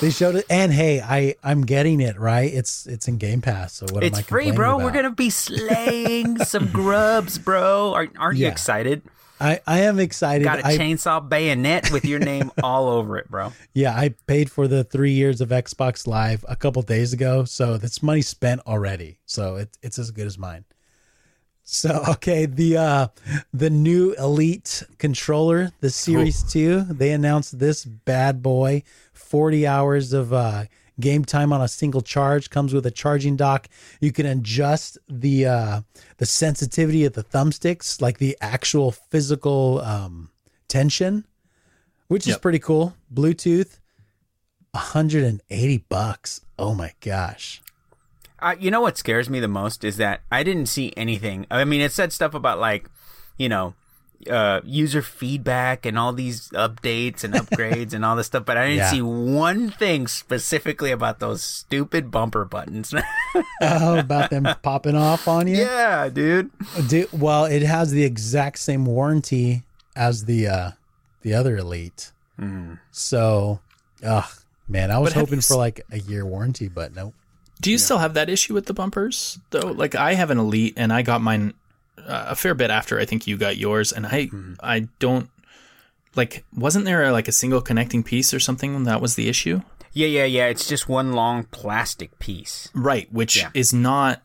they 0.00 0.10
showed 0.10 0.34
it 0.34 0.44
and 0.50 0.72
hey, 0.72 1.00
I 1.00 1.36
I'm 1.44 1.64
getting 1.64 2.00
it, 2.00 2.18
right? 2.18 2.52
It's 2.52 2.86
it's 2.86 3.06
in 3.06 3.18
Game 3.18 3.40
Pass. 3.40 3.74
So 3.74 3.86
what 3.92 4.02
it's 4.02 4.18
am 4.18 4.24
I 4.24 4.26
free, 4.26 4.50
bro. 4.50 4.74
about? 4.74 4.84
We're 4.84 4.90
gonna 4.90 5.12
be 5.12 5.30
slaying 5.30 6.38
some 6.38 6.66
grubs, 6.72 7.38
bro. 7.38 7.94
Aren't, 7.94 8.18
aren't 8.18 8.38
you 8.38 8.48
excited? 8.48 9.02
I 9.40 9.60
I 9.66 9.80
am 9.80 9.98
excited. 9.98 10.44
Got 10.44 10.60
a 10.60 10.66
I, 10.66 10.78
chainsaw 10.78 11.26
bayonet 11.26 11.90
with 11.90 12.04
your 12.04 12.18
name 12.18 12.50
all 12.62 12.88
over 12.88 13.16
it, 13.18 13.30
bro. 13.30 13.52
yeah, 13.72 13.94
I 13.94 14.14
paid 14.26 14.50
for 14.50 14.68
the 14.68 14.84
3 14.84 15.12
years 15.12 15.40
of 15.40 15.48
Xbox 15.48 16.06
Live 16.06 16.44
a 16.48 16.56
couple 16.56 16.82
days 16.82 17.12
ago, 17.12 17.44
so 17.44 17.76
that's 17.76 18.02
money 18.02 18.22
spent 18.22 18.60
already. 18.66 19.18
So 19.26 19.56
it, 19.56 19.76
it's 19.82 19.98
as 19.98 20.10
good 20.10 20.26
as 20.26 20.38
mine. 20.38 20.64
So 21.64 22.04
okay, 22.10 22.46
the 22.46 22.76
uh 22.76 23.08
the 23.52 23.70
new 23.70 24.12
Elite 24.14 24.82
controller, 24.98 25.72
the 25.80 25.90
Series 25.90 26.42
2, 26.52 26.84
they 26.90 27.12
announced 27.12 27.58
this 27.58 27.84
bad 27.84 28.42
boy, 28.42 28.82
40 29.12 29.66
hours 29.66 30.12
of 30.12 30.32
uh 30.32 30.64
game 31.00 31.24
time 31.24 31.52
on 31.52 31.60
a 31.60 31.68
single 31.68 32.00
charge 32.00 32.50
comes 32.50 32.72
with 32.72 32.86
a 32.86 32.90
charging 32.90 33.36
dock. 33.36 33.68
You 34.00 34.12
can 34.12 34.26
adjust 34.26 34.98
the 35.08 35.46
uh 35.46 35.80
the 36.18 36.26
sensitivity 36.26 37.04
of 37.04 37.14
the 37.14 37.24
thumbsticks, 37.24 38.00
like 38.00 38.18
the 38.18 38.36
actual 38.40 38.92
physical 38.92 39.80
um 39.80 40.30
tension, 40.68 41.26
which 42.08 42.24
is 42.26 42.34
Yep. 42.34 42.42
pretty 42.42 42.58
cool. 42.58 42.94
Bluetooth 43.12 43.78
180 44.72 45.78
bucks. 45.88 46.40
Oh 46.58 46.74
my 46.74 46.92
gosh. 47.00 47.60
Uh, 48.40 48.54
you 48.58 48.70
know 48.70 48.80
what 48.80 48.98
scares 48.98 49.30
me 49.30 49.40
the 49.40 49.48
most 49.48 49.84
is 49.84 49.96
that 49.96 50.20
I 50.30 50.42
didn't 50.42 50.66
see 50.66 50.92
anything. 50.96 51.46
I 51.50 51.64
mean, 51.64 51.80
it 51.80 51.92
said 51.92 52.12
stuff 52.12 52.34
about 52.34 52.58
like, 52.58 52.90
you 53.38 53.48
know, 53.48 53.74
uh, 54.30 54.60
user 54.64 55.02
feedback 55.02 55.84
and 55.86 55.98
all 55.98 56.12
these 56.12 56.48
updates 56.50 57.24
and 57.24 57.34
upgrades 57.34 57.92
and 57.92 58.04
all 58.04 58.16
this 58.16 58.26
stuff, 58.26 58.44
but 58.46 58.56
I 58.56 58.62
didn't 58.68 58.78
Yeah. 58.78 58.90
see 58.90 59.02
one 59.02 59.70
thing 59.70 60.06
specifically 60.06 60.90
about 60.90 61.18
those 61.18 61.42
stupid 61.42 62.10
bumper 62.10 62.44
buttons. 62.44 62.94
Oh, 63.60 63.98
about 63.98 64.30
them 64.30 64.46
popping 64.62 64.94
off 64.96 65.26
on 65.26 65.48
you? 65.48 65.56
yeah, 65.56 66.08
dude. 66.08 66.50
Do, 66.88 67.06
well, 67.12 67.46
it 67.46 67.62
has 67.62 67.90
the 67.90 68.04
exact 68.04 68.58
same 68.60 68.86
warranty 68.86 69.64
as 69.96 70.24
the 70.26 70.46
uh 70.46 70.70
the 71.22 71.34
other 71.34 71.56
Elite. 71.56 72.12
So, 72.92 73.60
ugh, 74.04 74.24
man, 74.68 74.90
I 74.90 74.98
was 74.98 75.14
But 75.14 75.20
hoping 75.20 75.40
for 75.40 75.54
s- 75.54 75.58
like 75.58 75.80
a 75.90 75.98
year 75.98 76.24
warranty, 76.24 76.68
but 76.68 76.94
no. 76.94 77.12
Do 77.60 77.70
you 77.70 77.78
still 77.78 77.98
have 77.98 78.14
that 78.14 78.28
issue 78.28 78.54
with 78.54 78.66
the 78.66 78.74
bumpers 78.74 79.38
though? 79.50 79.68
Like 79.72 79.94
I 79.94 80.14
have 80.14 80.30
an 80.30 80.38
Elite, 80.38 80.74
and 80.76 80.92
I 80.92 81.02
got 81.02 81.20
mine 81.22 81.54
a 82.06 82.34
fair 82.36 82.54
bit 82.54 82.70
after 82.70 82.98
I 83.00 83.04
think 83.04 83.26
you 83.26 83.36
got 83.36 83.56
yours, 83.56 83.92
and 83.92 84.06
I 84.06 84.28
I 84.60 84.88
don't 84.98 85.28
like. 86.16 86.44
Wasn't 86.54 86.84
there 86.84 87.10
like 87.12 87.28
a 87.28 87.32
single 87.32 87.60
connecting 87.60 88.02
piece 88.02 88.32
or 88.34 88.40
something 88.40 88.84
that 88.84 89.00
was 89.00 89.14
the 89.14 89.28
issue? 89.28 89.60
Yeah, 89.92 90.08
yeah, 90.08 90.24
yeah. 90.24 90.46
It's 90.46 90.66
just 90.66 90.88
one 90.88 91.12
long 91.12 91.44
plastic 91.44 92.18
piece. 92.18 92.68
Right, 92.74 93.12
which 93.12 93.36
Yeah. 93.36 93.50
is 93.54 93.72
not 93.72 94.22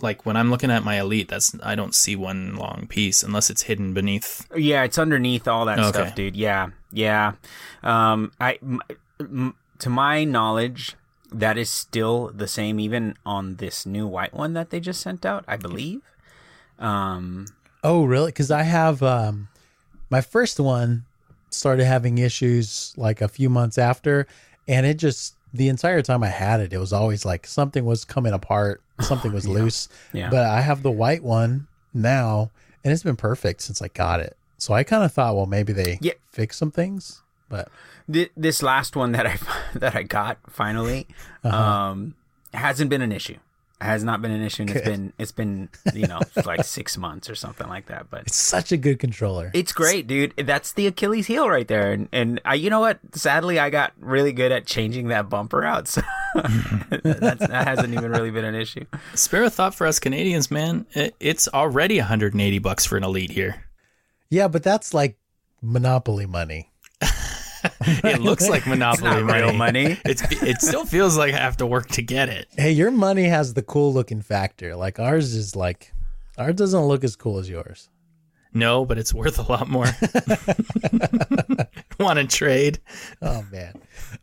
like 0.00 0.26
when 0.26 0.36
I'm 0.36 0.50
looking 0.50 0.70
at 0.70 0.82
my 0.84 0.98
Elite. 1.00 1.28
That's 1.28 1.54
I 1.62 1.74
don't 1.74 1.94
see 1.94 2.16
one 2.16 2.56
long 2.56 2.86
piece 2.88 3.22
unless 3.22 3.48
it's 3.50 3.62
hidden 3.62 3.94
beneath. 3.94 4.46
Yeah, 4.56 4.82
it's 4.82 4.98
underneath 4.98 5.46
all 5.48 5.64
that 5.66 5.78
Okay. 5.78 5.88
stuff, 5.90 6.14
dude. 6.14 6.36
Yeah, 6.36 6.68
yeah. 6.92 7.32
Um, 7.82 8.32
I, 8.40 8.58
m- 8.62 8.80
m- 9.20 9.54
to 9.78 9.88
my 9.90 10.24
knowledge, 10.24 10.96
that 11.32 11.56
is 11.56 11.70
still 11.70 12.30
the 12.34 12.48
same, 12.48 12.80
even 12.80 13.14
on 13.24 13.56
this 13.56 13.86
new 13.86 14.06
white 14.06 14.34
one 14.34 14.54
that 14.54 14.70
they 14.70 14.80
just 14.80 15.00
sent 15.00 15.24
out. 15.24 15.44
I 15.46 15.56
believe. 15.56 16.00
Um, 16.78 17.46
Oh, 17.84 18.04
really? 18.04 18.26
Because 18.32 18.50
I 18.50 18.62
have 18.62 19.02
um, 19.02 19.48
my 20.10 20.20
first 20.20 20.58
one 20.58 21.04
started 21.50 21.84
having 21.84 22.18
issues 22.18 22.92
like 22.96 23.20
a 23.20 23.28
few 23.28 23.48
months 23.48 23.78
after, 23.78 24.26
and 24.66 24.84
it 24.84 24.94
just 24.98 25.34
the 25.54 25.68
entire 25.68 26.02
time 26.02 26.22
I 26.24 26.28
had 26.28 26.60
it, 26.60 26.72
it 26.72 26.78
was 26.78 26.92
always 26.92 27.24
like 27.24 27.46
something 27.46 27.84
was 27.84 28.04
coming 28.04 28.32
apart, 28.32 28.82
something 29.00 29.32
was 29.32 29.46
loose. 29.56 29.88
Yeah. 30.12 30.30
But 30.30 30.44
I 30.44 30.60
have 30.62 30.82
the 30.82 30.90
white 30.90 31.22
one 31.22 31.68
now, 31.94 32.50
and 32.82 32.92
it's 32.92 33.04
been 33.04 33.16
perfect 33.16 33.60
since 33.62 33.80
I 33.80 33.88
got 33.88 34.18
it. 34.20 34.36
So 34.58 34.74
I 34.74 34.82
kind 34.82 35.04
of 35.04 35.12
thought, 35.12 35.36
well, 35.36 35.46
maybe 35.46 35.72
they 35.72 35.98
Yeah. 36.00 36.14
fix 36.30 36.56
some 36.56 36.70
things, 36.72 37.22
but 37.48 37.68
Th- 38.12 38.32
this 38.36 38.62
last 38.62 38.96
one 38.96 39.12
that 39.12 39.26
I 39.26 39.38
that 39.78 39.94
I 39.94 40.02
got 40.02 40.38
finally 40.48 41.06
Uh-huh. 41.44 41.56
um, 41.56 42.14
hasn't 42.52 42.90
been 42.90 43.02
an 43.02 43.12
issue. 43.12 43.36
It 43.80 43.84
has 43.84 44.02
not 44.04 44.22
been 44.22 44.30
an 44.30 44.42
issue. 44.42 44.62
And 44.62 44.70
it's 44.70 44.86
been 44.86 45.12
it's 45.18 45.32
been 45.32 45.68
you 45.94 46.06
know 46.06 46.20
like 46.44 46.64
six 46.64 46.96
months 46.96 47.28
or 47.28 47.34
something 47.34 47.68
like 47.68 47.86
that. 47.86 48.08
But 48.10 48.22
it's 48.22 48.36
such 48.36 48.72
a 48.72 48.76
good 48.76 48.98
controller. 48.98 49.50
It's 49.54 49.72
great, 49.72 50.06
dude. 50.06 50.34
That's 50.36 50.72
the 50.72 50.86
Achilles 50.86 51.26
heel 51.26 51.48
right 51.48 51.68
there. 51.68 51.92
And 51.92 52.08
and 52.12 52.40
I, 52.44 52.54
you 52.54 52.70
know 52.70 52.80
what? 52.80 52.98
Sadly, 53.14 53.58
I 53.58 53.70
got 53.70 53.92
really 54.00 54.32
good 54.32 54.50
at 54.52 54.66
changing 54.66 55.08
that 55.08 55.28
bumper 55.28 55.64
out, 55.64 55.88
so 55.88 56.00
that's, 56.34 57.46
that 57.46 57.66
hasn't 57.66 57.92
even 57.92 58.10
really 58.10 58.30
been 58.30 58.44
an 58.44 58.54
issue. 58.54 58.84
Spare 59.14 59.44
a 59.44 59.50
thought 59.50 59.74
for 59.74 59.86
us 59.86 59.98
Canadians, 59.98 60.50
man. 60.50 60.86
It, 60.92 61.14
it's 61.20 61.48
already 61.48 61.98
180 61.98 62.58
bucks 62.60 62.86
for 62.86 62.96
an 62.96 63.04
Elite 63.04 63.30
here. 63.30 63.64
yeah, 64.30 64.48
but 64.48 64.62
that's 64.62 64.94
like 64.94 65.18
monopoly 65.62 66.26
money. 66.26 66.70
it 68.04 68.20
looks 68.20 68.48
like 68.48 68.66
Monopoly 68.66 69.22
real 69.22 69.52
money. 69.52 69.84
money. 69.84 70.00
It's 70.04 70.22
it 70.42 70.60
still 70.60 70.84
feels 70.84 71.16
like 71.16 71.34
I 71.34 71.38
have 71.38 71.56
to 71.58 71.66
work 71.66 71.88
to 71.88 72.02
get 72.02 72.28
it. 72.28 72.48
Hey, 72.56 72.72
your 72.72 72.90
money 72.90 73.24
has 73.24 73.54
the 73.54 73.62
cool 73.62 73.92
looking 73.92 74.22
factor. 74.22 74.76
Like 74.76 74.98
ours 74.98 75.34
is 75.34 75.56
like 75.56 75.92
ours 76.38 76.54
doesn't 76.54 76.84
look 76.84 77.04
as 77.04 77.16
cool 77.16 77.38
as 77.38 77.48
yours. 77.48 77.88
No, 78.52 78.86
but 78.86 78.96
it's 78.98 79.12
worth 79.12 79.38
a 79.38 79.52
lot 79.52 79.68
more. 79.68 79.84
Want 82.00 82.18
to 82.18 82.26
trade? 82.26 82.78
Oh 83.20 83.44
man, 83.50 83.74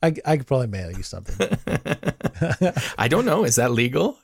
I 0.02 0.14
I 0.26 0.38
could 0.38 0.48
probably 0.48 0.68
mail 0.68 0.92
you 0.92 1.04
something. 1.04 1.58
I 2.98 3.08
don't 3.08 3.26
know. 3.26 3.44
Is 3.44 3.58
that 3.58 3.72
legal? 3.72 4.18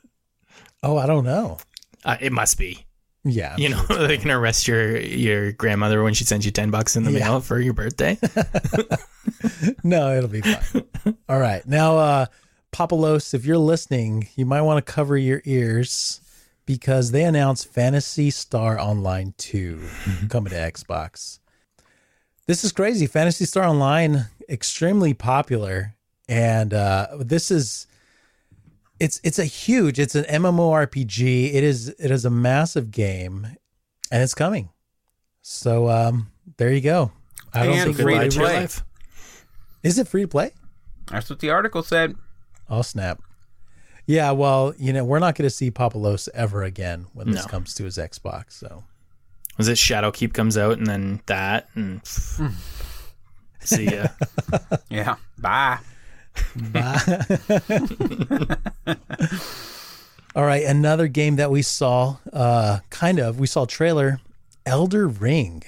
Oh, 0.82 0.96
I 0.96 1.06
don't 1.06 1.24
know. 1.24 1.58
Uh, 2.04 2.16
it 2.20 2.32
must 2.32 2.58
be. 2.58 2.86
Yeah, 3.24 3.54
You 3.58 3.68
know, 3.68 3.82
they 4.06 4.16
can 4.16 4.30
arrest 4.30 4.66
your 4.66 4.96
your 4.98 5.52
grandmother 5.52 6.02
when 6.02 6.14
she 6.14 6.24
sends 6.24 6.46
you 6.46 6.52
ten 6.52 6.70
bucks 6.70 6.96
in 6.96 7.04
the 7.04 7.12
Yeah. 7.12 7.18
mail 7.28 7.40
for 7.40 7.60
your 7.60 7.74
birthday. 7.74 8.16
no, 9.84 10.16
it'll 10.16 10.28
be 10.30 10.40
fine. 10.40 10.84
All 11.28 11.38
right, 11.38 11.66
now, 11.66 11.98
uh, 11.98 12.26
Papalos, 12.72 13.34
if 13.34 13.44
you're 13.44 13.58
listening, 13.58 14.28
you 14.36 14.46
might 14.46 14.62
want 14.62 14.84
to 14.84 14.92
cover 14.92 15.16
your 15.16 15.42
ears 15.44 16.20
because 16.66 17.10
they 17.10 17.24
announced 17.24 17.66
Phantasy 17.72 18.30
Star 18.30 18.78
Online 18.78 19.34
2 19.38 19.82
coming 20.28 20.50
to 20.50 20.56
Xbox. 20.56 21.40
This 22.46 22.64
is 22.64 22.72
crazy. 22.72 23.06
Phantasy 23.06 23.44
Star 23.44 23.64
Online, 23.64 24.26
extremely 24.48 25.14
popular, 25.14 25.94
and 26.28 26.72
uh, 26.72 27.08
this 27.18 27.50
is 27.50 27.86
it's 29.00 29.20
it's 29.24 29.38
a 29.38 29.44
huge. 29.44 29.98
It's 29.98 30.14
an 30.14 30.24
MMORPG. 30.24 31.54
It 31.54 31.64
is 31.64 31.88
it 31.88 32.10
is 32.10 32.24
a 32.24 32.30
massive 32.30 32.90
game, 32.90 33.46
and 34.12 34.22
it's 34.22 34.34
coming. 34.34 34.68
So 35.42 35.88
um, 35.88 36.30
there 36.58 36.72
you 36.72 36.80
go. 36.80 37.10
I 37.52 37.64
don't 37.66 37.76
And 37.76 37.84
think 37.84 37.96
free 37.96 38.14
to 38.14 38.20
anybody- 38.20 38.38
Live 38.38 38.46
play. 38.50 38.60
life. 38.60 38.84
Is 39.82 39.98
it 39.98 40.06
free 40.06 40.22
to 40.22 40.28
play? 40.28 40.52
That's 41.10 41.28
what 41.30 41.40
the 41.40 41.50
article 41.50 41.82
said. 41.82 42.14
Oh 42.68 42.82
snap! 42.82 43.20
Yeah, 44.06 44.30
well, 44.32 44.74
you 44.78 44.92
know, 44.92 45.04
we're 45.04 45.18
not 45.18 45.34
going 45.34 45.48
to 45.48 45.54
see 45.54 45.70
Papalos 45.70 46.28
ever 46.34 46.62
again 46.62 47.06
when 47.14 47.30
this 47.30 47.44
No. 47.46 47.48
comes 47.50 47.74
to 47.74 47.84
his 47.84 47.96
Xbox. 47.96 48.52
So 48.52 48.84
Was 49.58 49.66
it 49.68 49.76
Shadowkeep 49.76 50.34
comes 50.34 50.56
out 50.58 50.78
and 50.78 50.86
then 50.86 51.20
that 51.26 51.68
and 51.74 52.00
see 53.60 53.84
ya. 53.94 54.06
Yeah. 54.90 55.16
Bye. 55.38 55.78
All 60.36 60.44
right, 60.44 60.64
another 60.64 61.08
game 61.08 61.36
that 61.36 61.50
we 61.50 61.62
saw, 61.62 62.18
uh, 62.32 62.78
kind 62.90 63.18
of, 63.18 63.40
we 63.40 63.46
saw 63.46 63.64
a 63.64 63.66
trailer, 63.66 64.20
Elden 64.64 65.14
Ring. 65.14 65.62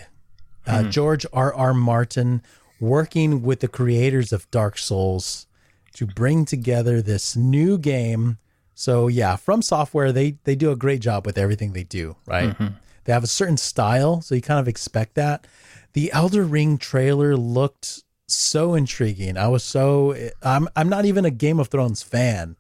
Uh, 0.65 0.85
George 0.85 1.27
R. 1.33 1.53
R. 1.53 1.75
Martin 1.75 2.41
working 2.79 3.43
with 3.43 3.59
the 3.59 3.67
creators 3.67 4.33
of 4.33 4.49
Dark 4.53 4.79
Souls 4.79 5.49
to 5.95 6.07
bring 6.07 6.45
together 6.45 7.03
this 7.03 7.35
new 7.35 7.79
game. 7.79 8.39
So 8.77 9.09
yeah, 9.09 9.35
FromSoftware, 9.37 10.15
they 10.15 10.37
they 10.45 10.55
do 10.55 10.71
a 10.71 10.77
great 10.77 11.01
job 11.01 11.27
with 11.27 11.37
everything 11.37 11.73
they 11.73 11.83
do, 11.83 12.15
right? 12.27 12.57
They 13.05 13.13
have 13.13 13.25
a 13.25 13.27
certain 13.29 13.57
style, 13.57 14.21
so 14.21 14.37
you 14.37 14.41
kind 14.41 14.61
of 14.61 14.69
expect 14.69 15.15
that. 15.17 15.49
The 15.95 16.13
Elden 16.13 16.49
Ring 16.49 16.79
trailer 16.79 17.37
looked 17.37 18.05
so 18.35 18.75
intriguing. 18.75 19.37
I 19.37 19.49
was 19.49 19.63
so 19.65 20.15
I'm 20.43 20.69
I'm 20.77 20.89
not 20.89 21.05
even 21.05 21.25
a 21.25 21.31
Game 21.31 21.61
of 21.61 21.69
Thrones 21.69 22.03
fan. 22.03 22.57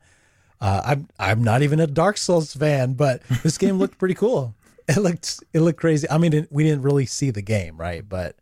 Uh, 0.61 0.81
I'm 0.85 1.09
I'm 1.19 1.43
not 1.43 1.63
even 1.63 1.81
a 1.81 1.87
Dark 1.87 2.17
Souls 2.17 2.55
fan, 2.55 2.95
but 2.95 3.23
this 3.43 3.59
game 3.59 3.79
looked 3.79 3.99
pretty 3.99 4.15
cool. 4.15 4.55
It 4.89 4.99
looked 4.99 5.43
it 5.53 5.61
looked 5.61 5.79
crazy. 5.81 6.09
I 6.11 6.19
mean, 6.19 6.33
it, 6.33 6.49
we 6.51 6.65
didn't 6.65 6.83
really 6.83 7.07
see 7.07 7.31
the 7.31 7.43
game, 7.43 7.77
right? 7.77 8.07
But 8.09 8.37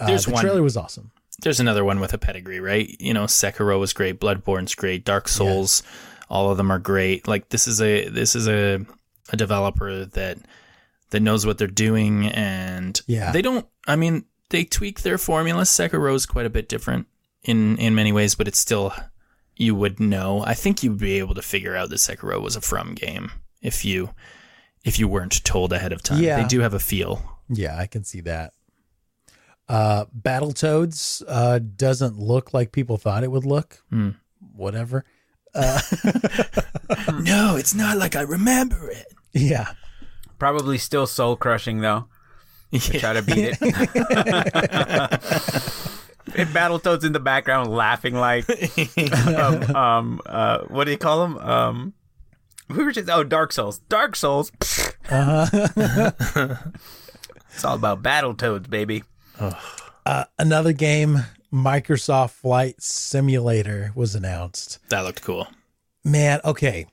uh, 0.00 0.06
There's 0.06 0.26
the 0.26 0.32
one. 0.32 0.42
trailer 0.42 0.62
was 0.62 0.76
awesome. 0.76 1.10
There's 1.42 1.60
another 1.60 1.84
one 1.84 1.98
with 2.00 2.12
a 2.12 2.18
pedigree, 2.18 2.60
right? 2.60 2.88
You 3.00 3.14
know, 3.14 3.24
Sekiro 3.24 3.80
was 3.80 3.92
great, 3.92 4.20
Bloodborne's 4.20 4.74
great, 4.74 5.04
Dark 5.04 5.26
Souls, 5.28 5.82
all 6.28 6.50
of 6.50 6.56
them 6.56 6.70
are 6.70 6.78
great. 6.78 7.26
Like 7.26 7.48
this 7.48 7.66
is 7.66 7.80
a 7.80 8.08
this 8.08 8.36
is 8.36 8.46
a 8.48 8.84
a 9.30 9.36
developer 9.36 10.04
that 10.04 10.38
that 11.10 11.20
knows 11.20 11.44
what 11.46 11.58
they're 11.58 11.66
doing 11.66 12.26
and 12.28 13.00
Yeah. 13.06 13.32
they 13.32 13.42
don't 13.42 13.66
I 13.86 13.96
mean, 13.96 14.24
they 14.52 14.64
tweak 14.64 15.02
their 15.02 15.18
formula. 15.18 15.62
Sekiro 15.62 16.14
is 16.14 16.26
quite 16.26 16.46
a 16.46 16.50
bit 16.50 16.68
different 16.68 17.08
in 17.42 17.76
in 17.78 17.96
many 17.96 18.12
ways, 18.12 18.36
but 18.36 18.46
it's 18.46 18.60
still 18.60 18.94
you 19.56 19.74
would 19.74 19.98
know. 19.98 20.44
I 20.46 20.54
think 20.54 20.82
you'd 20.82 20.98
be 20.98 21.18
able 21.18 21.34
to 21.34 21.42
figure 21.42 21.76
out 21.76 21.90
that 21.90 21.96
Sekiro 21.96 22.40
was 22.40 22.54
a 22.54 22.60
from 22.60 22.94
game 22.94 23.32
if 23.60 23.84
you 23.84 24.10
if 24.84 24.98
you 24.98 25.08
weren't 25.08 25.44
told 25.44 25.72
ahead 25.72 25.92
of 25.92 26.02
time. 26.02 26.22
Yeah. 26.22 26.40
They 26.40 26.48
do 26.48 26.60
have 26.60 26.74
a 26.74 26.78
feel. 26.78 27.40
Yeah, 27.48 27.78
I 27.78 27.86
can 27.86 28.04
see 28.04 28.20
that. 28.22 28.52
Uh, 29.68 30.06
Battletoads 30.06 31.22
uh, 31.26 31.58
doesn't 31.58 32.18
look 32.18 32.52
like 32.52 32.72
people 32.72 32.96
thought 32.96 33.24
it 33.24 33.30
would 33.30 33.46
look. 33.46 33.82
Hmm. 33.90 34.10
Whatever. 34.54 35.04
no, 35.54 37.56
it's 37.56 37.74
not 37.74 37.98
like 37.98 38.16
I 38.16 38.22
remember 38.22 38.90
it. 38.90 39.06
Yeah. 39.34 39.72
Probably 40.38 40.76
still 40.76 41.06
soul 41.06 41.36
crushing 41.36 41.80
though. 41.80 42.04
Try 42.78 43.12
to 43.12 43.22
beat 43.22 43.38
it. 43.38 43.60
and 46.34 46.48
Battletoads 46.50 47.04
in 47.04 47.12
the 47.12 47.20
background 47.20 47.70
laughing 47.70 48.14
like 48.14 48.46
um, 49.26 49.76
um 49.76 50.20
uh 50.24 50.58
what 50.68 50.84
do 50.84 50.90
you 50.90 50.98
call 50.98 51.20
them? 51.20 51.36
Um 51.38 51.92
we 52.68 52.82
were 52.84 52.92
just 52.92 53.10
oh 53.10 53.24
Dark 53.24 53.52
Souls. 53.52 53.80
Dark 53.88 54.16
Souls. 54.16 54.50
it's 55.10 55.10
all 57.64 57.74
about 57.74 58.02
Battletoads, 58.02 58.70
baby. 58.70 59.04
Uh, 60.06 60.24
another 60.38 60.72
game, 60.72 61.18
Microsoft 61.52 62.30
Flight 62.30 62.80
Simulator, 62.80 63.92
was 63.94 64.14
announced. 64.14 64.78
That 64.88 65.00
looked 65.00 65.22
cool. 65.22 65.48
Man, 66.04 66.40
okay. 66.44 66.86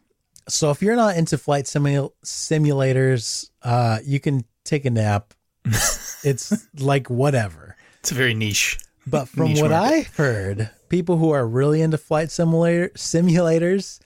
So 0.48 0.72
if 0.72 0.82
you're 0.82 0.96
not 0.96 1.16
into 1.16 1.38
flight 1.38 1.68
simul- 1.68 2.14
simulators, 2.26 3.50
uh, 3.64 4.00
you 4.04 4.20
can 4.20 4.44
take 4.64 4.86
a 4.86 4.90
nap. 4.90 5.34
It's 5.66 6.68
like 6.80 7.10
whatever. 7.10 7.76
It's 8.00 8.12
a 8.12 8.16
very 8.16 8.34
niche. 8.34 8.80
But 9.06 9.28
from 9.28 9.46
Niche 9.50 9.62
what 9.62 9.72
market. 9.72 9.96
I 9.96 10.02
heard, 10.22 10.70
people 10.90 11.18
who 11.18 11.32
are 11.32 11.48
really 11.48 11.82
into 11.82 11.98
flight 11.98 12.32
simulator 12.32 12.90
simulators, 12.90 14.00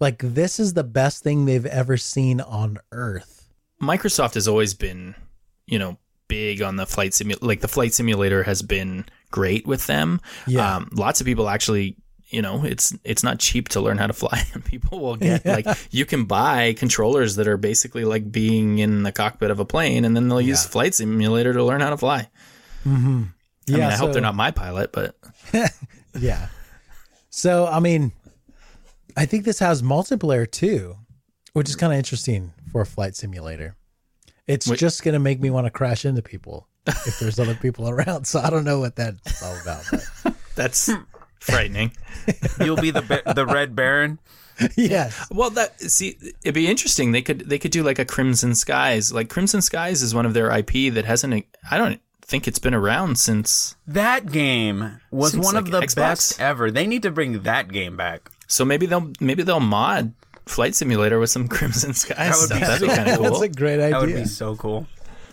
like 0.00 0.18
this 0.18 0.60
is 0.60 0.74
the 0.74 0.84
best 0.84 1.22
thing 1.22 1.46
they've 1.46 1.66
ever 1.66 1.96
seen 1.96 2.40
on 2.40 2.78
Earth. 2.92 3.48
Microsoft 3.82 4.34
has 4.34 4.46
always 4.46 4.74
been, 4.74 5.14
you 5.66 5.78
know, 5.78 5.98
big 6.28 6.62
on 6.62 6.76
the 6.76 6.86
flight 6.86 7.14
simulator. 7.14 7.46
Like 7.46 7.60
the 7.60 7.68
flight 7.68 7.94
simulator 7.94 8.42
has 8.42 8.60
been 8.62 9.06
great 9.30 9.66
with 9.66 9.86
them. 9.86 10.20
Yeah. 10.46 10.76
Um, 10.76 10.90
lots 10.92 11.20
of 11.20 11.26
people 11.26 11.48
actually, 11.48 11.96
you 12.30 12.40
know, 12.40 12.64
it's 12.64 12.96
it's 13.04 13.22
not 13.22 13.38
cheap 13.38 13.68
to 13.70 13.80
learn 13.80 13.98
how 13.98 14.06
to 14.06 14.12
fly. 14.12 14.42
And 14.54 14.64
people 14.64 15.00
will 15.00 15.16
get 15.16 15.44
like 15.44 15.66
you 15.90 16.06
can 16.06 16.24
buy 16.24 16.74
controllers 16.74 17.36
that 17.36 17.46
are 17.48 17.56
basically 17.56 18.04
like 18.04 18.30
being 18.30 18.78
in 18.78 19.02
the 19.02 19.12
cockpit 19.12 19.50
of 19.50 19.60
a 19.60 19.64
plane, 19.64 20.04
and 20.04 20.16
then 20.16 20.28
they'll 20.28 20.40
use 20.40 20.64
flight 20.64 20.94
simulator 20.94 21.52
to 21.52 21.62
learn 21.62 21.80
how 21.80 21.90
to 21.90 21.96
fly. 21.96 22.28
Mm-hmm. 22.86 23.22
I 23.68 23.72
mean, 23.72 23.82
I 23.82 23.96
hope 23.96 24.12
they're 24.12 24.22
not 24.22 24.34
my 24.34 24.50
pilot, 24.50 24.90
but 24.92 25.16
Yeah. 26.18 26.48
So 27.30 27.66
I 27.66 27.80
mean, 27.80 28.12
I 29.16 29.26
think 29.26 29.44
this 29.44 29.58
has 29.58 29.82
multiplayer 29.82 30.50
too, 30.50 30.96
which 31.52 31.68
is 31.68 31.76
kind 31.76 31.92
of 31.92 31.98
interesting 31.98 32.52
for 32.72 32.80
a 32.80 32.86
flight 32.86 33.16
simulator. 33.16 33.76
It's 34.46 34.66
Wait. 34.66 34.78
just 34.78 35.02
gonna 35.04 35.20
make 35.20 35.40
me 35.40 35.50
want 35.50 35.66
to 35.66 35.70
crash 35.70 36.04
into 36.04 36.22
people 36.22 36.66
if 36.86 37.18
there's 37.20 37.38
other 37.38 37.54
people 37.54 37.88
around. 37.88 38.26
So 38.26 38.40
I 38.40 38.50
don't 38.50 38.64
know 38.64 38.80
what 38.80 38.96
that's 38.96 39.42
all 39.42 39.56
about. 39.60 39.84
But 40.24 40.34
that's 40.56 40.90
frightening. 41.40 41.92
You'll 42.60 42.76
be 42.80 42.90
the 42.90 43.22
the 43.34 43.46
Red 43.46 43.74
Baron. 43.74 44.18
yes. 44.76 45.26
Well, 45.30 45.50
that 45.50 45.80
see, 45.80 46.16
it'd 46.44 46.54
be 46.54 46.68
interesting. 46.68 47.12
They 47.12 47.22
could 47.22 47.40
they 47.48 47.58
could 47.58 47.70
do 47.72 47.82
like 47.82 47.98
a 47.98 48.04
Crimson 48.04 48.54
Skies. 48.54 49.12
Like 49.12 49.28
Crimson 49.28 49.62
Skies 49.62 50.02
is 50.02 50.14
one 50.14 50.26
of 50.26 50.34
their 50.34 50.50
IP 50.56 50.92
that 50.94 51.04
hasn't. 51.06 51.46
I 51.70 51.78
don't 51.78 52.00
think 52.22 52.46
it's 52.46 52.58
been 52.58 52.74
around 52.74 53.18
since. 53.18 53.74
That 53.86 54.30
game 54.30 55.00
was 55.10 55.32
Seems 55.32 55.44
one 55.44 55.56
of 55.56 55.70
the 55.70 55.80
Xbox. 55.80 55.96
best 55.96 56.40
ever. 56.40 56.70
They 56.70 56.86
need 56.86 57.02
to 57.02 57.10
bring 57.10 57.42
that 57.42 57.72
game 57.72 57.96
back. 57.96 58.30
So 58.46 58.64
maybe 58.64 58.86
they'll 58.86 59.10
maybe 59.18 59.42
they'll 59.42 59.60
mod 59.60 60.12
Flight 60.46 60.74
Simulator 60.74 61.18
with 61.18 61.30
some 61.30 61.48
Crimson 61.56 61.94
Skies 61.94 62.36
would 62.38 62.46
stuff. 62.48 62.60
be 62.60 62.66
That'd 62.66 62.88
be 62.88 62.94
kind 62.94 63.08
of 63.08 63.14
cool. 63.16 63.22
That's 63.24 63.34
cool. 63.36 63.42
a 63.42 63.48
great 63.48 63.74
idea. 63.80 63.90
That 63.90 64.00
would 64.00 64.14
be 64.14 64.24
so 64.26 64.56
cool. 64.56 64.86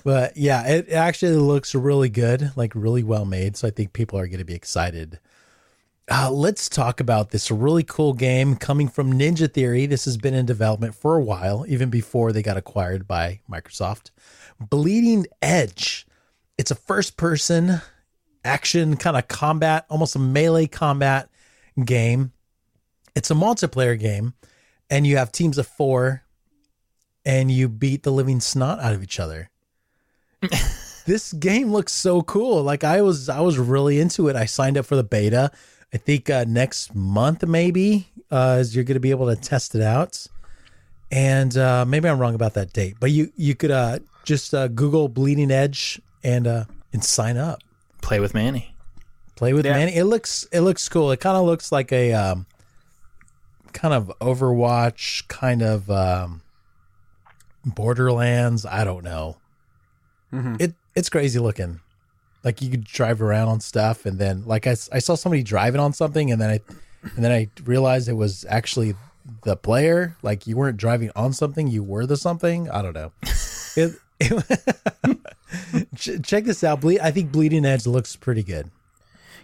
But 0.06 0.38
yeah, 0.38 0.66
it 0.66 0.90
actually 0.90 1.36
looks 1.36 1.76
really 1.76 2.08
good, 2.08 2.54
like 2.56 2.72
really 2.76 3.04
well 3.04 3.26
made. 3.26 3.58
So 3.58 3.68
I 3.68 3.72
think 3.72 3.92
people 3.92 4.18
are 4.18 4.28
going 4.28 4.40
to 4.40 4.46
be 4.46 4.54
excited. 4.56 5.20
Uh, 6.10 6.32
let's 6.32 6.70
talk 6.70 7.02
about 7.02 7.32
this 7.32 7.52
really 7.52 7.84
cool 7.84 8.14
game 8.14 8.56
coming 8.56 8.88
from 8.88 9.12
Ninja 9.12 9.52
Theory. 9.52 9.86
This 9.86 10.06
has 10.06 10.16
been 10.16 10.34
in 10.34 10.46
development 10.46 10.96
for 10.96 11.18
a 11.18 11.24
while, 11.24 11.66
even 11.68 11.90
before 11.90 12.32
they 12.32 12.42
got 12.42 12.56
acquired 12.56 13.06
by 13.06 13.42
Microsoft. 13.50 14.12
Bleeding 14.58 15.28
Edge. 15.42 16.08
It's 16.58 16.72
a 16.72 16.76
first 16.76 17.18
person 17.18 17.82
action 18.46 18.96
kind 18.96 19.18
of 19.18 19.28
combat, 19.28 19.86
almost 19.90 20.16
a 20.16 20.20
melee 20.20 20.68
combat 20.68 21.30
game. 21.84 22.32
It's 23.14 23.30
a 23.30 23.36
multiplayer 23.36 24.00
game, 24.00 24.34
and 24.90 25.06
you 25.06 25.18
have 25.18 25.34
teams 25.34 25.58
of 25.58 25.68
four, 25.68 26.24
and 27.26 27.52
you 27.52 27.68
beat 27.68 28.04
the 28.04 28.12
living 28.12 28.40
snot 28.40 28.80
out 28.80 28.94
of 28.94 29.04
each 29.04 29.20
other. 29.20 29.50
this 31.06 31.34
game 31.34 31.74
looks 31.74 31.92
so 31.92 32.22
cool. 32.22 32.64
Like 32.64 32.86
I 32.86 33.02
was 33.02 33.28
I 33.28 33.42
was 33.42 33.58
really 33.58 34.00
into 34.00 34.30
it. 34.30 34.38
I 34.38 34.46
signed 34.46 34.78
up 34.78 34.86
for 34.86 34.96
the 34.96 35.04
beta. 35.04 35.52
I 35.94 35.98
think 35.98 36.30
uh, 36.30 36.46
next 36.48 36.94
month 36.96 37.46
maybe 37.48 38.08
uh, 38.30 38.64
you're 38.70 38.84
going 38.84 38.96
to 38.96 39.00
be 39.00 39.12
able 39.12 39.28
to 39.34 39.36
test 39.42 39.74
it 39.76 39.82
out. 39.82 40.28
And 41.12 41.56
uh, 41.58 41.86
maybe 41.86 42.10
I'm 42.10 42.20
wrong 42.20 42.36
about 42.36 42.54
that 42.56 42.74
date, 42.74 42.96
but 43.00 43.12
you 43.12 43.32
you 43.38 43.56
could 43.56 43.72
uh, 43.72 44.00
just 44.26 44.54
uh, 44.54 44.68
Google 44.68 45.08
Bleeding 45.08 45.52
Edge 45.52 46.02
and 46.24 46.46
uh, 46.46 46.66
and 46.92 47.02
sign 47.04 47.38
up. 47.38 47.62
Play 48.02 48.20
with 48.20 48.34
Manny. 48.34 48.76
Play 49.38 49.54
with 49.54 49.66
Yeah. 49.66 49.74
Manny. 49.74 49.96
It 49.96 50.04
looks 50.04 50.46
it 50.52 50.60
looks 50.62 50.90
cool. 50.90 51.12
It 51.12 51.22
kind 51.22 51.38
of 51.38 51.46
looks 51.46 51.72
like 51.72 51.94
a 51.94 52.12
um, 52.14 52.46
kind 53.72 53.94
of 53.94 54.12
Overwatch, 54.20 55.26
kind 55.30 55.62
of 55.62 55.90
um, 55.90 56.42
Borderlands. 57.66 58.66
I 58.66 58.84
don't 58.84 59.04
know. 59.06 59.38
It 60.60 60.74
it's 60.96 61.10
crazy 61.10 61.40
looking. 61.40 61.80
Like 62.48 62.62
you 62.62 62.72
could 62.72 62.86
drive 62.86 63.22
around 63.22 63.50
on 63.50 63.60
stuff, 63.60 64.06
and 64.06 64.18
then 64.18 64.44
like 64.46 64.68
I, 64.68 64.72
I 64.94 65.00
saw 65.00 65.16
somebody 65.16 65.44
driving 65.44 65.82
on 65.82 65.92
something, 65.92 66.32
and 66.32 66.42
then 66.42 66.50
I 66.50 66.62
and 67.14 67.26
then 67.26 67.34
I 67.34 67.50
realized 67.66 68.08
it 68.08 68.14
was 68.14 68.46
actually 68.48 68.96
the 69.44 69.58
player. 69.58 70.16
Like 70.22 70.48
you 70.48 70.56
weren't 70.56 70.78
driving 70.78 71.12
on 71.14 71.34
something, 71.34 71.68
you 71.68 71.84
were 71.84 72.06
the 72.06 72.16
something. 72.16 72.70
I 72.70 72.82
don't 72.82 72.94
know. 72.94 73.12
it, 73.76 74.00
Ch- 75.98 76.22
check 76.24 76.46
this 76.46 76.64
out. 76.64 76.80
Ble- 76.80 77.02
I 77.02 77.12
think 77.12 77.34
Bleeding 77.34 77.66
Edge 77.66 77.86
looks 77.86 78.16
pretty 78.16 78.44
good. 78.44 78.72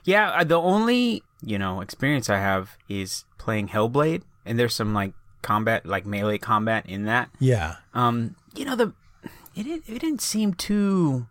Yeah, 0.05 0.31
uh, 0.31 0.45
the 0.45 0.61
only 0.61 1.23
you 1.43 1.59
know 1.59 1.81
experience 1.81 2.29
I 2.29 2.37
have 2.37 2.77
is 2.87 3.25
playing 3.37 3.67
Hellblade, 3.67 4.21
and 4.45 4.57
there's 4.57 4.77
some 4.77 4.93
like 4.93 5.11
combat, 5.41 5.85
like 5.85 6.05
melee 6.05 6.37
combat 6.37 6.85
in 6.87 7.03
that. 7.03 7.31
Yeah. 7.37 7.75
Um, 7.93 8.37
you 8.55 8.63
know 8.63 8.77
the 8.77 8.93
it 9.55 9.67
it 9.67 9.99
didn't 9.99 10.21
seem 10.21 10.53
too 10.53 11.27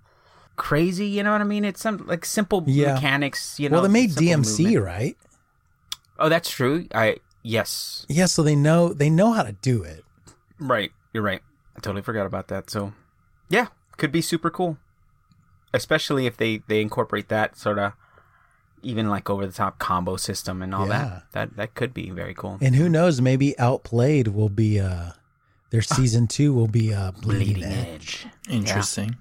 crazy. 0.56 1.06
You 1.06 1.22
know 1.22 1.32
what 1.32 1.40
I 1.40 1.44
mean? 1.44 1.64
It's 1.64 1.80
some 1.80 2.06
like 2.06 2.24
simple 2.24 2.62
Yeah. 2.66 2.94
mechanics. 2.94 3.58
You 3.60 3.68
know, 3.68 3.74
Well, 3.74 3.82
they 3.82 3.88
made 3.88 4.14
DMC, 4.14 4.64
movement. 4.64 4.84
right? 4.84 5.16
Oh, 6.18 6.28
that's 6.28 6.50
true. 6.50 6.86
I 6.94 7.16
yes, 7.42 8.06
Yeah, 8.08 8.26
so 8.26 8.42
they 8.42 8.54
know 8.56 8.92
they 8.92 9.10
know 9.10 9.32
how 9.32 9.42
to 9.42 9.52
do 9.52 9.82
it. 9.82 10.04
right. 10.58 10.92
You're 11.12 11.22
right. 11.22 11.42
I 11.76 11.80
totally 11.80 12.02
forgot 12.02 12.26
about 12.26 12.48
that. 12.48 12.70
So, 12.70 12.92
yeah, 13.48 13.66
could 13.96 14.12
be 14.12 14.20
super 14.22 14.50
cool, 14.50 14.78
especially 15.74 16.26
if 16.26 16.36
they 16.36 16.62
they 16.68 16.80
incorporate 16.80 17.28
that 17.28 17.56
sort 17.56 17.78
of 17.78 17.92
even 18.82 19.08
like 19.08 19.30
over 19.30 19.46
the 19.46 19.52
top 19.52 19.78
combo 19.78 20.16
system 20.16 20.60
and 20.62 20.74
all 20.74 20.86
Yeah. 20.88 20.98
that. 20.98 21.22
That 21.32 21.56
that 21.56 21.74
could 21.74 21.94
be 21.94 22.10
very 22.10 22.34
cool. 22.34 22.58
And 22.60 22.74
who 22.76 22.88
knows, 22.88 23.20
maybe 23.20 23.58
Outplayed 23.58 24.28
will 24.28 24.48
be 24.48 24.80
uh 24.80 25.12
their 25.70 25.82
season 25.82 26.26
2 26.28 26.52
will 26.52 26.68
be 26.68 26.92
uh 26.92 27.12
Bleeding, 27.12 27.54
Bleeding 27.54 27.72
Edge. 27.72 28.26
Edge. 28.26 28.26
Interesting. 28.48 29.16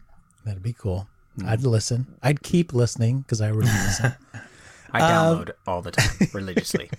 That'd 0.45 0.63
be 0.63 0.73
cool. 0.73 1.07
I'd 1.45 1.63
listen. 1.63 2.07
I'd 2.21 2.41
keep 2.43 2.73
listening 2.73 3.23
cuz 3.27 3.41
I 3.41 3.51
already 3.51 3.71
listen. 3.71 4.13
I 4.93 5.01
download 5.01 5.51
all 5.65 5.81
the 5.81 5.91
time 5.91 6.29
religiously. 6.33 6.89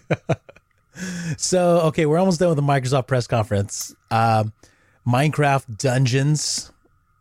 so, 1.36 1.80
okay, 1.80 2.06
we're 2.06 2.18
almost 2.18 2.40
done 2.40 2.48
with 2.48 2.56
the 2.56 2.62
Microsoft 2.62 3.06
press 3.06 3.26
conference. 3.26 3.94
Um 4.10 4.52
Minecraft 5.06 5.78
Dungeons. 5.78 6.72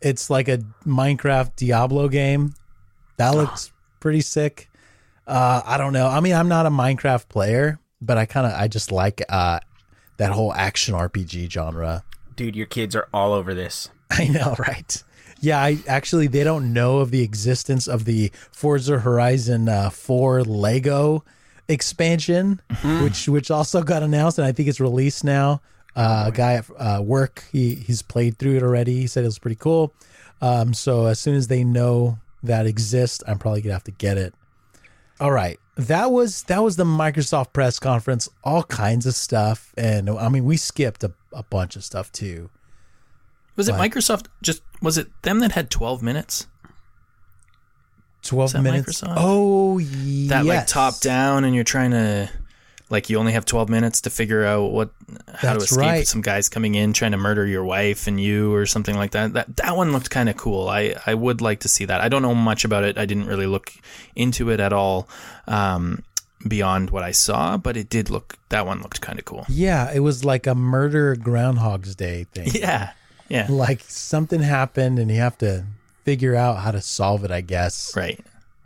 It's 0.02 0.30
like 0.30 0.48
a 0.48 0.60
Minecraft 0.86 1.56
Diablo 1.56 2.08
game. 2.08 2.54
That 3.18 3.36
looks 3.36 3.72
pretty 4.00 4.22
sick. 4.22 4.70
Uh 5.28 5.62
I 5.66 5.78
don't 5.78 5.94
know. 5.94 6.08
I 6.08 6.20
mean, 6.22 6.34
I'm 6.34 6.48
not 6.48 6.66
a 6.66 6.70
Minecraft 6.70 7.28
player, 7.30 7.80
but 8.02 8.18
I 8.18 8.26
kind 8.26 8.48
of 8.48 8.54
I 8.54 8.68
just 8.68 8.92
like 8.92 9.22
uh 9.30 9.60
that 10.18 10.32
whole 10.32 10.54
action 10.54 10.94
RPG 10.94 11.50
genre. 11.50 12.04
Dude, 12.36 12.56
your 12.56 12.68
kids 12.68 12.96
are 12.96 13.08
all 13.14 13.34
over 13.34 13.54
this. 13.54 13.90
I 14.12 14.28
know, 14.28 14.56
right? 14.60 15.04
Yeah, 15.42 15.60
I 15.60 15.80
actually 15.88 16.28
they 16.28 16.44
don't 16.44 16.72
know 16.72 17.00
of 17.00 17.12
the 17.12 17.24
existence 17.24 17.88
of 17.88 18.06
the 18.06 18.32
Forza 18.52 19.00
Horizon 19.00 19.68
uh, 19.68 19.90
4 19.90 20.44
Lego 20.44 21.24
expansion, 21.68 22.62
which 23.02 23.28
which 23.28 23.50
also 23.50 23.82
got 23.82 24.04
announced, 24.04 24.38
and 24.38 24.46
I 24.46 24.52
think 24.52 24.70
it's 24.70 24.80
released 24.80 25.24
now. 25.24 25.62
Uh, 25.94 26.26
a 26.28 26.32
guy 26.32 26.54
at 26.54 26.66
uh, 26.78 27.02
work 27.04 27.44
he 27.52 27.76
he's 27.76 28.02
played 28.02 28.38
through 28.38 28.58
it 28.58 28.64
already. 28.64 29.02
He 29.02 29.08
said 29.08 29.24
it 29.24 29.28
was 29.28 29.40
pretty 29.40 29.56
cool. 29.58 29.94
Um, 30.42 30.74
so 30.74 31.08
as 31.08 31.20
soon 31.20 31.36
as 31.36 31.48
they 31.48 31.64
know 31.64 32.18
that 32.44 32.66
exists, 32.66 33.24
I'm 33.28 33.40
probably 33.40 33.62
gonna 33.62 33.74
have 33.74 33.84
to 33.86 33.92
get 33.92 34.18
it. 34.18 34.34
All 35.20 35.32
right, 35.32 35.60
that 35.76 36.12
was 36.12 36.44
that 36.44 36.64
was 36.64 36.76
the 36.76 36.86
Microsoft 36.86 37.52
press 37.54 37.80
conference. 37.80 38.30
All 38.44 38.64
kinds 38.64 39.06
of 39.06 39.16
stuff, 39.16 39.74
and 39.78 40.10
I 40.10 40.30
mean 40.30 40.46
we 40.46 40.58
skipped 40.58 41.04
a, 41.04 41.12
a 41.34 41.44
bunch 41.44 41.76
of 41.76 41.84
stuff 41.84 42.12
too. 42.12 42.50
Was 43.56 43.68
it 43.68 43.74
Microsoft? 43.74 44.28
Just 44.42 44.62
was 44.82 44.98
it 44.98 45.10
them 45.24 45.40
that 45.40 45.52
had 45.52 45.70
12 45.70 46.02
minutes? 46.02 46.48
12 48.24 48.54
that 48.54 48.62
minutes. 48.62 49.02
Microsoft? 49.02 49.14
Oh, 49.18 49.80
That 50.30 50.46
like 50.46 50.68
top 50.68 51.00
down, 51.00 51.44
and 51.44 51.56
you're 51.56 51.64
trying 51.64 51.92
to 51.92 52.30
like 52.90 53.10
you 53.10 53.18
only 53.18 53.32
have 53.32 53.46
12 53.46 53.70
minutes 53.70 54.02
to 54.02 54.10
figure 54.10 54.46
out 54.46 54.72
what 54.72 54.92
how 55.34 55.54
to 55.54 55.60
escape 55.60 55.80
right. 55.80 56.08
some 56.08 56.22
guys 56.22 56.50
coming 56.50 56.76
in 56.76 56.92
trying 56.92 57.12
to 57.12 57.18
murder 57.18 57.46
your 57.46 57.64
wife 57.64 58.06
and 58.06 58.20
you 58.20 58.54
or 58.54 58.66
something 58.66 58.96
like 58.96 59.12
that. 59.12 59.34
That 59.34 59.56
that 59.58 59.78
one 59.78 59.92
looked 59.92 60.10
kind 60.10 60.30
of 60.30 60.38
cool. 60.38 60.68
I 60.68 60.96
I 61.06 61.14
would 61.14 61.42
like 61.42 61.62
to 61.62 61.70
see 61.70 61.86
that. 61.86 62.02
I 62.02 62.10
don't 62.10 62.22
know 62.22 62.36
much 62.36 62.66
about 62.66 62.84
it. 62.84 62.98
I 62.98 63.06
didn't 63.06 63.26
really 63.26 63.48
look 63.48 63.74
into 64.16 64.50
it 64.52 64.60
at 64.60 64.74
all. 64.74 65.08
Um, 65.48 66.04
beyond 66.48 66.90
what 66.90 67.04
I 67.04 67.12
saw, 67.12 67.56
but 67.56 67.78
it 67.78 67.88
did 67.88 68.10
look 68.10 68.38
that 68.50 68.66
one 68.66 68.82
looked 68.82 69.00
kind 69.00 69.20
of 69.20 69.26
cool. 69.26 69.46
Yeah, 69.48 69.92
it 69.94 70.00
was 70.00 70.26
like 70.26 70.48
a 70.48 70.56
murder 70.56 71.16
Groundhog's 71.16 71.96
Day 71.96 72.26
thing. 72.34 72.50
Yeah. 72.62 72.92
Yeah. 73.32 73.48
Like 73.50 73.82
something 73.82 74.42
happened 74.42 75.00
and 75.00 75.10
you 75.10 75.18
have 75.18 75.38
to 75.40 75.66
figure 76.04 76.36
out 76.36 76.60
how 76.60 76.72
to 76.72 76.82
solve 76.82 77.24
it, 77.24 77.32
I 77.32 77.42
guess. 77.42 77.96
Right. 77.96 78.20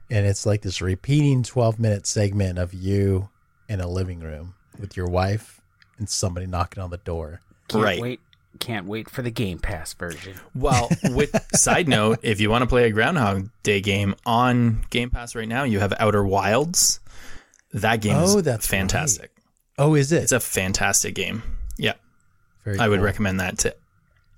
And 0.09 0.25
it's 0.25 0.45
like 0.45 0.61
this 0.61 0.81
repeating 0.81 1.43
12 1.43 1.79
minute 1.79 2.05
segment 2.07 2.57
of 2.59 2.73
you 2.73 3.29
in 3.69 3.79
a 3.81 3.87
living 3.87 4.19
room 4.19 4.55
with 4.79 4.95
your 4.97 5.07
wife 5.07 5.61
and 5.97 6.09
somebody 6.09 6.45
knocking 6.47 6.81
on 6.83 6.89
the 6.89 6.97
door. 6.97 7.41
Can't 7.67 7.83
Right. 7.83 8.01
wait. 8.01 8.19
Can't 8.59 8.85
wait 8.85 9.09
for 9.09 9.21
the 9.21 9.31
Game 9.31 9.59
Pass 9.59 9.93
version. 9.93 10.39
Well, 10.53 10.89
with 11.09 11.35
side 11.53 11.89
note, 11.89 12.19
if 12.23 12.39
you 12.39 12.49
want 12.49 12.61
to 12.61 12.67
play 12.67 12.85
a 12.85 12.89
Groundhog 12.89 13.49
Day 13.63 13.81
game 13.81 14.15
on 14.25 14.85
Game 14.89 15.09
Pass 15.09 15.35
right 15.35 15.47
now, 15.47 15.63
you 15.63 15.79
have 15.79 15.93
Outer 15.99 16.23
Wilds. 16.23 17.01
That 17.73 17.99
game 18.01 18.15
Oh, 18.15 18.37
is 18.37 18.43
that's 18.43 18.65
fantastic. 18.65 19.31
Oh, 19.77 19.95
is 19.95 20.13
it? 20.13 20.23
It's 20.23 20.31
a 20.31 20.39
fantastic 20.39 21.15
game. 21.15 21.43
Yeah, 21.77 21.93
Very 22.63 22.79
I 22.79 22.87
would 22.87 22.99
cool. 22.99 23.05
recommend 23.05 23.41
that 23.41 23.57
to 23.59 23.75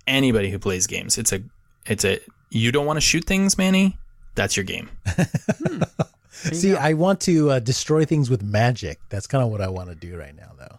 anybody 0.08 0.50
who 0.50 0.60
plays 0.60 0.88
games. 0.88 1.18
It's 1.18 1.32
a, 1.34 1.42
it's 1.86 2.06
a. 2.06 2.20
You 2.50 2.72
don't 2.72 2.86
want 2.86 2.98
to 2.98 3.02
shoot 3.02 3.26
things, 3.26 3.58
Manny? 3.58 3.98
That's 4.36 4.56
your 4.56 4.64
game. 4.64 4.90
See, 6.32 6.76
I 6.76 6.94
want 6.94 7.20
to 7.22 7.52
uh, 7.52 7.60
destroy 7.60 8.06
things 8.06 8.30
with 8.30 8.44
magic. 8.44 9.00
That's 9.10 9.26
kind 9.28 9.44
of 9.44 9.50
what 9.50 9.60
I 9.62 9.68
want 9.70 9.90
to 9.90 9.96
do 9.96 10.18
right 10.18 10.36
now, 10.36 10.52
though. 10.58 10.78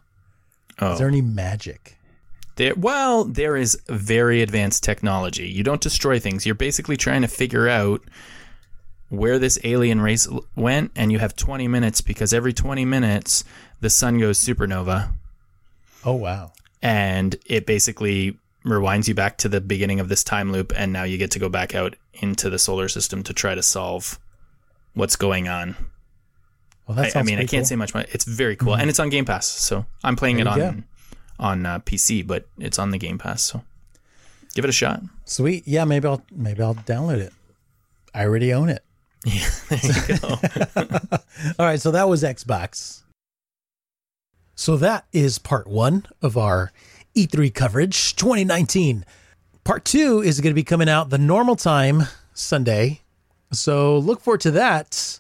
Oh, 0.80 0.92
Is 0.92 0.98
there 0.98 1.08
any 1.08 1.20
magic? 1.20 1.98
There, 2.56 2.74
well, 2.76 3.24
there 3.24 3.56
is 3.56 3.80
very 3.88 4.40
advanced 4.42 4.82
technology. 4.84 5.48
You 5.48 5.64
don't 5.64 5.80
destroy 5.80 6.20
things. 6.20 6.46
You're 6.46 6.54
basically 6.54 6.96
trying 6.96 7.22
to 7.22 7.28
figure 7.28 7.68
out 7.68 8.02
where 9.08 9.38
this 9.38 9.58
alien 9.64 10.00
race 10.00 10.28
l- 10.28 10.44
went, 10.54 10.92
and 10.94 11.10
you 11.10 11.18
have 11.18 11.34
20 11.34 11.66
minutes 11.66 12.00
because 12.00 12.32
every 12.32 12.52
20 12.52 12.84
minutes 12.84 13.42
the 13.80 13.90
sun 13.90 14.18
goes 14.18 14.38
supernova, 14.38 15.12
Oh, 16.04 16.14
wow. 16.14 16.52
and 16.82 17.34
it 17.46 17.66
basically 17.66 18.38
rewinds 18.70 19.08
you 19.08 19.14
back 19.14 19.38
to 19.38 19.48
the 19.48 19.60
beginning 19.60 20.00
of 20.00 20.08
this 20.08 20.24
time 20.24 20.52
loop, 20.52 20.72
and 20.76 20.92
now 20.92 21.04
you 21.04 21.18
get 21.18 21.30
to 21.32 21.38
go 21.38 21.48
back 21.48 21.74
out 21.74 21.96
into 22.14 22.50
the 22.50 22.58
solar 22.58 22.88
system 22.88 23.22
to 23.24 23.32
try 23.32 23.54
to 23.54 23.62
solve 23.62 24.18
what's 24.94 25.16
going 25.16 25.48
on. 25.48 25.76
Well, 26.86 26.96
that 26.96 27.16
I, 27.16 27.20
I 27.20 27.22
mean, 27.22 27.36
I 27.36 27.40
can't 27.40 27.50
cool. 27.50 27.64
say 27.64 27.76
much 27.76 27.94
more. 27.94 28.04
It's 28.10 28.24
very 28.24 28.56
cool, 28.56 28.74
and 28.74 28.88
it's 28.88 28.98
on 28.98 29.10
Game 29.10 29.24
Pass, 29.24 29.46
so 29.46 29.84
I'm 30.02 30.16
playing 30.16 30.36
There 30.36 30.46
it 30.46 30.48
on 30.48 30.84
on 31.38 31.66
uh, 31.66 31.78
PC, 31.80 32.26
but 32.26 32.46
it's 32.58 32.78
on 32.78 32.90
the 32.90 32.98
Game 32.98 33.18
Pass, 33.18 33.42
so 33.42 33.62
give 34.54 34.64
it 34.64 34.68
a 34.68 34.72
shot. 34.72 35.02
Sweet. 35.24 35.66
Yeah, 35.66 35.84
maybe 35.84 36.08
I'll 36.08 36.22
maybe 36.30 36.62
I'll 36.62 36.74
download 36.74 37.18
it. 37.18 37.32
I 38.14 38.24
already 38.24 38.52
own 38.52 38.68
it. 38.68 38.82
Yeah, 39.24 39.50
there 39.68 39.80
you 39.82 40.18
go. 40.18 40.28
All 41.58 41.66
right, 41.66 41.80
so 41.80 41.90
that 41.90 42.08
was 42.08 42.22
Xbox. 42.22 43.02
So 44.54 44.76
that 44.76 45.06
is 45.12 45.38
part 45.38 45.66
one 45.66 46.06
of 46.22 46.36
our 46.36 46.72
E3 47.18 47.52
coverage 47.52 48.14
2019. 48.14 49.04
Part 49.64 49.84
two 49.84 50.22
is 50.22 50.40
going 50.40 50.52
to 50.52 50.54
be 50.54 50.62
coming 50.62 50.88
out 50.88 51.10
the 51.10 51.18
normal 51.18 51.56
time 51.56 52.04
Sunday. 52.32 53.00
So 53.50 53.98
look 53.98 54.20
forward 54.20 54.42
to 54.42 54.52
that. 54.52 55.18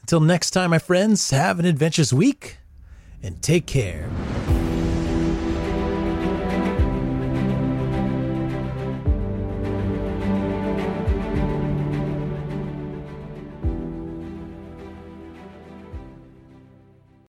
Until 0.00 0.20
next 0.20 0.52
time, 0.52 0.70
my 0.70 0.78
friends, 0.78 1.28
have 1.32 1.58
an 1.58 1.66
adventurous 1.66 2.14
week 2.14 2.56
and 3.22 3.42
take 3.42 3.66
care. 3.66 4.08